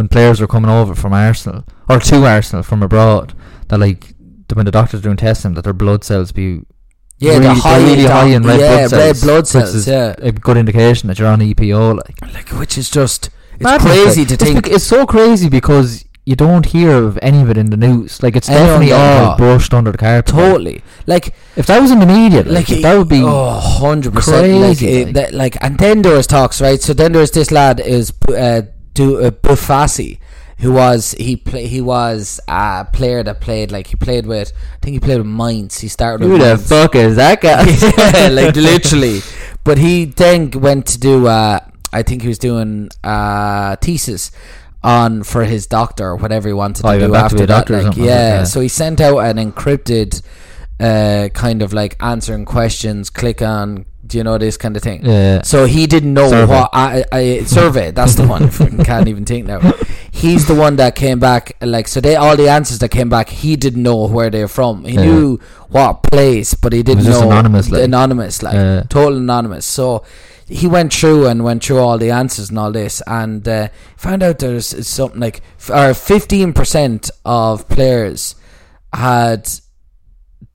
when 0.00 0.08
players 0.08 0.40
are 0.40 0.46
coming 0.46 0.70
over 0.70 0.94
from 0.94 1.12
Arsenal 1.12 1.64
or 1.88 2.00
to 2.00 2.24
Arsenal 2.24 2.62
from 2.62 2.82
abroad 2.82 3.34
that 3.68 3.78
like 3.78 4.14
when 4.54 4.64
the 4.64 4.72
doctors 4.72 5.00
are 5.00 5.02
doing 5.04 5.16
testing 5.18 5.52
that 5.54 5.64
their 5.64 5.74
blood 5.74 6.02
cells 6.02 6.32
be 6.32 6.62
yeah 7.18 7.36
really, 7.36 7.60
high 7.60 7.78
really 7.88 8.06
high 8.06 8.26
in 8.28 8.42
red 8.42 8.60
yeah, 8.60 8.68
blood 8.78 8.90
cells, 8.90 9.02
red 9.02 9.16
blood 9.26 9.46
cells 9.46 9.74
is 9.74 9.86
yeah 9.86 10.14
a 10.18 10.32
good 10.32 10.56
indication 10.56 11.06
that 11.08 11.18
you're 11.18 11.28
on 11.28 11.40
EPO. 11.40 11.82
Like 12.04 12.34
like 12.34 12.48
which 12.60 12.78
is 12.78 12.88
just 12.90 13.28
it's 13.54 13.62
Madness, 13.62 13.92
crazy 13.92 14.20
like. 14.22 14.28
to 14.28 14.34
It's 14.34 14.42
think 14.44 14.62
bec- 14.64 14.72
it's 14.72 14.84
so 14.84 15.04
crazy 15.04 15.48
because 15.50 16.06
you 16.24 16.34
don't 16.34 16.66
hear 16.66 16.92
of 17.08 17.18
any 17.20 17.42
of 17.42 17.50
it 17.50 17.58
in 17.58 17.68
the 17.70 17.76
news. 17.76 18.22
Like 18.22 18.36
it's 18.36 18.48
definitely 18.48 18.92
all 18.92 19.36
brushed 19.36 19.74
under 19.74 19.92
the 19.92 19.98
carpet. 19.98 20.32
totally 20.34 20.82
like 21.06 21.34
If 21.56 21.66
that 21.66 21.78
was 21.80 21.90
in 21.90 21.98
the 21.98 22.06
media, 22.06 22.42
like, 22.44 22.68
like 22.70 22.80
that 22.80 22.96
would 22.96 23.08
be 23.08 23.22
oh, 23.22 23.60
100 23.82 24.14
percent 24.14 24.52
like, 24.64 24.80
like. 25.14 25.32
like 25.32 25.56
and 25.64 25.78
then 25.78 26.00
there 26.02 26.16
was 26.16 26.26
talks 26.26 26.60
right 26.60 26.80
so 26.80 26.94
then 26.94 27.12
there 27.12 27.20
was 27.20 27.32
this 27.32 27.50
lad 27.50 27.80
is 27.80 28.12
uh, 28.28 28.62
do 29.04 29.20
uh, 29.26 29.30
Bufassi 29.30 30.18
who 30.62 30.72
was 30.72 31.12
he 31.26 31.36
play 31.36 31.66
he 31.66 31.80
was 31.80 32.38
a 32.46 32.86
player 32.92 33.22
that 33.22 33.40
played 33.40 33.72
like 33.72 33.86
he 33.92 33.96
played 33.96 34.26
with 34.26 34.52
I 34.74 34.78
think 34.82 34.92
he 34.94 35.00
played 35.00 35.18
with 35.18 35.26
Mainz 35.26 35.78
he 35.78 35.88
started 35.88 36.24
Who 36.24 36.32
with 36.32 36.40
the 36.42 36.54
Mainz. 36.56 36.68
fuck 36.68 36.94
is 36.94 37.16
that 37.16 37.40
guy? 37.40 37.62
yeah, 37.66 38.28
like 38.40 38.54
literally. 38.56 39.20
But 39.64 39.78
he 39.78 40.04
then 40.06 40.50
went 40.52 40.86
to 40.92 40.98
do. 40.98 41.26
Uh, 41.28 41.58
I 41.92 42.02
think 42.02 42.22
he 42.22 42.28
was 42.28 42.38
doing 42.38 42.88
uh, 43.04 43.76
thesis 43.76 44.30
on 44.82 45.22
for 45.22 45.44
his 45.44 45.66
doctor 45.66 46.06
or 46.12 46.16
whatever 46.16 46.48
he 46.48 46.54
wanted 46.54 46.84
Oh, 46.86 46.92
to 46.92 46.98
he 46.98 47.06
do 47.06 47.12
back 47.12 47.30
to 47.30 47.34
after 47.34 47.46
that. 47.46 47.70
like, 47.70 47.96
yeah. 47.96 48.04
Yeah. 48.04 48.44
so 48.44 48.60
he 48.60 48.68
sent 48.68 49.00
out 49.00 49.18
an 49.18 49.36
encrypted 49.36 50.22
uh, 50.78 51.28
kind 51.34 51.60
of 51.62 51.72
like 51.74 51.96
answering 52.00 52.44
questions. 52.46 53.10
Click 53.10 53.42
on. 53.42 53.84
Do 54.10 54.18
you 54.18 54.24
know 54.24 54.38
this 54.38 54.56
kind 54.56 54.76
of 54.76 54.82
thing? 54.82 55.04
Yeah. 55.04 55.42
So 55.42 55.66
he 55.66 55.86
didn't 55.86 56.12
know 56.14 56.28
Survey. 56.28 56.52
what 56.52 56.70
I, 56.72 57.04
I 57.12 57.44
survey. 57.44 57.92
That's 57.92 58.16
the 58.16 58.26
one. 58.26 58.44
I 58.80 58.84
can't 58.84 59.06
even 59.08 59.24
think 59.24 59.46
now. 59.46 59.60
He's 60.10 60.46
the 60.46 60.54
one 60.54 60.76
that 60.76 60.96
came 60.96 61.18
back. 61.20 61.52
Like 61.62 61.86
so, 61.88 62.00
they 62.00 62.16
all 62.16 62.36
the 62.36 62.48
answers 62.48 62.80
that 62.80 62.90
came 62.90 63.08
back. 63.08 63.28
He 63.28 63.56
didn't 63.56 63.82
know 63.82 64.06
where 64.08 64.28
they're 64.28 64.48
from. 64.48 64.84
He 64.84 64.94
Yeah. 64.94 65.04
knew 65.04 65.38
what 65.68 66.02
place, 66.02 66.54
but 66.54 66.72
he 66.72 66.82
didn't 66.82 67.04
know 67.04 67.22
anonymous, 67.30 67.70
like. 67.70 67.82
anonymous, 67.84 68.42
like 68.42 68.54
Yeah. 68.54 68.82
total 68.88 69.18
anonymous. 69.18 69.64
So 69.64 70.02
he 70.48 70.66
went 70.66 70.92
through 70.92 71.28
and 71.28 71.44
went 71.44 71.62
through 71.64 71.78
all 71.78 71.96
the 71.96 72.10
answers 72.10 72.50
and 72.50 72.58
all 72.58 72.72
this, 72.72 73.00
and 73.06 73.46
uh, 73.46 73.68
found 73.96 74.24
out 74.24 74.40
there's 74.40 74.86
something 74.86 75.20
like 75.20 75.40
or 75.72 75.94
fifteen 75.94 76.52
percent 76.52 77.10
of 77.24 77.68
players 77.68 78.34
had 78.92 79.48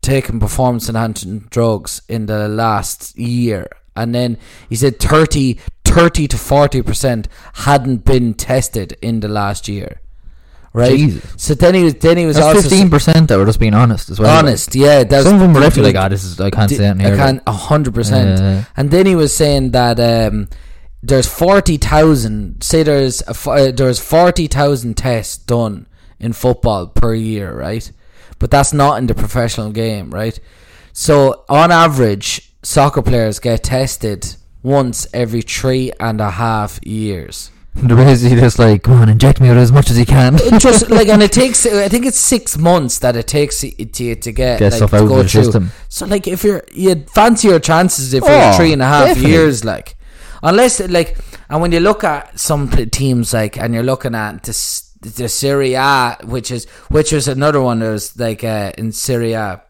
taken 0.06 0.40
performance 0.40 0.88
enhancing 0.88 1.40
drugs 1.50 2.02
in 2.08 2.28
the 2.28 2.48
last 2.48 3.18
year, 3.18 3.68
and 3.96 4.14
then 4.16 4.38
he 4.70 4.76
said 4.76 5.00
30, 5.00 5.60
30 5.84 6.28
to 6.28 6.38
forty 6.38 6.82
percent 6.82 7.28
hadn't 7.54 8.06
been 8.06 8.34
tested 8.34 8.98
in 9.02 9.20
the 9.20 9.28
last 9.28 9.68
year. 9.68 10.02
Right. 10.74 10.98
Jesus. 10.98 11.34
So 11.38 11.54
then 11.56 11.74
he 11.74 11.86
was 11.86 11.94
then 11.96 12.18
he 12.18 12.26
was 12.26 12.36
That's 12.36 12.48
also 12.48 12.62
fifteen 12.64 12.90
percent 12.90 13.30
that 13.30 13.38
were 13.38 13.46
just 13.46 13.62
being 13.62 13.74
honest 13.74 14.10
as 14.10 14.20
well. 14.20 14.38
honest. 14.38 14.76
Yeah, 14.76 15.06
that's 15.06 15.24
Some 15.24 15.36
of 15.36 15.40
them 15.40 15.54
were 15.54 15.62
definitely 15.62 15.94
like, 15.94 16.04
ah, 16.04 16.10
this 16.10 16.26
is 16.26 16.38
I 16.38 16.50
can't 16.50 16.70
say 16.70 16.90
it 16.90 17.00
here. 17.00 17.14
I 17.14 17.16
can't 17.16 17.42
a 17.48 17.54
hundred 17.54 17.94
percent. 17.94 18.40
Yeah. 18.40 18.66
And 18.76 18.92
then 18.92 19.06
he 19.06 19.16
was 19.16 19.34
saying 19.34 19.72
that 19.72 19.98
um, 20.02 20.50
there's 21.02 21.28
forty 21.28 21.78
thousand. 21.78 22.62
Say 22.62 22.84
there's 22.84 23.22
a, 23.22 23.50
uh, 23.50 23.72
there's 23.72 24.00
forty 24.00 24.48
thousand 24.48 24.98
tests 24.98 25.38
done 25.38 25.88
in 26.20 26.34
football 26.34 26.88
per 26.88 27.14
year, 27.14 27.58
right? 27.58 27.90
But 28.46 28.52
that's 28.52 28.74
not 28.74 29.00
in 29.00 29.08
the 29.08 29.16
professional 29.16 29.72
game, 29.72 30.12
right? 30.12 30.40
So 30.94 31.46
on 31.50 31.72
average, 31.72 32.54
soccer 32.62 33.02
players 33.02 33.40
get 33.40 33.64
tested 33.64 34.36
once 34.62 35.08
every 35.16 35.42
three 35.42 35.92
and 36.00 36.22
a 36.22 36.30
half 36.30 36.80
years. 36.86 37.50
They're 37.74 38.16
he 38.16 38.36
just 38.36 38.60
like, 38.60 38.84
come 38.84 39.02
on, 39.02 39.10
inject 39.10 39.42
me 39.42 39.50
with 39.50 39.58
as 39.58 39.72
much 39.72 39.90
as 39.90 39.98
you 39.98 40.06
can. 40.06 40.38
Just 40.60 40.88
like, 40.92 41.08
and 41.08 41.24
it 41.24 41.32
takes. 41.32 41.66
I 41.66 41.88
think 41.88 42.06
it's 42.06 42.20
six 42.20 42.56
months 42.56 43.00
that 43.00 43.16
it 43.16 43.26
takes 43.26 43.64
it 43.64 43.94
to, 43.94 44.14
to 44.16 44.32
get, 44.32 44.60
Get 44.60 44.74
like, 44.74 44.74
stuff 44.74 44.92
to 44.92 44.98
out 44.98 45.02
of 45.02 45.10
the 45.10 45.16
through. 45.28 45.44
system. 45.44 45.72
So 45.90 46.06
like, 46.06 46.28
if 46.28 46.44
you're 46.44 46.64
you 46.72 47.04
fancy 47.16 47.48
your 47.48 47.60
chances 47.60 48.14
if 48.14 48.24
Oh, 48.24 48.28
you're 48.30 48.54
three 48.54 48.74
and 48.74 48.82
a 48.84 48.86
half 48.86 49.08
definitely. 49.08 49.32
years, 49.32 49.66
like, 49.66 49.98
unless 50.44 50.80
like, 50.88 51.18
and 51.50 51.64
when 51.64 51.72
you 51.72 51.80
look 51.80 52.04
at 52.04 52.40
some 52.40 52.70
teams 52.70 53.34
like, 53.34 53.58
and 53.58 53.74
you're 53.74 53.82
looking 53.82 54.14
at 54.14 54.44
this 54.44 54.95
the 55.02 55.30
Serie 55.30 55.74
A, 55.74 56.18
which 56.24 56.52
is 56.52 56.66
which 56.90 57.12
was 57.12 57.28
another 57.28 57.62
one. 57.62 57.80
that 57.80 57.92
was 57.92 58.18
like 58.20 58.44
uh, 58.44 58.72
in 58.78 58.92
Serie 58.92 59.34
A. 59.34 59.62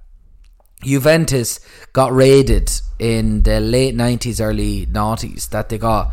Juventus 0.84 1.60
got 1.94 2.14
raided 2.14 2.72
in 3.00 3.44
the 3.44 3.60
late 3.60 3.96
nineties, 3.96 4.40
early 4.40 4.86
noughties. 4.86 5.50
That 5.50 5.70
they 5.70 5.78
got 5.78 6.12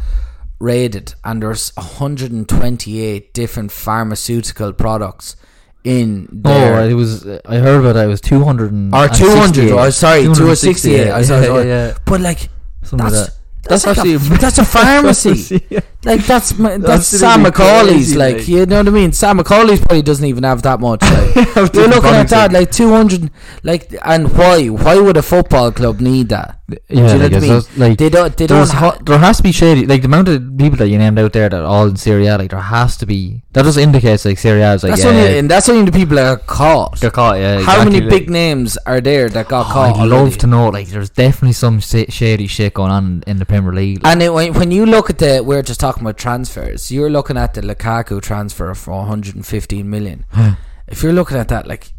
raided, 0.59 1.14
and 1.25 1.42
there's 1.42 1.75
128 1.77 3.35
different 3.35 3.72
pharmaceutical 3.72 4.72
products 4.72 5.37
in 5.85 6.29
there. 6.33 6.81
Oh, 6.81 6.88
it 6.88 6.94
was. 6.94 7.27
I 7.27 7.57
heard 7.57 7.81
about 7.81 7.94
that. 7.94 8.05
It 8.05 8.09
was 8.09 8.20
two 8.20 8.42
hundred 8.44 8.72
and 8.72 8.94
or 8.94 9.09
200 9.09 9.70
or 9.72 9.81
oh, 9.81 9.90
sorry 9.90 10.22
268 10.22 11.09
I 11.09 11.22
saw 11.22 11.40
yeah, 11.40 11.61
it. 11.61 11.66
yeah. 11.66 11.98
but 12.05 12.20
like 12.20 12.48
Something 12.83 13.05
like 13.05 13.12
that. 13.12 13.37
That's, 13.68 13.85
That's 13.85 13.98
like 13.98 14.07
a, 14.07 14.14
actually- 14.14 14.37
that's 14.38 14.59
a 14.59 14.64
pharmacy. 14.77 15.61
like 16.05 16.27
that's 16.27 16.59
my, 16.59 16.79
that's 16.79 17.07
Sam 17.07 17.46
Absolutely 17.46 17.51
McCauley's 17.53 17.92
crazy, 17.92 18.16
like 18.18 18.37
like. 18.38 18.48
you 18.48 18.66
know 18.66 18.79
what 18.79 18.88
I 18.88 18.90
mean? 18.90 19.12
Sam 19.12 19.38
McCauley's 19.38 19.79
probably 19.81 20.03
doesn't 20.03 20.25
even 20.25 20.42
have 20.42 20.62
that 20.62 20.81
much 20.81 21.01
like 21.03 21.35
you're 21.75 21.87
looking 21.88 22.11
at 22.11 22.29
that 22.31 22.53
like 22.53 22.72
200 22.72 23.31
like 23.62 23.94
and 24.05 24.37
why 24.37 24.66
why 24.66 24.98
would 24.98 25.16
a 25.16 25.22
football 25.22 25.70
club 25.70 26.01
need 26.01 26.29
that? 26.31 26.48
Yeah, 26.48 26.62
you 26.88 27.02
know 27.02 27.06
like, 27.06 27.20
what 27.20 27.22
I 27.22 27.37
it's 27.37 27.42
mean? 27.42 27.50
just, 27.50 27.78
like 27.78 27.98
they 27.98 28.08
don't 28.08 28.37
they 28.37 28.46
don't 28.46 28.68
ha- 28.68 28.90
ha- 28.92 28.98
there 29.04 29.18
has 29.18 29.37
to 29.38 29.42
be 29.42 29.52
shady. 29.52 29.87
Like 29.87 30.02
the 30.02 30.06
amount 30.06 30.28
of 30.28 30.56
people 30.56 30.76
that 30.78 30.88
you 30.88 30.98
named 30.98 31.18
out 31.18 31.32
there 31.32 31.48
that 31.48 31.61
are 31.61 31.66
all 31.66 31.87
in 31.88 31.96
Serie 31.96 32.26
A, 32.26 32.38
like 32.38 32.50
there 32.50 32.61
has 32.61 32.96
to 32.98 33.06
be. 33.06 33.42
That 33.52 33.64
just 33.64 33.78
indicates 33.78 34.24
like 34.24 34.38
Serie 34.38 34.62
A 34.62 34.74
is 34.74 34.82
like 34.82 34.92
that's 34.92 35.04
yeah, 35.04 35.11
only 35.11 35.38
and 35.38 35.50
that's 35.50 35.68
only 35.68 35.90
the 35.90 35.96
people 35.96 36.16
that 36.16 36.26
are 36.26 36.38
caught 36.38 37.00
they're 37.00 37.11
caught. 37.11 37.38
Yeah, 37.38 37.61
how 37.62 37.85
many 37.85 37.98
exactly, 37.98 38.18
big 38.20 38.30
names 38.30 38.76
are 38.87 39.00
there 39.00 39.28
that 39.28 39.48
got 39.48 39.66
Oh, 39.66 39.72
caught 39.72 39.96
I'd 39.96 40.08
love 40.08 40.38
to 40.38 40.46
know. 40.46 40.68
Like, 40.68 40.88
there's 40.88 41.11
definitely 41.11 41.52
some 41.52 41.78
shady 41.80 42.46
shit 42.46 42.74
going 42.74 42.90
on 42.90 43.22
in 43.26 43.37
the 43.38 43.46
Premier 43.46 43.72
League. 43.72 44.02
Like, 44.02 44.12
And 44.12 44.22
it, 44.22 44.32
when, 44.32 44.54
when 44.54 44.70
you 44.70 44.87
look 44.87 45.08
at 45.08 45.18
the, 45.18 45.42
we're 45.44 45.62
just 45.62 45.78
talking 45.80 46.02
about 46.02 46.16
transfers. 46.18 46.90
You're 46.90 47.11
looking 47.11 47.37
at 47.37 47.54
the 47.54 47.61
Lukaku 47.61 48.20
transfer 48.20 48.74
for 48.74 48.92
115 48.92 49.88
million. 49.88 50.24
if 50.88 51.02
you're 51.02 51.12
looking 51.12 51.37
at 51.37 51.48
that, 51.48 51.66
like, 51.66 51.92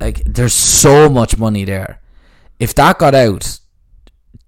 like 0.00 0.22
there's 0.24 0.54
so 0.54 1.08
much 1.08 1.38
money 1.38 1.64
there. 1.64 2.00
If 2.58 2.74
that 2.74 2.98
got 2.98 3.14
out, 3.14 3.59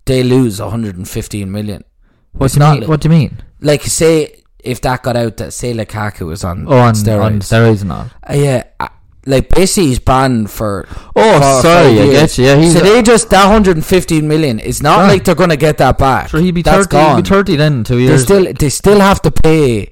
they 0.04 0.22
lose 0.22 0.60
115 0.60 1.50
million. 1.50 1.84
what 2.32 2.50
do 2.50 2.54
you 2.56 2.58
not 2.60 2.70
mean? 2.72 2.80
like- 2.80 2.88
What 2.88 3.00
do 3.00 3.08
you 3.08 3.14
mean? 3.14 3.38
Like, 3.60 3.82
say 3.82 4.42
if 4.64 4.80
that 4.82 5.02
got 5.02 5.16
out, 5.16 5.36
that 5.38 5.52
say 5.52 5.74
Lukaku 5.74 6.26
was 6.26 6.44
on 6.44 6.66
Oh, 6.68 6.78
on 6.78 6.94
steroids. 6.94 7.22
on 7.24 7.40
steroids 7.40 7.82
and 7.82 7.92
all. 7.92 8.06
Uh, 8.28 8.34
yeah, 8.34 8.62
uh, 8.80 8.88
like 9.26 9.48
basically 9.48 9.88
he's 9.88 9.98
banned 10.00 10.50
for. 10.50 10.86
Oh, 11.14 11.36
or 11.36 11.62
sorry, 11.62 12.00
I 12.00 12.06
get 12.10 12.38
you. 12.38 12.44
Yeah, 12.46 12.56
he's 12.56 12.72
so 12.72 12.80
a- 12.80 12.82
they 12.82 13.02
just 13.02 13.30
that 13.30 13.44
115 13.44 14.26
million. 14.26 14.58
It's 14.60 14.82
not 14.82 14.96
Gone. 14.98 15.08
like 15.08 15.24
they're 15.24 15.34
gonna 15.36 15.56
get 15.56 15.78
that 15.78 15.98
back. 15.98 16.28
Sure, 16.30 16.40
he'd 16.40 16.52
be 16.52 16.62
That's 16.62 16.86
thirty. 16.86 16.96
He'd 16.96 17.02
gone. 17.12 17.22
be 17.22 17.28
thirty 17.28 17.56
then 17.56 17.72
in 17.74 17.84
two 17.84 17.96
they 17.96 18.02
years. 18.02 18.22
still 18.22 18.52
they 18.52 18.68
still 18.68 19.00
have 19.00 19.20
to 19.22 19.30
pay 19.30 19.90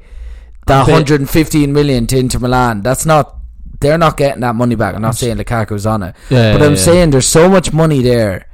that 0.66 0.87
115 0.87 1.73
million 1.73 2.07
to 2.09 2.18
Inter 2.18 2.38
Milan. 2.38 2.83
That's 2.83 3.05
not 3.07 3.37
they're 3.81 3.99
not 3.99 4.16
getting 4.16 4.40
that 4.42 4.55
money 4.55 4.75
back. 4.75 4.94
I'm 4.94 5.03
not 5.03 5.14
saying 5.16 5.37
Lukaku's 5.38 5.87
on 5.87 6.03
it, 6.03 6.14
Yeah, 6.29 6.53
but 6.53 6.61
yeah, 6.61 6.66
I'm 6.66 6.73
yeah. 6.75 6.79
saying 6.79 7.11
there's 7.11 7.26
so 7.26 7.49
much 7.49 7.72
money 7.72 8.03
there 8.03 8.47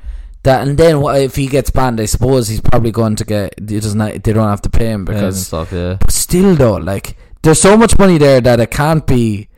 That 0.46 0.66
and 0.66 0.78
then 0.78 1.00
what 1.00 1.20
if 1.20 1.34
he 1.36 1.46
gets 1.48 1.70
banned? 1.70 2.00
I 2.00 2.06
suppose 2.06 2.46
he's 2.48 2.60
probably 2.60 2.92
going 2.92 3.16
to 3.16 3.24
get. 3.24 3.54
He 3.58 3.80
doesn't. 3.80 3.98
They 3.98 4.32
don't 4.32 4.48
have 4.48 4.62
to 4.62 4.70
pay 4.70 4.86
him 4.94 5.04
Yeah, 5.06 5.12
and 5.14 5.20
because. 5.20 5.46
stuff. 5.46 5.72
Yeah. 5.72 5.96
But 6.00 6.12
still, 6.12 6.54
though, 6.54 6.76
like 6.92 7.16
there's 7.42 7.60
so 7.60 7.76
much 7.76 7.98
money 7.98 8.16
there 8.18 8.40
that 8.40 8.60
it 8.60 8.70
can't 8.70 9.04
be. 9.06 9.48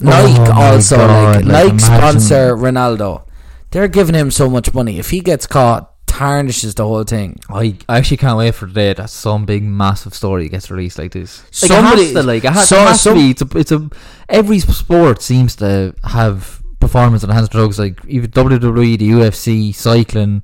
Oh 0.00 0.04
Nike 0.06 0.38
Oh 0.38 0.52
also 0.62 0.96
God, 0.96 1.44
like, 1.44 1.44
like, 1.44 1.66
Nike 1.74 1.78
sponsor 1.80 2.56
Ronaldo. 2.56 3.26
They're 3.72 3.88
giving 3.88 4.14
him 4.14 4.30
so 4.30 4.48
much 4.48 4.72
money. 4.72 4.98
If 5.00 5.10
he 5.10 5.20
gets 5.20 5.44
caught, 5.46 5.92
tarnishes 6.06 6.74
the 6.76 6.84
whole 6.84 7.02
thing. 7.04 7.40
I, 7.50 7.76
I 7.88 7.98
actually 7.98 8.18
can't 8.18 8.38
wait 8.38 8.54
for 8.54 8.66
the 8.66 8.72
day 8.74 8.92
that 8.94 9.10
some 9.10 9.44
big 9.44 9.64
massive 9.64 10.14
story 10.14 10.48
gets 10.48 10.70
released 10.70 10.98
like 10.98 11.12
this. 11.12 11.42
Like 11.62 11.72
Somebody- 11.72 12.02
it 12.02 12.14
has 12.14 12.14
to, 12.14 12.22
like 12.22 12.44
it 12.44 12.52
has, 12.52 12.68
so- 12.68 12.76
it 12.76 12.86
has 12.88 13.00
some- 13.00 13.14
to 13.16 13.20
be. 13.20 13.30
It's 13.30 13.42
a, 13.42 13.58
it's 13.58 13.72
a 13.72 13.90
every 14.28 14.60
sport 14.60 15.20
seems 15.20 15.56
to 15.56 15.94
have 16.04 16.62
performance 16.80 17.24
enhanced 17.24 17.52
drugs. 17.52 17.78
Like 17.78 18.04
even 18.06 18.30
WWE, 18.30 18.98
the 18.98 19.10
UFC, 19.10 19.74
cycling, 19.74 20.42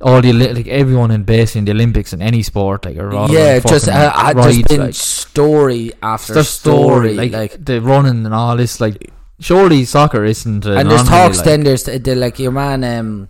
all 0.00 0.20
the 0.20 0.32
like 0.32 0.66
everyone 0.66 1.10
in 1.10 1.24
basically 1.24 1.62
the 1.62 1.72
Olympics 1.72 2.12
in 2.12 2.20
any 2.20 2.42
sport 2.42 2.84
like 2.84 2.96
are 2.96 3.12
all 3.14 3.30
yeah, 3.30 3.58
just 3.60 3.88
uh, 3.88 4.12
uh, 4.14 4.32
rides, 4.34 4.56
just 4.56 4.68
been 4.68 4.80
like, 4.80 4.94
story 4.94 5.92
after 6.02 6.34
the 6.34 6.44
story, 6.44 7.14
like, 7.14 7.32
like, 7.32 7.64
the 7.64 7.80
running 7.80 8.26
and 8.26 8.34
all 8.34 8.56
this. 8.56 8.80
Like 8.80 9.10
surely 9.40 9.84
soccer 9.84 10.24
isn't. 10.24 10.66
and 10.66 10.90
there's 10.90 11.04
talks. 11.04 11.40
then 11.42 11.64
there's 11.64 11.84
the, 11.84 11.98
the, 11.98 12.14
like 12.14 12.38
your 12.38 12.52
man, 12.52 12.84
um, 12.84 13.28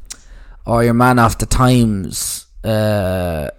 or 0.66 0.84
your 0.84 0.94
man 0.94 1.18
off 1.18 1.38
the 1.38 1.46
Times, 1.46 2.46
uh, 2.64 3.50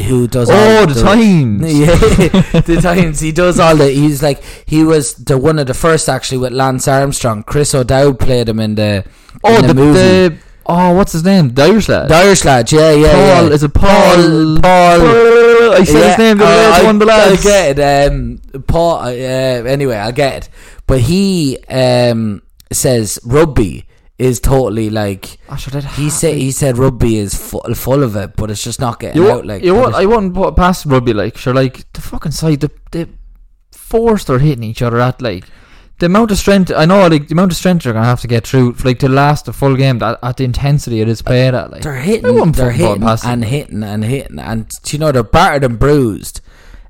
who 0.00 0.26
does 0.26 0.48
all 0.50 0.56
Oh, 0.56 0.86
the 0.86 1.00
times. 1.02 1.62
Yeah, 1.78 2.60
the 2.62 2.80
times 2.82 3.20
he 3.20 3.30
does 3.32 3.60
all 3.60 3.76
the. 3.76 3.90
He's 3.90 4.22
like 4.22 4.42
he 4.66 4.84
was 4.84 5.14
the 5.14 5.36
one 5.38 5.58
of 5.58 5.66
the 5.66 5.74
first 5.74 6.08
actually 6.08 6.38
with 6.38 6.52
Lance 6.52 6.88
Armstrong. 6.88 7.42
Chris 7.42 7.74
O'Dowd 7.74 8.18
played 8.18 8.48
him 8.48 8.58
in 8.60 8.74
the 8.74 9.04
Oh, 9.44 9.56
in 9.56 9.62
the, 9.62 9.68
the, 9.68 9.74
movie. 9.74 9.98
the 9.98 10.38
oh, 10.66 10.94
what's 10.94 11.12
his 11.12 11.24
name? 11.24 11.50
The 11.54 11.62
Irish 11.64 11.88
lad. 11.88 12.08
The 12.08 12.14
Irish 12.14 12.44
lad, 12.44 12.70
yeah, 12.72 12.92
yeah, 12.92 13.12
Paul 13.12 13.48
yeah. 13.48 13.54
is 13.54 13.62
it 13.62 13.74
Paul? 13.74 14.58
Paul. 14.60 15.00
I 15.74 15.84
said 15.84 15.94
Yeah, 15.98 16.08
his 16.08 16.18
name. 16.18 16.38
The 16.38 16.44
uh, 16.44 16.72
I, 16.74 16.84
one. 16.84 16.98
The 16.98 17.04
I 17.06 17.08
lads. 17.28 17.42
get 17.42 17.78
it. 17.78 18.12
Um, 18.12 18.40
Paul. 18.66 18.98
Uh, 19.00 19.08
anyway, 19.10 19.96
I 19.96 20.10
get 20.12 20.36
it. 20.44 20.48
But 20.86 21.00
he 21.00 21.58
um 21.68 22.42
says 22.70 23.18
rugby 23.24 23.86
is 24.22 24.40
totally 24.40 24.90
like 24.90 25.38
Oh, 25.48 25.56
sure, 25.56 25.80
that 25.80 25.84
he 25.92 26.10
said. 26.10 26.36
He 26.36 26.50
said 26.52 26.78
rugby 26.78 27.16
is 27.18 27.34
full, 27.34 27.62
full 27.74 28.02
of 28.02 28.16
it, 28.16 28.36
but 28.36 28.50
it's 28.50 28.62
just 28.62 28.80
not 28.80 29.00
getting 29.00 29.22
You 29.22 29.30
out. 29.30 29.46
Like 29.46 29.62
you 29.62 29.74
but 29.74 29.80
what, 29.80 29.94
I 29.94 30.06
wouldn't 30.06 30.34
put 30.34 30.56
past 30.56 30.86
rugby 30.86 31.12
like 31.12 31.36
sure 31.36 31.54
like 31.54 31.90
the 31.92 32.00
fucking 32.00 32.32
side 32.32 32.60
the 32.60 32.70
the 32.92 33.08
force 33.72 34.24
they're 34.24 34.38
hitting 34.38 34.64
each 34.64 34.82
other 34.82 35.00
at 35.00 35.20
like 35.20 35.44
the 35.98 36.06
amount 36.06 36.30
of 36.30 36.38
strength 36.38 36.72
I 36.74 36.84
know 36.86 37.06
like 37.06 37.28
the 37.28 37.34
amount 37.34 37.52
of 37.52 37.56
strength 37.58 37.84
they're 37.84 37.92
gonna 37.92 38.06
have 38.06 38.20
to 38.22 38.26
get 38.28 38.46
through 38.46 38.76
like 38.84 38.98
to 39.00 39.08
last 39.08 39.44
the 39.44 39.52
full 39.52 39.76
game 39.76 39.98
that, 39.98 40.18
at 40.22 40.36
the 40.38 40.44
intensity 40.44 41.00
it 41.00 41.08
is 41.08 41.22
played 41.22 41.54
at 41.54 41.70
like 41.70 41.82
they're 41.82 41.94
hitting, 41.94 42.22
they're 42.22 42.32
fucking 42.34 42.52
put 42.52 42.66
it 42.66 42.72
hitting 42.72 43.02
and 43.24 43.44
hitting 43.44 43.82
and 43.82 44.04
hitting, 44.04 44.38
and 44.38 44.72
you 44.88 44.98
know 44.98 45.12
they're 45.12 45.22
battered 45.22 45.64
and 45.64 45.78
bruised 45.78 46.40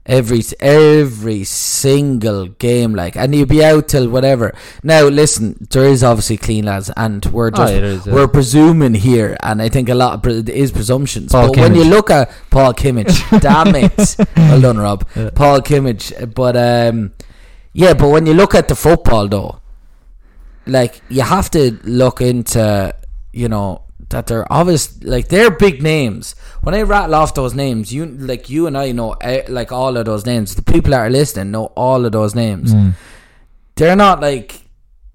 every 0.07 0.42
every 0.61 1.44
single 1.44 2.46
game. 2.46 2.94
Like, 2.94 3.16
and 3.16 3.34
you'll 3.34 3.46
be 3.46 3.64
out 3.64 3.88
till 3.88 4.09
whatever. 4.09 4.55
Now, 4.82 5.05
listen, 5.05 5.66
there 5.70 5.84
is 5.84 6.03
obviously 6.03 6.36
clean 6.36 6.64
lads, 6.64 6.90
and 6.96 7.24
we're 7.26 7.48
Oh, 7.48 7.50
just 7.50 7.72
there 7.72 7.84
is, 7.84 8.07
yeah. 8.07 8.12
we're 8.14 8.28
presuming 8.28 8.94
here, 8.94 9.36
and 9.42 9.61
I 9.62 9.68
think 9.68 9.88
a 9.88 9.94
lot 9.94 10.14
of 10.14 10.22
pre- 10.22 10.38
it 10.38 10.48
is 10.48 10.72
presumptions. 10.72 11.32
Paul 11.32 11.48
but 11.48 11.59
when 11.59 11.74
you 11.74 11.84
look 11.84 12.11
at 12.11 12.30
Paul 12.50 12.72
Kimmage, 12.74 13.40
damn 13.40 13.74
it, 13.74 14.16
well 14.36 14.61
done, 14.61 14.78
Rob. 14.78 15.07
Yeah. 15.14 15.30
Paul 15.34 15.61
Kimmage, 15.61 16.34
but 16.34 16.57
um, 16.57 17.12
yeah, 17.72 17.94
but 17.94 18.09
when 18.09 18.26
you 18.26 18.34
look 18.34 18.55
at 18.55 18.68
the 18.68 18.74
football 18.74 19.28
though, 19.28 19.61
like 20.66 21.00
you 21.09 21.22
have 21.22 21.50
to 21.50 21.78
look 21.84 22.20
into 22.20 22.94
you 23.32 23.48
know 23.48 23.82
that 24.12 24.26
they're 24.28 24.50
obvious 24.52 25.02
like 25.02 25.28
they're 25.28 25.50
big 25.50 25.82
names. 25.82 26.34
When 26.62 26.74
i 26.74 26.82
rattle 26.82 27.14
off 27.16 27.34
those 27.34 27.54
names 27.54 27.92
you 27.92 28.06
like 28.06 28.48
you 28.48 28.66
and 28.68 28.78
i 28.78 28.92
know 28.92 29.12
eh, 29.20 29.42
like 29.48 29.72
all 29.72 29.96
of 29.96 30.04
those 30.06 30.24
names. 30.24 30.54
The 30.54 30.62
people 30.62 30.92
that 30.92 31.00
are 31.00 31.10
listening 31.10 31.50
know 31.50 31.66
all 31.76 32.06
of 32.06 32.12
those 32.12 32.34
names. 32.34 32.72
Mm. 32.72 32.94
they're 33.74 33.96
not 33.96 34.20
like 34.20 34.60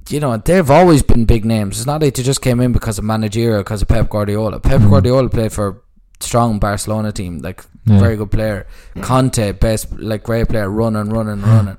you 0.10 0.20
know 0.20 0.38
they've 0.38 0.70
always 0.72 1.04
been 1.04 1.26
big 1.26 1.46
names. 1.46 1.78
It's 1.78 1.86
not 1.88 2.02
like 2.02 2.14
they 2.16 2.24
just 2.24 2.42
came 2.42 2.60
in 2.60 2.72
because 2.74 2.98
of 2.98 3.04
managerial 3.06 3.60
because 3.62 3.82
of 3.82 3.88
pep 3.88 4.10
guardiola. 4.10 4.60
Pep 4.60 4.82
Mm. 4.82 4.90
guardiola 4.90 5.30
played 5.30 5.52
for 5.54 5.82
strong 6.20 6.60
barcelona 6.60 7.12
team 7.12 7.40
like 7.40 7.64
Yeah. 7.86 8.00
very 8.00 8.16
good 8.18 8.32
player. 8.32 8.66
Conte 9.02 9.52
best 9.54 9.92
like 10.00 10.24
great 10.24 10.50
player 10.50 10.70
running 10.70 11.10
running 11.10 11.42
running 11.42 11.78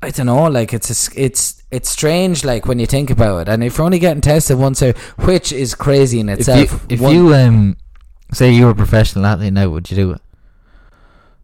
I 0.00 0.10
don't 0.10 0.26
know, 0.26 0.44
like 0.44 0.72
it's 0.72 0.90
a 1.08 1.20
it's 1.20 1.62
it's 1.70 1.90
strange, 1.90 2.44
like 2.44 2.66
when 2.66 2.78
you 2.78 2.86
think 2.86 3.10
about 3.10 3.38
it, 3.42 3.48
and 3.48 3.64
if 3.64 3.78
you're 3.78 3.84
only 3.84 3.98
getting 3.98 4.20
tested 4.20 4.56
once 4.56 4.80
a, 4.80 4.92
which 5.24 5.52
is 5.52 5.74
crazy 5.74 6.20
in 6.20 6.28
if 6.28 6.40
itself. 6.40 6.72
you, 6.88 6.94
if 6.94 7.00
you 7.00 7.34
um 7.34 7.76
say 8.32 8.52
you 8.52 8.66
were 8.66 8.70
a 8.72 8.74
professional 8.76 9.24
athlete 9.26 9.52
now 9.54 9.68
would 9.70 9.90
you 9.90 9.96
do 9.96 10.10
it 10.12 10.20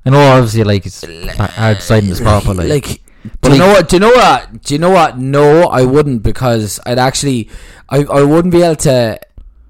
I 0.04 0.10
know 0.10 0.20
obviously 0.20 0.64
like 0.64 0.84
it's 0.84 1.02
hard 1.36 1.78
deciding 1.78 2.10
this 2.10 2.18
spot 2.18 2.44
but 2.44 2.56
like, 2.56 2.68
like, 2.68 3.00
but 3.40 3.48
do 3.48 3.54
you 3.56 3.60
like- 3.62 3.66
know 3.66 3.72
what? 3.72 3.88
Do 3.88 3.96
you 3.96 4.00
know 4.00 4.10
what? 4.12 4.62
Do 4.62 4.74
you 4.74 4.78
know 4.78 4.90
what? 4.90 5.18
No, 5.18 5.62
I 5.68 5.82
wouldn't 5.84 6.22
because 6.22 6.78
I'd 6.84 6.98
actually, 6.98 7.48
I 7.88 8.04
I 8.04 8.22
wouldn't 8.22 8.52
be 8.52 8.62
able 8.62 8.76
to 8.76 9.18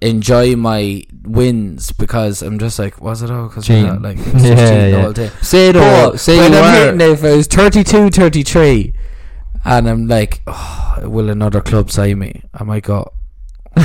enjoy 0.04 0.56
my 0.56 1.02
wins 1.22 1.92
because 1.92 2.42
I'm 2.42 2.58
just 2.58 2.78
like, 2.78 3.00
was 3.00 3.22
it 3.22 3.30
all? 3.30 3.48
Because 3.48 3.68
like, 3.68 4.18
Yeah, 4.36 4.86
yeah. 4.86 5.02
whole 5.02 5.12
time. 5.12 5.30
say 5.42 5.72
though 5.72 6.10
But 6.10 6.20
say 6.20 6.38
when 6.38 6.52
you 6.52 6.58
I'm 6.58 6.74
hitting 6.74 7.00
it, 7.00 7.12
if 7.12 7.24
I 7.24 7.36
was 7.36 7.46
32, 7.46 8.10
33, 8.10 8.94
and 9.64 9.88
I'm 9.88 10.06
like, 10.06 10.42
oh, 10.46 10.98
will 11.04 11.30
another 11.30 11.60
club 11.60 11.90
sign 11.90 12.18
me? 12.18 12.42
I 12.52 12.64
might 12.64 12.84
go. 12.84 13.12
do 13.76 13.82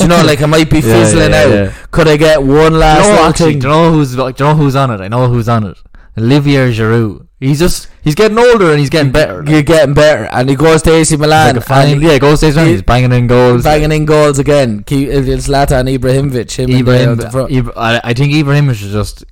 you 0.00 0.06
know, 0.08 0.22
like 0.24 0.42
I 0.42 0.46
might 0.46 0.70
be 0.70 0.80
fizzling 0.82 1.30
yeah, 1.30 1.42
out. 1.42 1.50
yeah. 1.50 1.74
Could 1.90 2.06
I 2.06 2.16
get 2.16 2.42
one 2.42 2.74
last 2.78 3.08
know, 3.08 3.28
actually, 3.28 3.52
thing? 3.52 3.60
do 3.60 3.66
you 3.68 3.72
know 3.72 3.92
who's 3.92 4.16
like, 4.16 4.36
do 4.36 4.44
you 4.44 4.50
know 4.50 4.56
who's 4.56 4.76
on 4.76 4.90
it? 4.92 5.00
I 5.00 5.08
know 5.08 5.26
who's 5.28 5.48
on 5.48 5.64
it. 5.64 5.78
Olivier 6.18 6.70
Giroud. 6.72 7.26
He's 7.40 7.58
just 7.60 7.88
he's 8.02 8.14
getting 8.16 8.36
older 8.38 8.70
and 8.70 8.80
he's 8.80 8.90
getting 8.90 9.12
better. 9.12 9.44
You're 9.46 9.62
getting 9.62 9.94
better, 9.94 10.24
and 10.24 10.48
he 10.50 10.56
goes 10.56 10.82
to 10.82 10.92
AC 10.92 11.16
Milan, 11.16 11.54
like 11.56 11.70
and 11.70 12.02
yeah, 12.02 12.18
goes 12.18 12.40
to 12.40 12.46
his 12.46 12.56
he- 12.56 12.64
He's 12.72 12.82
banging 12.82 13.12
in 13.12 13.26
goals. 13.28 13.62
banging 13.62 13.92
in 13.92 14.04
goals 14.06 14.38
again. 14.40 14.84
It's 14.88 15.48
uh, 15.48 15.52
Zlatan 15.52 15.96
Ibrahimovic. 15.96 16.50
Him 16.56 16.70
and 16.70 16.80
Ibrahim, 16.80 17.16
the, 17.16 17.24
the 17.24 17.30
front. 17.30 17.50
Ibra- 17.52 17.72
I, 17.76 18.00
I 18.02 18.12
think 18.14 18.34
Ibrahim 18.34 18.68
is 18.70 18.80
just 18.80 19.24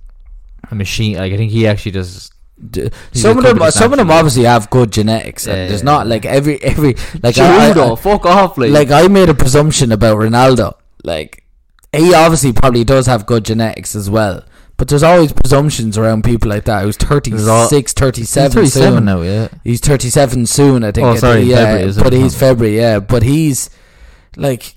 a 0.70 0.74
machine. 0.76 1.16
Like 1.16 1.32
I 1.32 1.36
think 1.36 1.50
he 1.50 1.66
actually 1.66 1.92
just 1.92 2.32
D- 2.70 2.90
He's 3.12 3.22
some 3.22 3.36
of 3.38 3.44
them, 3.44 3.70
some 3.72 3.92
of 3.92 3.98
them 3.98 4.10
obviously 4.10 4.44
have 4.44 4.70
good 4.70 4.92
genetics. 4.92 5.46
and 5.48 5.56
Yeah, 5.58 5.66
there's 5.68 5.82
not 5.82 6.06
like 6.06 6.24
every 6.24 6.62
every 6.62 6.94
like 7.24 7.34
Giroud 7.34 7.76
I, 7.76 7.92
I, 7.92 7.96
fuck 7.96 8.24
off, 8.24 8.56
like, 8.56 8.70
like 8.70 8.90
I 8.92 9.08
made 9.08 9.28
a 9.28 9.34
presumption 9.34 9.90
about 9.90 10.16
Ronaldo. 10.18 10.74
Like 11.02 11.42
he 11.94 12.14
obviously 12.14 12.52
probably 12.52 12.84
does 12.84 13.06
have 13.06 13.26
good 13.26 13.44
genetics 13.44 13.94
as 13.96 14.08
well. 14.08 14.44
But 14.76 14.88
there's 14.88 15.02
always 15.02 15.32
presumptions 15.32 15.96
around 15.96 16.24
people 16.24 16.50
like 16.50 16.64
that. 16.64 16.82
Who's 16.82 16.96
36, 16.96 17.48
all, 17.48 17.68
37 17.68 18.62
he's 18.62 18.74
37 18.74 18.96
soon. 18.96 19.04
now, 19.06 19.22
yeah. 19.22 19.48
He's 19.64 19.80
37 19.80 20.46
soon, 20.46 20.84
I 20.84 20.92
think. 20.92 21.06
Oh, 21.06 21.16
sorry, 21.16 21.42
yeah, 21.42 21.56
February, 21.56 22.02
but 22.02 22.12
he's 22.12 22.34
oh. 22.34 22.38
February, 22.38 22.76
yeah. 22.76 23.00
But 23.00 23.22
he's 23.22 23.70
like, 24.36 24.76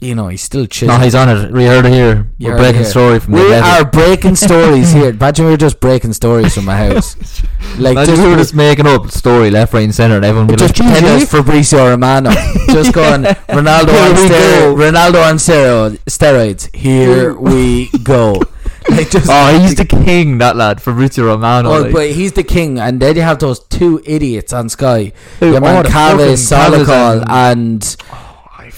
you 0.00 0.14
know, 0.14 0.28
he's 0.28 0.40
still 0.40 0.64
chill. 0.66 0.88
No, 0.88 0.96
he's 0.96 1.14
on 1.14 1.28
it. 1.28 1.52
We 1.52 1.66
heard 1.66 1.84
it 1.84 1.92
here. 1.92 2.26
You 2.38 2.48
We're 2.48 2.56
breaking 2.56 2.84
story 2.84 3.20
from 3.20 3.34
the 3.34 3.42
we 3.42 3.54
are 3.54 3.84
breaking 3.84 4.36
stories 4.36 4.90
here. 4.94 5.10
Imagine 5.10 5.44
we 5.44 5.50
were 5.50 5.56
just 5.58 5.78
breaking 5.80 6.14
stories 6.14 6.54
from 6.54 6.64
my 6.64 6.76
house. 6.76 7.16
Like 7.78 7.92
Imagine 7.92 8.14
just, 8.16 8.24
we 8.24 8.30
were 8.30 8.36
just 8.36 8.54
making 8.54 8.86
up 8.86 9.10
story 9.10 9.50
left, 9.50 9.72
right, 9.72 9.84
and 9.84 9.94
centre, 9.94 10.16
and 10.16 10.24
everyone 10.24 10.48
would 10.48 10.58
be 10.58 10.66
just 10.66 10.74
pretend 10.74 11.06
"Jesus, 11.06 11.22
it's 11.22 11.30
Fabrizio 11.30 11.88
Romano. 11.88 12.30
just 12.66 12.92
going 12.92 13.22
Ronaldo 13.22 13.94
on 13.94 14.16
we 14.16 14.28
stero- 14.28 14.74
Ronaldo 14.76 15.30
on 15.30 15.36
steroids. 15.36 16.74
Here 16.74 17.32
we 17.32 17.88
go. 18.02 18.42
Oh, 19.28 19.58
he's 19.60 19.74
the 19.74 19.84
king, 19.84 20.38
that 20.38 20.56
lad, 20.56 20.80
from 20.82 20.94
Fabrizio 20.94 21.26
Romano. 21.26 21.70
Oh, 21.70 21.80
like. 21.82 21.92
but 21.92 22.10
he's 22.10 22.32
the 22.32 22.42
king, 22.42 22.78
and 22.78 23.00
then 23.00 23.16
you 23.16 23.22
have 23.22 23.38
those 23.38 23.60
two 23.60 24.02
idiots 24.04 24.52
on 24.52 24.68
Sky. 24.68 25.12
Who- 25.38 25.52
Your 25.52 25.60
man 25.60 25.76
oh, 25.78 25.82
the 25.82 25.88
Kaveh 25.88 26.48
fucking 26.48 26.84
Solhekol 26.84 27.24
Cavez 27.24 27.30
and 27.30 27.96
I 28.10 28.19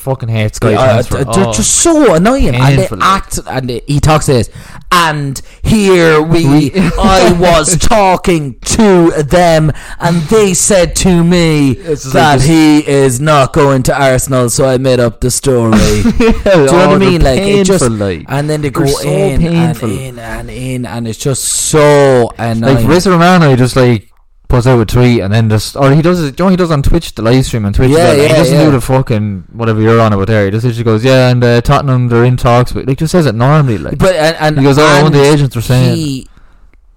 fucking 0.03 0.29
hate 0.29 0.55
Sky 0.55 0.75
uh, 0.75 0.85
transfer. 0.85 1.25
th- 1.25 1.37
they're 1.37 1.47
Oh. 1.49 1.53
just 1.53 1.73
so 1.77 2.15
annoying, 2.15 2.55
and 2.55 2.79
they 2.79 2.89
act. 3.01 3.39
And 3.47 3.69
they- 3.71 3.83
he 3.87 4.01
talks 4.01 4.27
this, 4.27 4.51
and 4.91 5.41
here 5.63 6.21
we, 6.21 6.73
I 6.99 7.33
was 7.39 7.79
talking 7.79 8.59
to 8.77 9.11
them, 9.23 9.73
and 10.01 10.17
they 10.23 10.55
said 10.55 10.95
to 10.97 11.23
me 11.25 11.75
that 11.75 12.15
like 12.39 12.41
he 12.43 12.87
is 12.87 13.21
not 13.21 13.53
going 13.53 13.83
to 13.85 13.95
Arsenal, 14.01 14.51
so 14.51 14.67
I 14.67 14.79
made 14.79 15.01
up 15.01 15.21
the 15.21 15.31
story. 15.31 15.71
Do 16.03 16.13
Do 16.19 16.25
you 16.25 16.33
know 16.45 16.65
what 16.67 16.75
I 16.77 16.99
mean? 16.99 17.23
Like 17.23 17.41
it 17.41 17.65
just, 17.65 17.89
like, 17.89 18.25
and 18.29 18.51
then 18.51 18.61
they 18.61 18.71
go 18.71 18.87
so 18.87 19.09
in 19.09 19.41
painful. 19.41 19.89
and 19.91 19.99
in 19.99 20.19
and 20.19 20.51
in, 20.51 20.87
and 20.87 21.09
it's 21.09 21.19
just 21.19 21.45
so 21.45 22.31
annoying. 22.39 22.75
like 22.75 22.83
Fabrizio 22.83 23.13
Romano 23.13 23.55
just 23.57 23.77
like 23.77 24.12
puts 24.53 24.67
out 24.67 24.79
a 24.79 24.85
tweet 24.85 25.21
and 25.23 25.33
then 25.33 25.49
just 25.49 25.77
or 25.77 25.91
he 25.93 26.03
does 26.03 26.23
it. 26.23 26.39
You 26.39 26.45
know, 26.45 26.51
he 26.51 26.57
does 26.57 26.71
on 26.71 26.83
Twitch 26.83 27.15
the 27.15 27.23
live 27.23 27.47
stream 27.47 27.65
on 27.65 27.73
Twitch. 27.73 27.91
Yeah, 27.91 27.97
as 27.97 28.05
well, 28.05 28.09
like, 28.11 28.19
yeah, 28.19 28.29
he 28.29 28.35
doesn't 28.35 28.59
yeah. 28.59 28.65
do 28.67 28.71
the 28.71 28.81
fucking 28.83 29.45
whatever 29.51 29.81
you're 29.81 29.99
on 29.99 30.13
about 30.13 30.27
there. 30.27 30.45
He 30.45 30.51
just 30.51 30.65
literally 30.65 30.85
goes, 30.85 31.03
yeah, 31.03 31.31
and 31.31 31.43
uh, 31.43 31.63
Tottenham 31.63 32.09
they're 32.09 32.25
in 32.25 32.37
talks, 32.37 32.73
but 32.73 32.87
like 32.87 32.99
just 32.99 33.13
says 33.13 33.25
it 33.25 33.35
normally. 33.35 33.79
Like 33.79 33.97
but 33.97 34.15
and, 34.15 34.37
and 34.39 34.59
he 34.59 34.65
goes, 34.65 34.79
oh, 34.79 35.07
of 35.07 35.13
the 35.13 35.25
agents 35.25 35.57
were 35.57 35.63
saying. 35.63 35.97
he 35.97 36.29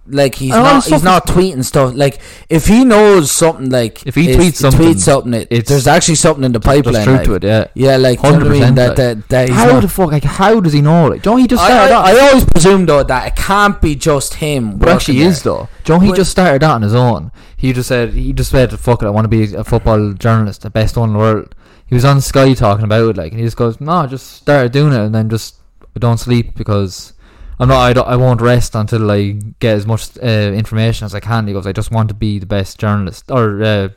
like 0.07 0.35
he's 0.35 0.53
And 0.53 0.63
not 0.63 0.85
he's 0.85 1.03
not 1.03 1.25
tweeting 1.27 1.63
stuff. 1.63 1.93
Like 1.95 2.19
if 2.49 2.67
he 2.67 2.85
knows 2.85 3.31
something, 3.31 3.69
like 3.69 4.05
If 4.05 4.15
he 4.15 4.29
is- 4.29 4.37
tweets 4.37 4.55
something, 4.55 4.81
tweets 4.81 4.99
something, 4.99 5.33
it, 5.33 5.47
it's- 5.51 5.67
there's 5.67 5.87
actually 5.87 6.15
something 6.15 6.43
in 6.43 6.51
the 6.51 6.59
pipeline. 6.59 6.93
There's 6.93 7.05
truth 7.05 7.17
like, 7.17 7.25
to 7.27 7.33
it, 7.35 7.43
yeah. 7.43 7.67
Yeah, 7.73 7.97
like 7.97 8.21
you 8.21 8.31
know 8.31 8.37
I 8.37 8.43
mean? 8.49 8.61
100%, 8.61 8.75
That 8.75 8.95
that, 8.97 9.29
that 9.29 9.49
How 9.49 9.65
not- 9.71 9.81
the 9.81 9.87
fuck? 9.89 10.11
Like, 10.11 10.23
how 10.23 10.59
does 10.59 10.73
he 10.73 10.81
know? 10.81 11.07
Like, 11.07 11.21
don't 11.23 11.39
he 11.39 11.47
just 11.47 11.63
I, 11.63 11.67
started 11.67 11.91
that? 11.91 12.05
I, 12.05 12.11
I 12.17 12.27
always 12.29 12.45
presume 12.45 12.85
though 12.85 13.03
that 13.03 13.27
it 13.27 13.35
can't 13.35 13.81
be 13.81 13.95
just 13.95 14.35
him. 14.35 14.77
But 14.77 14.89
actually 14.89 15.17
working 15.17 15.29
is 15.29 15.43
though. 15.43 15.67
Don't 15.85 16.01
he 16.01 16.09
But- 16.09 16.17
just 16.17 16.31
started 16.31 16.61
that 16.61 16.71
on 16.71 16.81
his 16.83 16.93
own? 16.95 17.31
He 17.57 17.73
just 17.73 17.87
said 17.87 18.13
he 18.13 18.31
just 18.33 18.51
said, 18.51 18.77
"Fuck 18.79 19.01
it, 19.01 19.07
I 19.07 19.09
want 19.09 19.25
to 19.25 19.29
be 19.29 19.55
a 19.55 19.63
football 19.63 20.13
journalist, 20.13 20.61
the 20.61 20.69
best 20.69 20.97
one 20.97 21.09
in 21.09 21.13
the 21.13 21.19
world." 21.19 21.55
He 21.87 21.95
was 21.95 22.05
on 22.05 22.19
Sky 22.21 22.53
talking 22.53 22.83
about 22.83 23.09
it, 23.09 23.17
like, 23.17 23.31
and 23.31 23.39
he 23.39 23.45
just 23.45 23.57
goes, 23.57 23.79
"No, 23.81 23.91
I 23.91 24.05
just 24.07 24.33
started 24.33 24.71
doing 24.71 24.93
it, 24.93 24.99
and 24.99 25.15
then 25.15 25.29
just 25.29 25.55
I 25.95 25.99
don't 25.99 26.19
sleep 26.19 26.55
because 26.55 27.13
I'm 27.59 27.67
not. 27.69 27.79
I, 27.79 27.93
don't, 27.93 28.07
I 28.07 28.15
won't 28.17 28.41
rest 28.41 28.75
until 28.75 29.09
I 29.11 29.31
get 29.59 29.75
as 29.75 29.85
much 29.85 30.17
uh, 30.21 30.25
information 30.27 31.05
as 31.05 31.15
I 31.15 31.19
can." 31.19 31.47
He 31.47 31.53
goes, 31.53 31.65
"I 31.67 31.71
just 31.71 31.91
want 31.91 32.09
to 32.09 32.15
be 32.15 32.39
the 32.39 32.45
best 32.45 32.77
journalist 32.79 33.31
or 33.31 33.63
uh, 33.63 33.89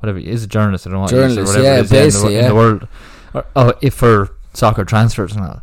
whatever. 0.00 0.18
He 0.18 0.28
is 0.28 0.44
a 0.44 0.46
journalist. 0.46 0.86
I 0.86 0.90
don't 0.90 1.00
know 1.00 1.06
he 1.08 1.14
or 1.16 1.28
Journalist, 1.28 1.56
whatever 1.56 1.64
yeah, 1.64 1.78
it 1.78 1.84
is, 1.84 1.90
in, 1.92 1.96
the, 1.96 2.04
basically, 2.04 2.36
in 2.36 2.48
the 2.48 2.54
world. 2.54 2.88
Or, 3.34 3.46
oh, 3.56 3.72
if 3.80 3.94
for 3.94 4.36
soccer 4.54 4.84
transfers 4.84 5.34
and 5.34 5.44
all." 5.44 5.62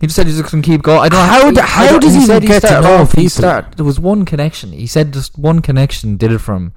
He 0.00 0.06
just 0.08 0.16
said 0.16 0.26
he's 0.26 0.38
just 0.38 0.50
gonna 0.50 0.62
keep 0.62 0.82
going. 0.82 1.00
I 1.00 1.08
don't 1.08 1.20
know 1.20 1.26
How 1.26 1.50
he- 1.50 1.58
I 1.58 1.86
how 1.92 1.98
does 1.98 2.14
he 2.14 2.26
said 2.26 2.42
get 2.42 2.60
to 2.60 2.66
started 2.66 2.86
know 2.88 2.96
off- 3.02 3.12
He 3.12 3.28
started. 3.28 3.76
There 3.76 3.84
was 3.86 3.98
one 3.98 4.24
connection. 4.24 4.72
He 4.72 4.86
said 4.86 5.12
just 5.14 5.38
one 5.38 5.60
connection 5.62 6.16
did 6.16 6.30
it 6.32 6.38
from 6.40 6.72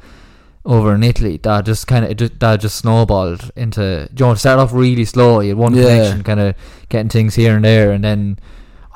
over 0.63 0.93
in 0.95 1.03
Italy 1.03 1.37
that 1.43 1.65
just 1.65 1.87
kind 1.87 2.05
of 2.05 2.39
that 2.39 2.59
just 2.61 2.75
snowballed 2.77 3.51
into. 3.55 4.07
You 4.15 4.25
know, 4.25 4.31
it 4.31 4.37
started 4.37 4.61
off 4.61 4.71
really 4.71 5.03
slow. 5.05 5.39
He 5.39 5.49
had 5.49 5.57
one 5.57 5.75
Yeah. 5.75 5.83
connection, 5.83 6.23
kind 6.23 6.39
of 6.39 6.55
getting 6.89 7.09
things 7.09 7.35
here 7.35 7.55
and 7.55 7.65
there, 7.65 7.91
and 7.91 8.03
then 8.03 8.39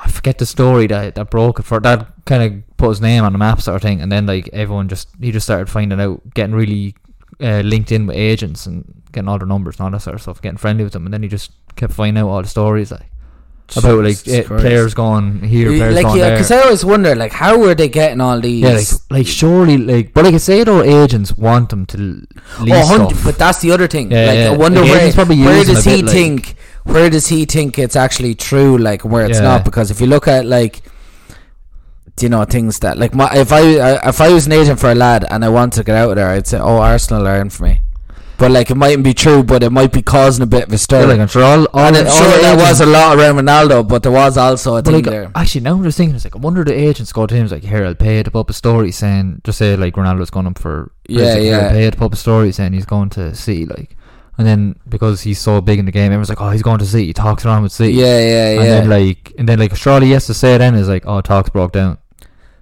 I 0.04 0.10
forget 0.10 0.38
the 0.40 0.46
story 0.46 0.88
that 0.88 1.16
that 1.16 1.30
broke 1.30 1.60
it 1.60 1.64
for 1.64 1.80
that 1.82 2.08
kind 2.26 2.44
of 2.44 2.78
put 2.78 2.90
his 2.90 3.02
name 3.02 3.24
on 3.24 3.34
the 3.34 3.38
map 3.38 3.62
sort 3.62 3.76
of 3.76 3.82
thing, 3.82 4.02
and 4.02 4.12
then 4.12 4.26
like 4.26 4.50
everyone 4.54 4.88
just 4.90 5.10
he 5.20 5.32
just 5.32 5.46
started 5.46 5.70
finding 5.70 6.00
out, 6.02 6.22
getting 6.34 6.56
really 6.56 6.96
uh, 7.40 7.62
linked 7.62 7.92
in 7.92 8.08
with 8.08 8.18
agents 8.18 8.66
and 8.66 9.04
getting 9.12 9.28
all 9.28 9.38
their 9.38 9.48
numbers 9.48 9.76
and 9.78 9.86
all 9.86 9.92
that 9.92 10.00
sort 10.02 10.16
of 10.16 10.22
stuff, 10.22 10.42
getting 10.42 10.58
friendly 10.58 10.84
with 10.84 10.94
them, 10.94 11.06
and 11.06 11.14
then 11.14 11.22
he 11.24 11.30
just 11.30 11.52
kept 11.76 11.94
finding 11.94 12.22
out 12.24 12.30
all 12.30 12.42
the 12.42 12.48
stories 12.48 12.92
like 12.92 13.08
about 13.78 14.04
like 14.04 14.28
eh, 14.28 14.44
Christ. 14.44 14.62
players 14.62 14.94
going 14.94 15.42
here, 15.44 15.70
players 15.70 15.96
like 15.96 16.04
going 16.06 16.18
yeah, 16.18 16.26
there. 16.26 16.36
because 16.36 16.52
I 16.52 16.62
always 16.62 16.84
wonder 16.84 17.16
like 17.16 17.32
how 17.32 17.58
were 17.58 17.74
they 17.76 17.88
getting 17.88 18.20
all 18.20 18.42
these? 18.42 18.62
Yeah, 18.62 18.74
like, 18.74 18.88
like 19.10 19.28
surely, 19.28 19.78
like, 19.78 20.14
but 20.14 20.26
like 20.26 20.34
I 20.34 20.38
say, 20.38 20.64
though, 20.64 20.84
agents 20.84 21.38
want 21.38 21.70
them 21.70 21.86
to 21.88 21.98
lease 21.98 22.28
Oh, 22.60 23.08
stuff. 23.10 23.24
but 23.24 23.38
that's 23.38 23.60
the 23.60 23.72
other 23.72 23.88
thing. 23.88 24.12
Yeah, 24.12 24.26
like, 24.26 24.36
yeah. 24.38 24.52
I 24.52 24.58
wonder 24.58 24.82
Like, 24.82 25.16
where, 25.16 25.26
where 25.26 25.64
does 25.64 25.86
he 25.86 25.98
bit, 25.98 26.06
like- 26.06 26.14
think? 26.14 26.56
Where 26.84 27.10
does 27.10 27.28
he 27.28 27.46
think 27.46 27.78
it's 27.78 27.96
actually 27.96 28.36
true? 28.36 28.78
Like 28.78 29.04
where 29.04 29.26
it's 29.26 29.38
Yeah. 29.40 29.44
not? 29.46 29.66
Because 29.66 29.92
if 29.92 30.02
you 30.02 30.08
look 30.08 30.28
at 30.28 30.46
like, 30.46 30.82
do 32.16 32.26
you 32.26 32.30
know 32.30 32.44
things 32.46 32.80
that 32.80 32.98
like 32.98 33.14
my 33.16 33.30
if 33.34 33.52
I, 33.52 33.78
I 33.78 34.10
if 34.10 34.20
I 34.22 34.30
was 34.34 34.46
an 34.48 34.52
agent 34.54 34.80
for 34.80 34.92
a 34.92 34.96
lad 34.96 35.26
and 35.30 35.46
I 35.46 35.50
wanted 35.50 35.78
to 35.78 35.84
get 35.84 35.96
out 35.96 36.10
of 36.12 36.16
there, 36.16 36.30
I'd 36.30 36.48
say, 36.48 36.60
oh, 36.60 36.78
Arsenal 36.78 37.28
are 37.28 37.40
in 37.40 37.50
for 37.50 37.64
me. 37.64 37.82
But 38.38 38.50
like 38.50 38.72
it 38.72 38.76
mightn't 38.76 39.04
be 39.04 39.14
true, 39.14 39.44
but 39.44 39.62
it 39.62 39.70
might 39.70 39.92
be 39.94 40.02
causing 40.02 40.42
a 40.42 40.48
bit 40.48 40.64
of 40.64 40.74
a 40.74 40.78
stir. 40.80 41.02
Yeah, 41.08 41.14
like, 41.14 41.30
sure 41.30 41.44
all, 41.44 41.66
all, 41.76 41.86
and 41.96 41.96
all 42.08 42.12
sure 42.12 42.42
there 42.42 42.58
was 42.58 42.82
a 42.82 42.88
lot 42.88 43.16
around 43.16 43.36
Ronaldo, 43.36 43.88
but 43.88 44.02
there 44.02 44.12
was 44.12 44.36
also 44.36 44.78
a 44.78 44.82
But 44.82 44.86
thing 44.86 44.94
like, 44.96 45.06
there. 45.06 45.32
actually, 45.36 45.62
now 45.62 45.76
I'm 45.76 45.84
just 45.84 45.96
thinking, 45.96 46.16
it's 46.16 46.26
like, 46.26 46.36
I 46.36 46.40
wonder 46.40 46.64
the 46.64 46.74
agents 46.74 47.14
go 47.14 47.28
to 47.28 47.36
him, 47.36 47.44
it's 47.44 47.52
like, 47.54 47.62
here, 47.64 47.86
I'll 47.86 47.94
pay 47.94 48.18
it 48.18 48.36
up 48.36 48.50
a 48.50 48.54
story 48.54 48.92
saying, 48.92 49.42
just 49.44 49.60
say, 49.60 49.76
like, 49.76 49.94
Ronaldo's 49.94 50.32
going 50.32 50.48
up 50.48 50.58
for, 50.58 50.92
Yeah, 51.08 51.38
yeah. 51.38 51.58
I'll 51.60 51.70
pay 51.70 51.86
it 51.86 52.02
up 52.02 52.14
a 52.14 52.16
story 52.16 52.52
saying 52.52 52.74
he's 52.74 52.88
going 52.88 53.12
to 53.12 53.36
City, 53.36 53.68
like, 53.68 53.96
and 54.42 54.48
then 54.48 54.76
because 54.90 55.22
he's 55.22 55.40
so 55.40 55.62
big 55.62 55.78
in 55.80 55.86
the 55.86 55.92
game, 55.92 56.06
everyone's 56.08 56.30
like, 56.30 56.42
oh, 56.42 56.50
he's 56.50 56.64
going 56.64 56.80
to 56.80 56.86
City, 56.86 57.06
he 57.08 57.14
talks 57.14 57.46
around 57.46 57.64
with 57.64 57.72
City. 57.72 57.94
Yeah, 57.94 58.06
yeah, 58.20 58.50
And 58.50 58.64
yeah. 58.64 58.80
then, 58.82 58.90
like, 58.90 59.34
and 59.38 59.48
then, 59.48 59.60
like, 59.60 59.76
surely 59.76 60.08
he 60.08 60.14
has 60.14 60.26
to 60.26 60.34
say 60.34 60.56
it 60.56 60.58
then 60.58 60.74
is 60.76 60.90
like, 60.90 61.04
oh, 61.06 61.22
talks 61.22 61.50
broke 61.50 61.72
down. 61.72 61.98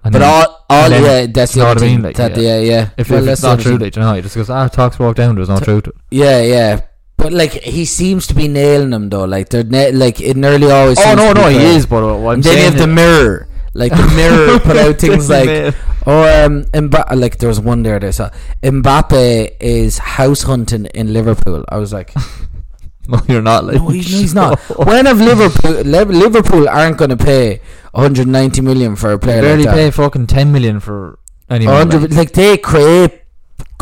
And 0.04 0.12
but 0.12 0.18
then- 0.20 0.22
all, 0.22 0.64
all 0.68 0.88
then- 0.90 1.02
yeah, 1.02 1.32
that's 1.32 1.54
you 1.56 1.60
the 1.62 1.64
know 1.66 1.74
what 1.74 1.82
I 1.82 1.86
mean? 1.86 2.02
Like, 2.02 2.16
that, 2.16 2.36
yeah. 2.36 2.58
yeah, 2.58 2.60
yeah. 2.60 2.90
if, 2.98 3.08
Well, 3.10 3.22
if 3.22 3.28
it's 3.32 3.42
not 3.42 3.60
true, 3.60 3.78
like, 3.78 3.96
you 3.96 4.02
know, 4.02 4.14
he 4.14 4.20
just 4.22 4.34
goes, 4.36 4.50
ah, 4.50 4.68
talks 4.68 4.96
broke 4.98 5.16
down, 5.16 5.34
there's 5.36 5.48
no 5.48 5.58
truth. 5.58 5.88
Yeah, 6.10 6.42
yeah. 6.42 6.80
But 7.16 7.34
like 7.34 7.52
he 7.52 7.84
seems 7.84 8.26
to 8.28 8.34
be 8.34 8.48
nailing 8.48 8.88
them 8.90 9.10
though. 9.10 9.24
Like 9.24 9.50
they're 9.50 9.62
na- 9.62 9.90
like 9.92 10.22
it 10.22 10.38
nearly 10.38 10.70
always. 10.70 10.96
Oh 10.98 11.02
seems 11.02 11.16
no, 11.18 11.28
to 11.28 11.34
be 11.34 11.40
no, 11.42 11.48
he 11.50 11.76
is. 11.76 11.84
But 11.84 12.02
And 12.02 12.42
then 12.42 12.56
you 12.56 12.64
have 12.64 12.78
the 12.78 12.86
mirror. 12.86 13.46
Like 13.74 13.92
the 13.92 14.06
mirror 14.16 14.58
put 14.58 14.78
out 14.78 14.96
things 15.04 15.28
like 15.28 15.74
Oh 16.06 16.44
um 16.46 16.64
Mba- 16.72 17.14
like 17.16 17.38
there 17.38 17.48
was 17.48 17.60
one 17.60 17.82
there 17.82 17.98
that 17.98 18.06
I 18.06 18.10
saw 18.10 18.30
Mbappe 18.62 19.56
is 19.60 19.98
house 19.98 20.42
hunting 20.42 20.86
in 20.86 21.12
Liverpool. 21.12 21.64
I 21.68 21.76
was 21.76 21.92
like, 21.92 22.12
no, 23.08 23.20
you're 23.28 23.42
not. 23.42 23.64
Like, 23.64 23.76
no, 23.76 23.88
he's, 23.88 24.06
he's 24.06 24.34
not. 24.34 24.58
when 24.86 25.06
have 25.06 25.20
Liverpool 25.20 25.72
Liverpool 25.82 26.68
aren't 26.68 26.96
going 26.96 27.10
to 27.10 27.16
pay 27.16 27.60
190 27.92 28.60
million 28.62 28.96
for 28.96 29.12
a 29.12 29.18
They 29.18 29.24
player 29.26 29.42
barely 29.42 29.64
like 29.64 29.74
pay 29.74 29.90
fucking 29.90 30.26
ten 30.26 30.52
million 30.52 30.80
for 30.80 31.18
anyone. 31.48 31.74
100 31.88 32.02
Like, 32.10 32.18
like 32.18 32.32
they 32.32 32.56
create 32.56 33.20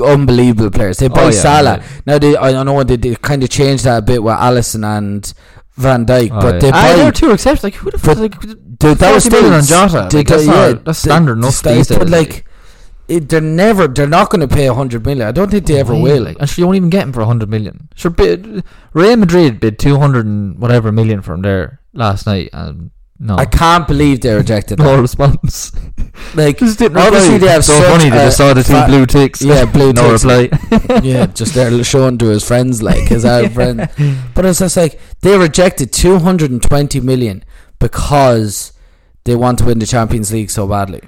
unbelievable 0.02 0.70
players. 0.70 0.98
They 0.98 1.08
buy 1.08 1.22
Oh, 1.22 1.24
yeah, 1.26 1.30
Salah. 1.30 1.76
yeah. 1.78 1.86
Now 2.06 2.18
they, 2.18 2.36
I 2.36 2.62
know 2.62 2.72
what 2.72 2.88
they, 2.88 2.96
they 2.96 3.14
kind 3.16 3.42
of 3.42 3.50
changed 3.50 3.84
that 3.84 3.98
a 3.98 4.02
bit 4.02 4.22
with 4.22 4.34
Alisson 4.34 4.84
and 4.84 5.32
Van 5.78 6.04
Dijk, 6.04 6.30
oh, 6.32 6.40
but 6.40 6.54
yeah. 6.54 6.60
they 6.60 6.70
there 6.70 6.96
buy. 6.96 7.08
are 7.08 7.12
two 7.12 7.30
exceptions. 7.30 7.64
Like 7.64 7.74
who 7.74 7.90
the 7.90 7.98
fuck? 7.98 8.18
Like, 8.18 8.38
Dude, 8.40 8.98
that 8.98 9.12
was 9.14 9.26
40 9.26 9.42
million 9.42 9.62
still 9.62 9.78
on 9.80 9.88
Jota. 9.88 10.08
they- 10.10 10.18
Like, 10.18 10.26
that's 10.28 10.46
they- 10.46 10.50
not- 10.52 10.84
that's 10.84 11.02
they- 11.02 11.08
standard 11.10 11.38
enough 11.38 11.62
they- 11.62 11.74
these 11.74 11.88
But 11.88 12.08
like, 12.10 12.44
it, 13.08 13.28
they're 13.28 13.40
never. 13.40 13.88
They're 13.88 14.06
not 14.06 14.28
going 14.30 14.46
to 14.46 14.54
pay 14.54 14.68
100 14.68 15.04
million. 15.06 15.26
I 15.26 15.32
don't 15.32 15.50
think 15.50 15.66
they 15.66 15.78
ever 15.80 15.94
Why? 15.94 16.00
will. 16.02 16.22
Like, 16.24 16.36
and 16.40 16.48
sure, 16.48 16.62
you 16.62 16.66
won't 16.66 16.76
even 16.76 16.90
get 16.90 17.04
him 17.04 17.12
for 17.12 17.24
hundred 17.24 17.48
million. 17.48 17.88
Sure, 17.94 18.10
bid, 18.10 18.62
Real 18.92 19.16
Madrid 19.16 19.60
bid 19.60 19.78
two 19.78 19.98
hundred 19.98 20.26
and 20.26 20.58
whatever 20.58 20.92
million 20.92 21.22
from 21.22 21.40
there 21.42 21.80
last 21.94 22.26
night, 22.26 22.50
and 22.52 22.90
no, 23.20 23.36
I 23.36 23.44
can't 23.46 23.86
believe 23.88 24.20
they 24.20 24.34
rejected 24.34 24.78
no 24.80 24.96
that. 24.96 25.02
response. 25.02 25.72
Like, 26.34 26.58
Just 26.58 26.78
didn't 26.78 26.98
obviously 26.98 27.34
reply. 27.34 27.46
they 27.46 27.52
have 27.52 27.64
so 27.64 27.72
such 27.80 27.90
funny. 27.90 28.10
They 28.10 28.16
a 28.16 28.24
just 28.26 28.36
saw 28.36 28.52
the 28.54 28.62
two 28.62 28.72
fa- 28.72 28.86
blue 28.88 29.06
ticks. 29.06 29.42
Yeah, 29.42 29.64
blue 29.64 29.92
no 29.94 30.16
ticks. 30.16 30.24
reply. 30.24 31.00
yeah, 31.02 31.26
just 31.26 31.54
there 31.54 31.82
showing 31.84 32.18
to 32.18 32.26
his 32.26 32.44
friends, 32.46 32.82
like 32.82 33.08
his 33.08 33.24
old 33.24 33.52
friend. 33.52 33.88
But 34.34 34.44
it's 34.44 34.58
just 34.60 34.76
like 34.76 35.00
they 35.20 35.36
rejected 35.36 35.92
220 35.92 37.00
million 37.00 37.44
because 37.78 38.72
they 39.24 39.34
want 39.36 39.58
to 39.60 39.64
win 39.64 39.78
the 39.78 39.86
Champions 39.86 40.32
League 40.32 40.50
so 40.50 40.66
badly. 40.66 41.02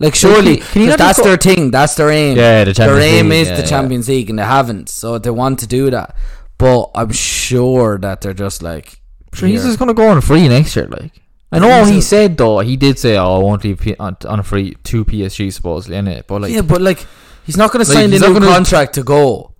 Like, 0.00 0.14
surely, 0.14 0.58
can- 0.58 0.66
can 0.66 0.82
you 0.82 0.88
'cause 0.90 0.96
that's 0.98 1.22
their 1.22 1.36
thing. 1.36 1.70
That's 1.72 1.94
their 1.96 2.10
aim. 2.10 2.36
Yeah, 2.36 2.64
the 2.64 2.72
Champions 2.74 3.00
their 3.00 3.18
aim 3.18 3.28
League, 3.30 3.40
is 3.42 3.48
yeah, 3.48 3.56
the 3.56 3.62
yeah. 3.62 3.68
Champions 3.68 4.08
League, 4.08 4.30
and 4.30 4.38
they 4.38 4.44
haven't. 4.44 4.88
So 4.88 5.18
they 5.18 5.30
want 5.30 5.58
to 5.60 5.66
do 5.66 5.90
that. 5.90 6.14
But 6.56 6.90
I'm 6.94 7.10
sure 7.12 7.98
that 7.98 8.20
they're 8.20 8.34
just 8.34 8.62
like. 8.62 9.00
Sure, 9.32 9.48
he's 9.48 9.62
just 9.64 9.78
gonna 9.78 9.94
go 9.94 10.08
on 10.08 10.20
free 10.20 10.48
next 10.48 10.74
year. 10.76 10.86
Like 10.86 11.12
I 11.52 11.58
know 11.58 11.84
he 11.84 12.00
said 12.00 12.36
though. 12.36 12.58
He 12.60 12.76
did 12.76 12.98
say, 12.98 13.16
"Oh, 13.16 13.36
I 13.36 13.38
won't 13.42 13.64
leave 13.64 13.80
P- 13.80 13.96
on, 13.98 14.16
on 14.26 14.40
a 14.40 14.42
free 14.42 14.74
to 14.84 15.04
PSG 15.04 15.52
supposedly." 15.52 15.96
In 15.96 16.08
it, 16.08 16.26
but 16.26 16.42
like, 16.42 16.52
yeah, 16.52 16.62
but 16.62 16.80
like, 16.80 17.06
he's 17.44 17.56
not 17.56 17.72
going 17.72 17.84
to 17.84 17.90
Like, 17.90 17.96
sign 17.96 18.04
a 18.12 18.18
new 18.18 18.20
gonna- 18.20 18.46
contract 18.46 18.94
to 18.94 19.02
go. 19.02 19.52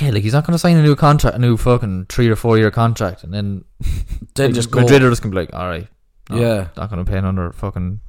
yeah, 0.00 0.10
like 0.10 0.22
he's 0.22 0.32
not 0.32 0.44
gonna 0.46 0.58
sign 0.58 0.76
a 0.76 0.82
new 0.82 0.96
contract, 0.96 1.36
a 1.36 1.38
new 1.38 1.56
fucking 1.56 2.06
three 2.08 2.28
or 2.28 2.36
four 2.36 2.58
year 2.58 2.70
contract, 2.70 3.22
and 3.24 3.32
then 3.32 3.64
Then 4.34 4.46
like, 4.48 4.54
just 4.54 4.70
go. 4.70 4.80
Madrid 4.80 5.02
are 5.02 5.10
just 5.10 5.22
gonna 5.22 5.34
be 5.34 5.40
like, 5.40 5.54
"All 5.54 5.68
right, 5.68 5.86
no, 6.30 6.36
Yeah. 6.40 6.68
not 6.76 6.90
gonna 6.90 7.04
pay 7.04 7.18
another 7.18 7.52
fucking." 7.52 8.00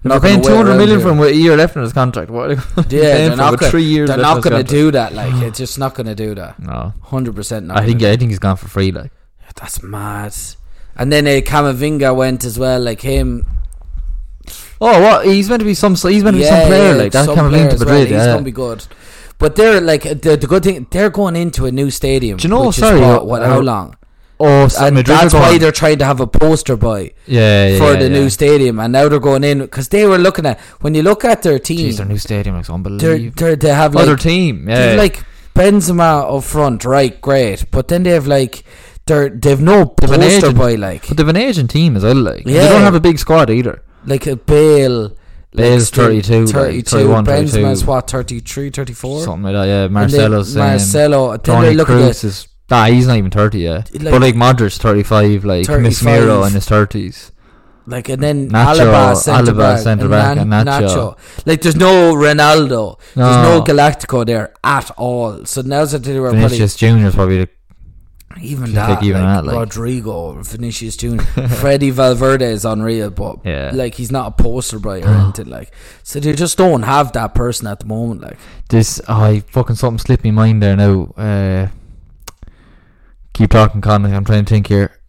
If 0.00 0.04
Not 0.04 0.22
they're 0.22 0.30
paying 0.30 0.42
gonna 0.42 0.50
two 0.54 0.56
hundred 0.56 0.76
million 0.76 1.00
for 1.00 1.26
a 1.26 1.32
year 1.32 1.56
left 1.56 1.74
in 1.74 1.82
his 1.82 1.92
contract. 1.92 2.30
What? 2.30 2.50
Are 2.52 2.54
they 2.54 2.62
Yeah, 3.02 3.16
they're 3.28 3.36
not 3.36 3.58
gonna- 3.58 3.70
three 3.70 3.82
years. 3.82 4.08
They're 4.08 4.16
not 4.18 4.42
going 4.44 4.64
to 4.64 4.70
do 4.70 4.92
that. 4.92 5.12
Like, 5.12 5.34
it's 5.42 5.58
just 5.58 5.76
not 5.76 5.94
going 5.96 6.06
to 6.06 6.14
do 6.14 6.36
that. 6.36 6.60
No, 6.60 6.92
Hundred 7.02 7.34
percent. 7.34 7.66
not 7.66 7.78
I 7.78 7.84
think 7.84 7.98
gonna 8.00 8.12
I 8.12 8.16
think 8.16 8.30
he's 8.30 8.38
gone 8.38 8.56
for 8.56 8.68
free. 8.68 8.92
Like, 8.92 9.10
That's 9.58 9.82
mad. 9.82 10.34
And 10.96 11.12
then 11.12 11.26
uh, 11.26 11.40
Camavinga 11.40 12.14
went 12.14 12.44
as 12.44 12.58
well, 12.58 12.80
like 12.80 13.00
him. 13.00 13.46
oh, 14.80 15.00
what? 15.00 15.26
He's 15.26 15.48
meant 15.48 15.60
to 15.60 15.66
be 15.66 15.74
some. 15.74 15.94
He's 15.94 16.24
meant 16.24 16.36
to 16.36 16.42
be 16.42 16.44
some 16.44 16.66
player. 16.66 16.94
like 16.94 17.12
that 17.12 17.26
coming 17.26 17.50
player 17.50 17.64
into 17.68 17.76
well. 17.84 17.94
Madrid. 17.94 18.08
He's 18.08 18.16
yeah. 18.16 18.26
gonna 18.26 18.42
be 18.42 18.52
good. 18.52 18.86
But 19.38 19.54
they're 19.54 19.80
like 19.80 20.02
the, 20.02 20.36
the 20.36 20.46
good 20.48 20.64
thing. 20.64 20.86
They're 20.90 21.10
going 21.10 21.36
into 21.36 21.66
a 21.66 21.72
new 21.72 21.90
stadium. 21.90 22.38
Do 22.38 22.48
you 22.48 22.54
know, 22.54 22.66
Which 22.66 22.76
sorry, 22.76 22.96
is 22.96 23.06
what, 23.06 23.22
uh, 23.22 23.24
what, 23.24 23.42
uh, 23.42 23.48
how 23.48 23.60
long? 23.60 23.94
oh, 24.40 24.68
so 24.68 24.84
And 24.84 24.96
Madrid 24.96 25.18
that's 25.18 25.34
why 25.34 25.58
they're 25.58 25.72
trying 25.72 25.98
to 25.98 26.04
have 26.04 26.20
a 26.20 26.26
poster 26.26 26.76
boy 26.76 27.12
yeah, 27.26 27.68
yeah, 27.68 27.78
for 27.78 27.92
yeah, 27.92 27.98
the 27.98 28.04
yeah. 28.04 28.18
new 28.20 28.30
stadium, 28.30 28.78
and 28.80 28.92
now 28.92 29.08
they're 29.08 29.20
going 29.20 29.44
in 29.44 29.58
because 29.60 29.88
they 29.88 30.06
were 30.06 30.18
looking 30.18 30.46
at 30.46 30.58
when 30.80 30.94
you 30.94 31.02
look 31.02 31.24
at 31.24 31.42
their 31.42 31.58
team, 31.58 31.90
Jeez, 31.90 31.96
their 31.98 32.06
new 32.06 32.18
stadium 32.18 32.60
they're, 32.60 32.74
unbelievable. 32.74 33.32
they're, 33.36 33.56
they 33.56 33.68
have 33.68 33.96
Other 33.96 34.12
like 34.12 34.20
team, 34.20 34.64
they 34.64 34.94
yeah. 34.94 35.00
like 35.00 35.24
Benzema 35.54 36.36
up 36.36 36.44
front, 36.44 36.84
right? 36.84 37.20
Great, 37.20 37.70
but 37.70 37.88
then 37.88 38.02
they 38.04 38.10
have 38.10 38.26
like 38.26 38.64
they're 39.08 39.28
they've 39.30 39.60
no 39.60 39.94
They've 40.00 40.10
an 40.12 40.20
poster 40.20 40.46
agent. 40.46 40.56
boy 40.56 40.74
like 40.76 41.08
but 41.08 41.16
they've 41.16 41.28
an 41.28 41.36
Asian 41.36 41.66
team 41.66 41.96
as 41.96 42.04
well. 42.04 42.14
Like 42.14 42.44
Yeah. 42.46 42.62
they 42.62 42.68
don't 42.68 42.82
have 42.82 42.94
a 42.94 43.00
big 43.00 43.18
squad 43.18 43.50
either. 43.50 43.82
like 44.06 44.26
a 44.26 44.36
Bale. 44.36 45.16
Bale's 45.50 45.88
still 45.88 46.04
32, 46.08 46.44
like, 46.44 46.54
32. 46.54 46.82
31, 46.90 47.24
Benzema's 47.24 47.80
32. 47.82 47.86
what, 47.86 48.10
33, 48.10 48.70
34? 48.70 49.22
Something 49.24 49.42
like 49.44 49.54
that. 49.54 49.64
Yeah, 49.66 49.84
And 49.84 49.84
then 49.84 49.92
Marcelo's 49.94 50.52
saying. 50.52 50.66
Marcelo. 50.66 51.30
Then 51.30 51.40
Toni 51.40 51.74
look 51.74 51.88
at 51.90 51.94
Kroos 51.96 52.22
is. 52.24 52.48
Nah, 52.70 52.84
he's 52.84 53.06
not 53.06 53.16
even 53.16 53.30
thirty 53.30 53.60
yet. 53.60 53.90
Like- 53.94 54.12
but 54.12 54.20
like 54.20 54.34
Modric's 54.34 54.76
thirty-five. 54.76 55.44
Like 55.46 55.64
35. 55.66 55.90
Casemiro 55.92 56.46
in 56.46 56.52
his 56.52 56.66
thirties. 56.68 57.32
like 57.86 58.10
and 58.10 58.22
then 58.22 58.50
Nacho, 58.50 58.74
Alaba 58.84 59.16
centre 59.16 59.52
Alaba 59.52 59.58
back, 59.58 59.78
centre 59.80 60.08
back 60.10 60.36
and 60.36 60.50
Nan- 60.50 60.66
Nacho. 60.66 61.16
Like 61.46 61.62
there's 61.62 61.76
no 61.76 62.12
Ronaldo, 62.14 62.68
no. 62.68 63.24
there's 63.24 63.36
no. 63.48 63.64
Galactico 63.66 64.26
there 64.26 64.52
at 64.62 64.90
all. 64.98 65.46
So 65.46 65.62
now's 65.62 65.92
that 65.92 66.02
they 66.04 66.18
were 66.20 66.28
probably 66.28 66.42
Vinicius 66.48 66.76
Junior 66.76 67.06
is 67.06 67.14
probably 67.14 67.38
the 67.38 67.48
even 68.42 68.72
that, 68.74 68.90
like 68.90 69.02
even 69.02 69.22
like, 69.22 69.36
that, 69.36 69.44
like- 69.46 69.56
Rodrigo, 69.56 70.40
Vinicius 70.42 70.96
Junior, 70.96 71.24
Freddie 71.60 71.90
Valverde 71.90 72.44
is 72.44 72.64
unreal, 72.64 73.10
but 73.10 73.38
Yeah. 73.44 73.70
like 73.74 73.94
he's 73.94 74.12
not 74.12 74.28
a 74.38 74.42
poster 74.42 74.78
boy 74.78 75.02
or 75.02 75.08
anything. 75.08 75.46
Like, 75.58 75.72
so 76.02 76.20
they 76.20 76.32
just 76.34 76.56
don't 76.58 76.82
have 76.82 77.12
that 77.12 77.34
person 77.34 77.66
at 77.66 77.80
the 77.80 77.86
moment. 77.86 78.20
Like, 78.20 78.38
This, 78.68 79.00
oh, 79.08 79.14
I 79.22 79.40
fucking 79.40 79.76
something 79.76 79.98
slipped 79.98 80.24
my 80.24 80.30
mind 80.30 80.62
there 80.62 80.76
now. 80.76 81.04
Uh, 81.16 81.68
keep 83.32 83.50
talking, 83.50 83.80
Connolly. 83.80 84.14
I'm 84.14 84.24
trying 84.24 84.44
to 84.44 84.48
think 84.50 84.66
here. 84.68 84.92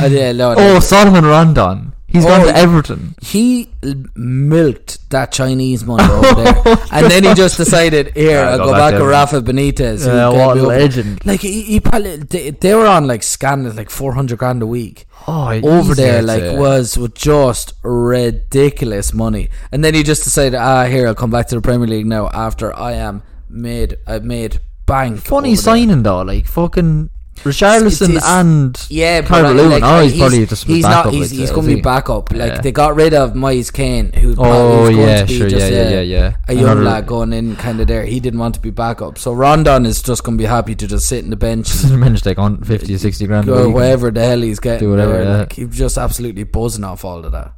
Uh, 0.00 0.06
yeah, 0.06 0.30
no, 0.32 0.54
oh, 0.56 0.78
Solomon 0.78 1.24
Rondon. 1.24 1.92
He's 2.18 2.24
gone 2.26 2.40
Oh, 2.42 2.46
to 2.52 2.56
Everton. 2.56 3.14
he 3.22 3.70
milked 4.14 5.10
that 5.10 5.32
Chinese 5.32 5.84
money 5.84 6.04
over 6.12 6.34
there, 6.42 6.54
and 6.92 7.06
then 7.10 7.24
he 7.24 7.34
just 7.34 7.56
decided, 7.56 8.14
here, 8.14 8.40
Yeah, 8.40 8.50
I'll 8.50 8.58
go 8.58 8.64
go 8.66 8.72
back 8.72 8.78
back 8.78 8.92
to 8.94 8.98
to. 8.98 9.04
Rafa 9.06 9.40
Benitez. 9.42 10.06
Yeah, 10.06 10.30
gave 10.30 10.38
what 10.46 10.56
a 10.58 10.62
legend. 10.62 11.24
Like 11.26 11.40
he, 11.40 11.62
he 11.62 11.80
probably 11.80 12.16
they, 12.18 12.50
they 12.50 12.74
were 12.74 12.86
on 12.86 13.06
like 13.06 13.22
scandals 13.22 13.76
like 13.76 13.90
four 13.90 14.12
hundred 14.12 14.38
grand 14.38 14.62
a 14.62 14.66
week 14.66 15.06
Oh, 15.26 15.48
over 15.62 15.94
there. 15.94 16.22
Like 16.22 16.40
say. 16.40 16.58
was 16.58 16.96
with 16.96 17.14
just 17.14 17.74
ridiculous 17.82 19.12
money, 19.14 19.48
and 19.72 19.84
then 19.84 19.94
he 19.94 20.02
just 20.02 20.24
decided, 20.24 20.54
ah, 20.56 20.84
here 20.84 21.06
I'll 21.06 21.14
come 21.14 21.30
back 21.30 21.48
to 21.48 21.54
the 21.54 21.60
Premier 21.60 21.86
League 21.86 22.06
now 22.06 22.28
after 22.32 22.74
I 22.76 22.92
am 22.92 23.22
made 23.48 23.98
I've 24.06 24.24
made 24.24 24.60
bank. 24.86 25.20
funny 25.20 25.50
over 25.52 25.56
there. 25.56 25.62
signing 25.62 26.02
though. 26.02 26.22
Like 26.22 26.46
fucking 26.46 27.10
Richarlison 27.44 28.10
It 28.10 28.16
is- 28.16 28.24
and 28.24 28.86
Yeah, 28.90 29.22
Calvert 29.22 29.56
Lewin. 29.56 29.70
like, 29.70 29.82
oh, 29.82 30.00
he's, 30.02 30.12
he's 30.12 30.20
probably 30.20 30.46
just 30.46 30.64
he's 30.66 30.84
backup. 30.84 31.04
not. 31.06 31.14
He's, 31.14 31.30
like, 31.32 31.38
he's 31.40 31.50
uh, 31.50 31.54
going 31.54 31.68
to 31.68 31.74
be 31.76 31.80
backup. 31.80 32.32
Like 32.32 32.52
Yeah. 32.52 32.60
they 32.60 32.72
got 32.72 32.94
rid 32.96 33.14
of 33.14 33.34
Moise 33.34 33.70
Kean, 33.70 34.12
who 34.12 34.34
Oh 34.38 34.88
yeah, 34.88 35.20
to 35.20 35.26
be 35.26 35.38
sure, 35.38 35.48
just 35.48 35.70
yeah, 35.70 35.78
a, 35.78 35.90
yeah, 35.90 36.00
yeah, 36.00 36.36
a 36.48 36.52
young 36.54 36.64
Another- 36.64 36.82
lad 36.82 37.06
going 37.06 37.32
in 37.32 37.56
kind 37.56 37.80
of 37.80 37.86
there. 37.86 38.04
He 38.04 38.20
didn't 38.20 38.40
want 38.40 38.54
to 38.56 38.60
be 38.60 38.70
backup, 38.70 39.18
so 39.18 39.32
Rondon 39.32 39.86
is 39.86 40.02
just 40.02 40.24
going 40.24 40.36
to 40.38 40.42
be 40.42 40.46
happy 40.48 40.74
to 40.74 40.86
just 40.86 41.08
sit 41.08 41.24
in 41.24 41.30
the 41.30 41.36
bench. 41.36 41.68
and 41.84 41.98
Managed 41.98 42.26
like 42.26 42.38
on 42.38 42.62
50 42.62 42.94
or 42.94 42.98
60 42.98 43.26
grand. 43.26 43.46
week. 43.46 43.74
wherever 43.74 44.10
the 44.10 44.20
hell 44.24 44.40
he's 44.40 44.60
getting 44.60 44.80
Do 44.80 44.90
whatever, 44.90 45.12
there. 45.12 45.24
yeah. 45.24 45.36
Like, 45.38 45.52
he's 45.54 45.76
just 45.76 45.98
absolutely 45.98 46.44
buzzing 46.44 46.84
off 46.84 47.04
all 47.04 47.24
of 47.24 47.32
that. 47.32 47.52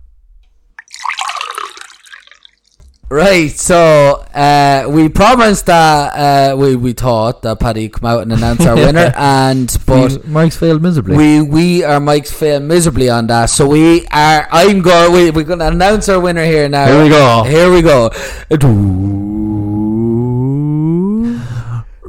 Right, 3.13 3.51
so 3.51 4.25
uh, 4.35 4.87
we 4.89 5.09
promised 5.09 5.67
that 5.67 6.53
uh, 6.53 6.57
we 6.57 6.77
we 6.77 6.93
thought 6.93 7.43
that 7.43 7.59
Paddy 7.59 7.89
come 7.89 8.09
out 8.09 8.23
and 8.23 8.33
announce 8.33 8.65
our 8.65 8.77
winner, 8.87 9.13
and 9.17 9.67
but 9.85 10.11
But 10.11 10.29
Mike's 10.29 10.57
failed 10.57 10.81
miserably. 10.81 11.17
we 11.17 11.43
we 11.43 11.83
are 11.83 11.99
Mike's 11.99 12.31
failed 12.31 12.63
miserably 12.63 13.11
on 13.11 13.27
that. 13.27 13.47
So 13.51 13.67
we 13.67 14.07
are. 14.13 14.47
I'm 14.53 14.81
going. 14.83 15.13
We, 15.13 15.31
we're 15.33 15.43
going 15.43 15.59
to 15.59 15.67
announce 15.69 16.09
our 16.09 16.21
winner 16.21 16.45
here 16.45 16.69
now. 16.69 16.87
Here 16.87 17.03
we 17.03 17.09
go. 17.09 17.43
Here 17.43 17.73
we 17.73 17.83
go. 17.83 18.11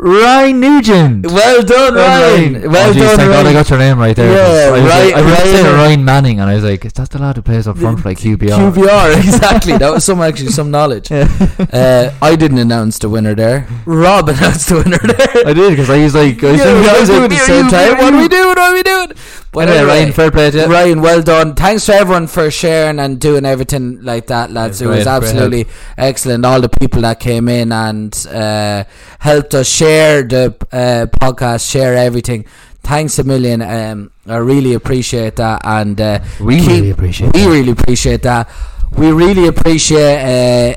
Ryan 0.03 0.59
Nugent. 0.59 1.27
Well 1.27 1.61
done, 1.61 1.93
Ryan. 1.93 2.71
Well 2.71 2.89
oh, 2.89 2.93
geez, 2.93 3.03
done, 3.03 3.17
thank 3.17 3.31
God 3.31 3.45
I 3.45 3.53
got 3.53 3.69
your 3.69 3.77
name 3.77 3.99
right 3.99 4.15
there. 4.15 4.33
Yeah, 4.33 4.69
I 4.69 4.71
was, 4.71 4.81
Ryan- 4.81 5.11
like, 5.11 5.15
I 5.15 5.21
was 5.21 5.37
saying 5.37 5.63
Ryan- 5.63 5.75
Ryan 5.75 6.05
Manning, 6.05 6.39
and 6.39 6.49
I 6.49 6.55
was 6.55 6.63
like, 6.63 6.85
is 6.85 6.93
that 6.93 7.11
the 7.11 7.19
lad 7.19 7.35
who 7.35 7.43
plays 7.43 7.67
up 7.67 7.77
front 7.77 7.99
for 7.99 8.09
like 8.09 8.17
QPR? 8.17 8.73
QBR, 8.73 9.17
exactly. 9.23 9.77
That 9.77 9.91
was 9.91 10.03
some 10.03 10.19
actually 10.23 10.49
some 10.49 10.71
knowledge. 10.71 11.11
Uh, 11.11 12.11
I 12.19 12.35
didn't 12.35 12.57
announce 12.57 12.97
the 12.97 13.09
winner 13.09 13.35
there. 13.35 13.67
Rob 13.85 14.27
announced 14.29 14.69
the 14.69 14.77
winner 14.77 14.97
there. 14.97 15.47
I 15.47 15.53
did 15.53 15.69
because 15.69 15.91
I 15.91 16.03
was 16.03 16.15
like, 16.15 16.43
I 16.43 16.51
was, 16.51 16.59
Yeah, 16.59 16.73
we 16.81 16.87
I 16.87 16.93
all 16.93 16.99
was 17.01 17.09
do 17.09 17.23
at 17.23 17.29
the 17.29 17.35
same 17.37 17.65
you 17.65 17.71
time. 17.71 17.97
What 17.99 18.13
are 18.15 18.21
we 18.21 18.27
doing? 18.27 18.45
What 18.47 18.57
are 18.57 18.73
we 18.73 18.81
doing? 18.81 19.11
But 19.53 19.67
Anyway, 19.67 19.77
anyway, 19.79 19.99
Ryan, 19.99 20.13
fair 20.13 20.31
play 20.31 20.49
to 20.49 20.57
you. 20.61 20.65
Ryan, 20.65 21.01
well 21.01 21.21
done. 21.21 21.55
Thanks 21.55 21.85
to 21.87 21.93
everyone 21.93 22.27
for 22.27 22.49
sharing 22.49 22.99
and 22.99 23.19
doing 23.19 23.45
everything 23.45 24.01
like 24.01 24.27
that, 24.27 24.49
lads. 24.49 24.79
Yeah, 24.81 24.87
it 24.87 24.89
was 24.89 25.03
great, 25.03 25.19
great 25.19 25.23
absolutely 25.27 25.67
excellent. 25.97 26.45
All 26.45 26.61
the 26.61 26.69
people 26.69 27.01
that 27.01 27.19
came 27.19 27.49
in 27.49 27.73
and 27.73 28.27
uh, 28.31 28.85
helped 29.19 29.53
us 29.53 29.67
share 29.67 29.90
the 29.95 30.55
uh, 30.71 31.05
podcast, 31.19 31.69
share 31.69 31.95
everything. 31.95 32.45
Thanks 32.83 33.19
a 33.19 33.23
million. 33.23 33.61
Um, 33.61 34.11
I 34.25 34.37
really 34.37 34.73
appreciate 34.73 35.35
that, 35.35 35.61
and 35.63 35.99
uh, 35.99 36.19
We 36.39 36.59
keep- 36.59 36.67
really 36.69 36.89
appreciate 36.89 37.33
We 37.33 37.41
that. 37.43 37.49
really 37.49 37.71
appreciate 37.71 38.21
that. 38.23 38.49
We 38.97 39.11
really 39.11 39.47
appreciate, 39.47 40.19
uh, 40.21 40.75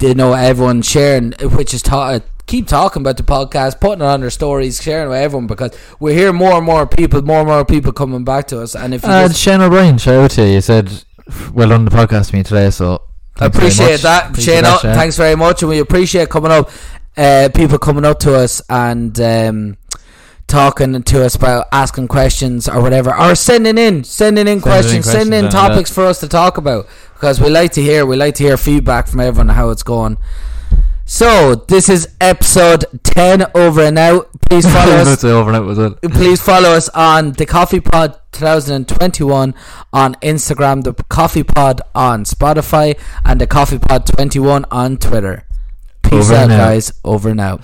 you 0.00 0.14
know, 0.14 0.32
everyone 0.34 0.82
sharing, 0.82 1.32
which 1.56 1.72
is 1.74 1.82
ta- 1.82 2.20
keep 2.46 2.66
talking 2.66 3.02
about 3.02 3.16
the 3.16 3.22
podcast, 3.22 3.80
putting 3.80 4.02
it 4.02 4.06
on 4.06 4.20
their 4.20 4.30
stories, 4.30 4.82
sharing 4.82 5.08
with 5.08 5.18
everyone 5.18 5.46
because 5.46 5.70
we 6.00 6.12
hear 6.14 6.32
more 6.32 6.54
and 6.58 6.66
more 6.66 6.86
people, 6.86 7.22
more 7.22 7.38
and 7.40 7.48
more 7.48 7.64
people 7.64 7.92
coming 7.92 8.24
back 8.24 8.46
to 8.48 8.60
us. 8.60 8.74
And 8.76 8.92
if 8.92 9.02
you 9.02 9.08
Uh, 9.08 9.28
just, 9.28 9.40
Shane 9.40 9.60
O'Brien, 9.62 9.96
shout 9.98 10.14
out 10.24 10.30
to 10.32 10.42
you. 10.46 10.54
You 10.54 10.60
said, 10.60 10.90
well 11.54 11.72
on 11.72 11.84
the 11.86 11.90
podcast 11.90 12.30
to 12.30 12.36
me 12.36 12.42
today, 12.42 12.68
so 12.70 13.00
appreciate 13.40 14.00
that, 14.02 14.30
Appreciate 14.30 14.54
Shane. 14.56 14.62
that, 14.64 14.74
uh, 14.74 14.78
Shane. 14.80 14.94
Thanks 14.94 15.16
very 15.16 15.34
much, 15.36 15.62
and 15.62 15.70
we 15.70 15.78
appreciate 15.78 16.28
coming 16.28 16.52
up, 16.52 16.70
uh, 17.16 17.48
people 17.54 17.78
coming 17.78 18.04
up 18.04 18.18
to 18.20 18.34
us 18.34 18.62
and. 18.68 19.18
Um, 19.20 19.76
Talking 20.46 21.02
to 21.02 21.24
us 21.24 21.34
about 21.34 21.68
asking 21.72 22.08
questions 22.08 22.68
or 22.68 22.82
whatever, 22.82 23.16
or 23.16 23.34
sending 23.34 23.78
in, 23.78 24.04
sending 24.04 24.46
in 24.46 24.60
questions, 24.60 25.06
sending 25.06 25.32
in 25.32 25.44
questions, 25.46 25.54
yeah, 25.54 25.68
topics 25.68 25.90
for 25.90 26.04
us 26.04 26.20
to 26.20 26.28
talk 26.28 26.58
about 26.58 26.86
because 27.14 27.40
we 27.40 27.48
like 27.48 27.72
to 27.72 27.82
hear, 27.82 28.04
we 28.04 28.14
like 28.14 28.34
to 28.34 28.44
hear 28.44 28.58
feedback 28.58 29.08
from 29.08 29.20
everyone 29.20 29.48
how 29.48 29.70
it's 29.70 29.82
going. 29.82 30.18
So 31.06 31.54
this 31.54 31.88
is 31.88 32.14
episode 32.20 32.84
ten 33.02 33.46
over 33.54 33.82
and 33.82 33.98
out. 33.98 34.28
Please 34.48 34.64
follow 34.72 34.92
us 34.92 35.08
That's 35.08 35.24
overnight 35.24 35.62
was 35.62 35.78
it? 35.78 36.00
please 36.12 36.42
follow 36.42 36.70
us 36.70 36.90
on 36.90 37.32
the 37.32 37.46
Coffee 37.46 37.80
Pod 37.80 38.20
2021 38.32 39.54
on 39.92 40.14
Instagram, 40.16 40.82
the 40.82 40.92
Coffee 41.08 41.42
Pod 41.42 41.80
on 41.94 42.24
Spotify, 42.24 42.98
and 43.24 43.40
the 43.40 43.46
Coffee 43.46 43.78
Pod 43.78 44.06
21 44.06 44.66
on 44.70 44.98
Twitter. 44.98 45.43
Peace 46.04 46.12
Over 46.30 46.34
out, 46.34 46.50
out. 46.50 46.58
guys. 46.58 46.92
Over 47.04 47.30
and 47.30 47.40
out. 47.40 47.62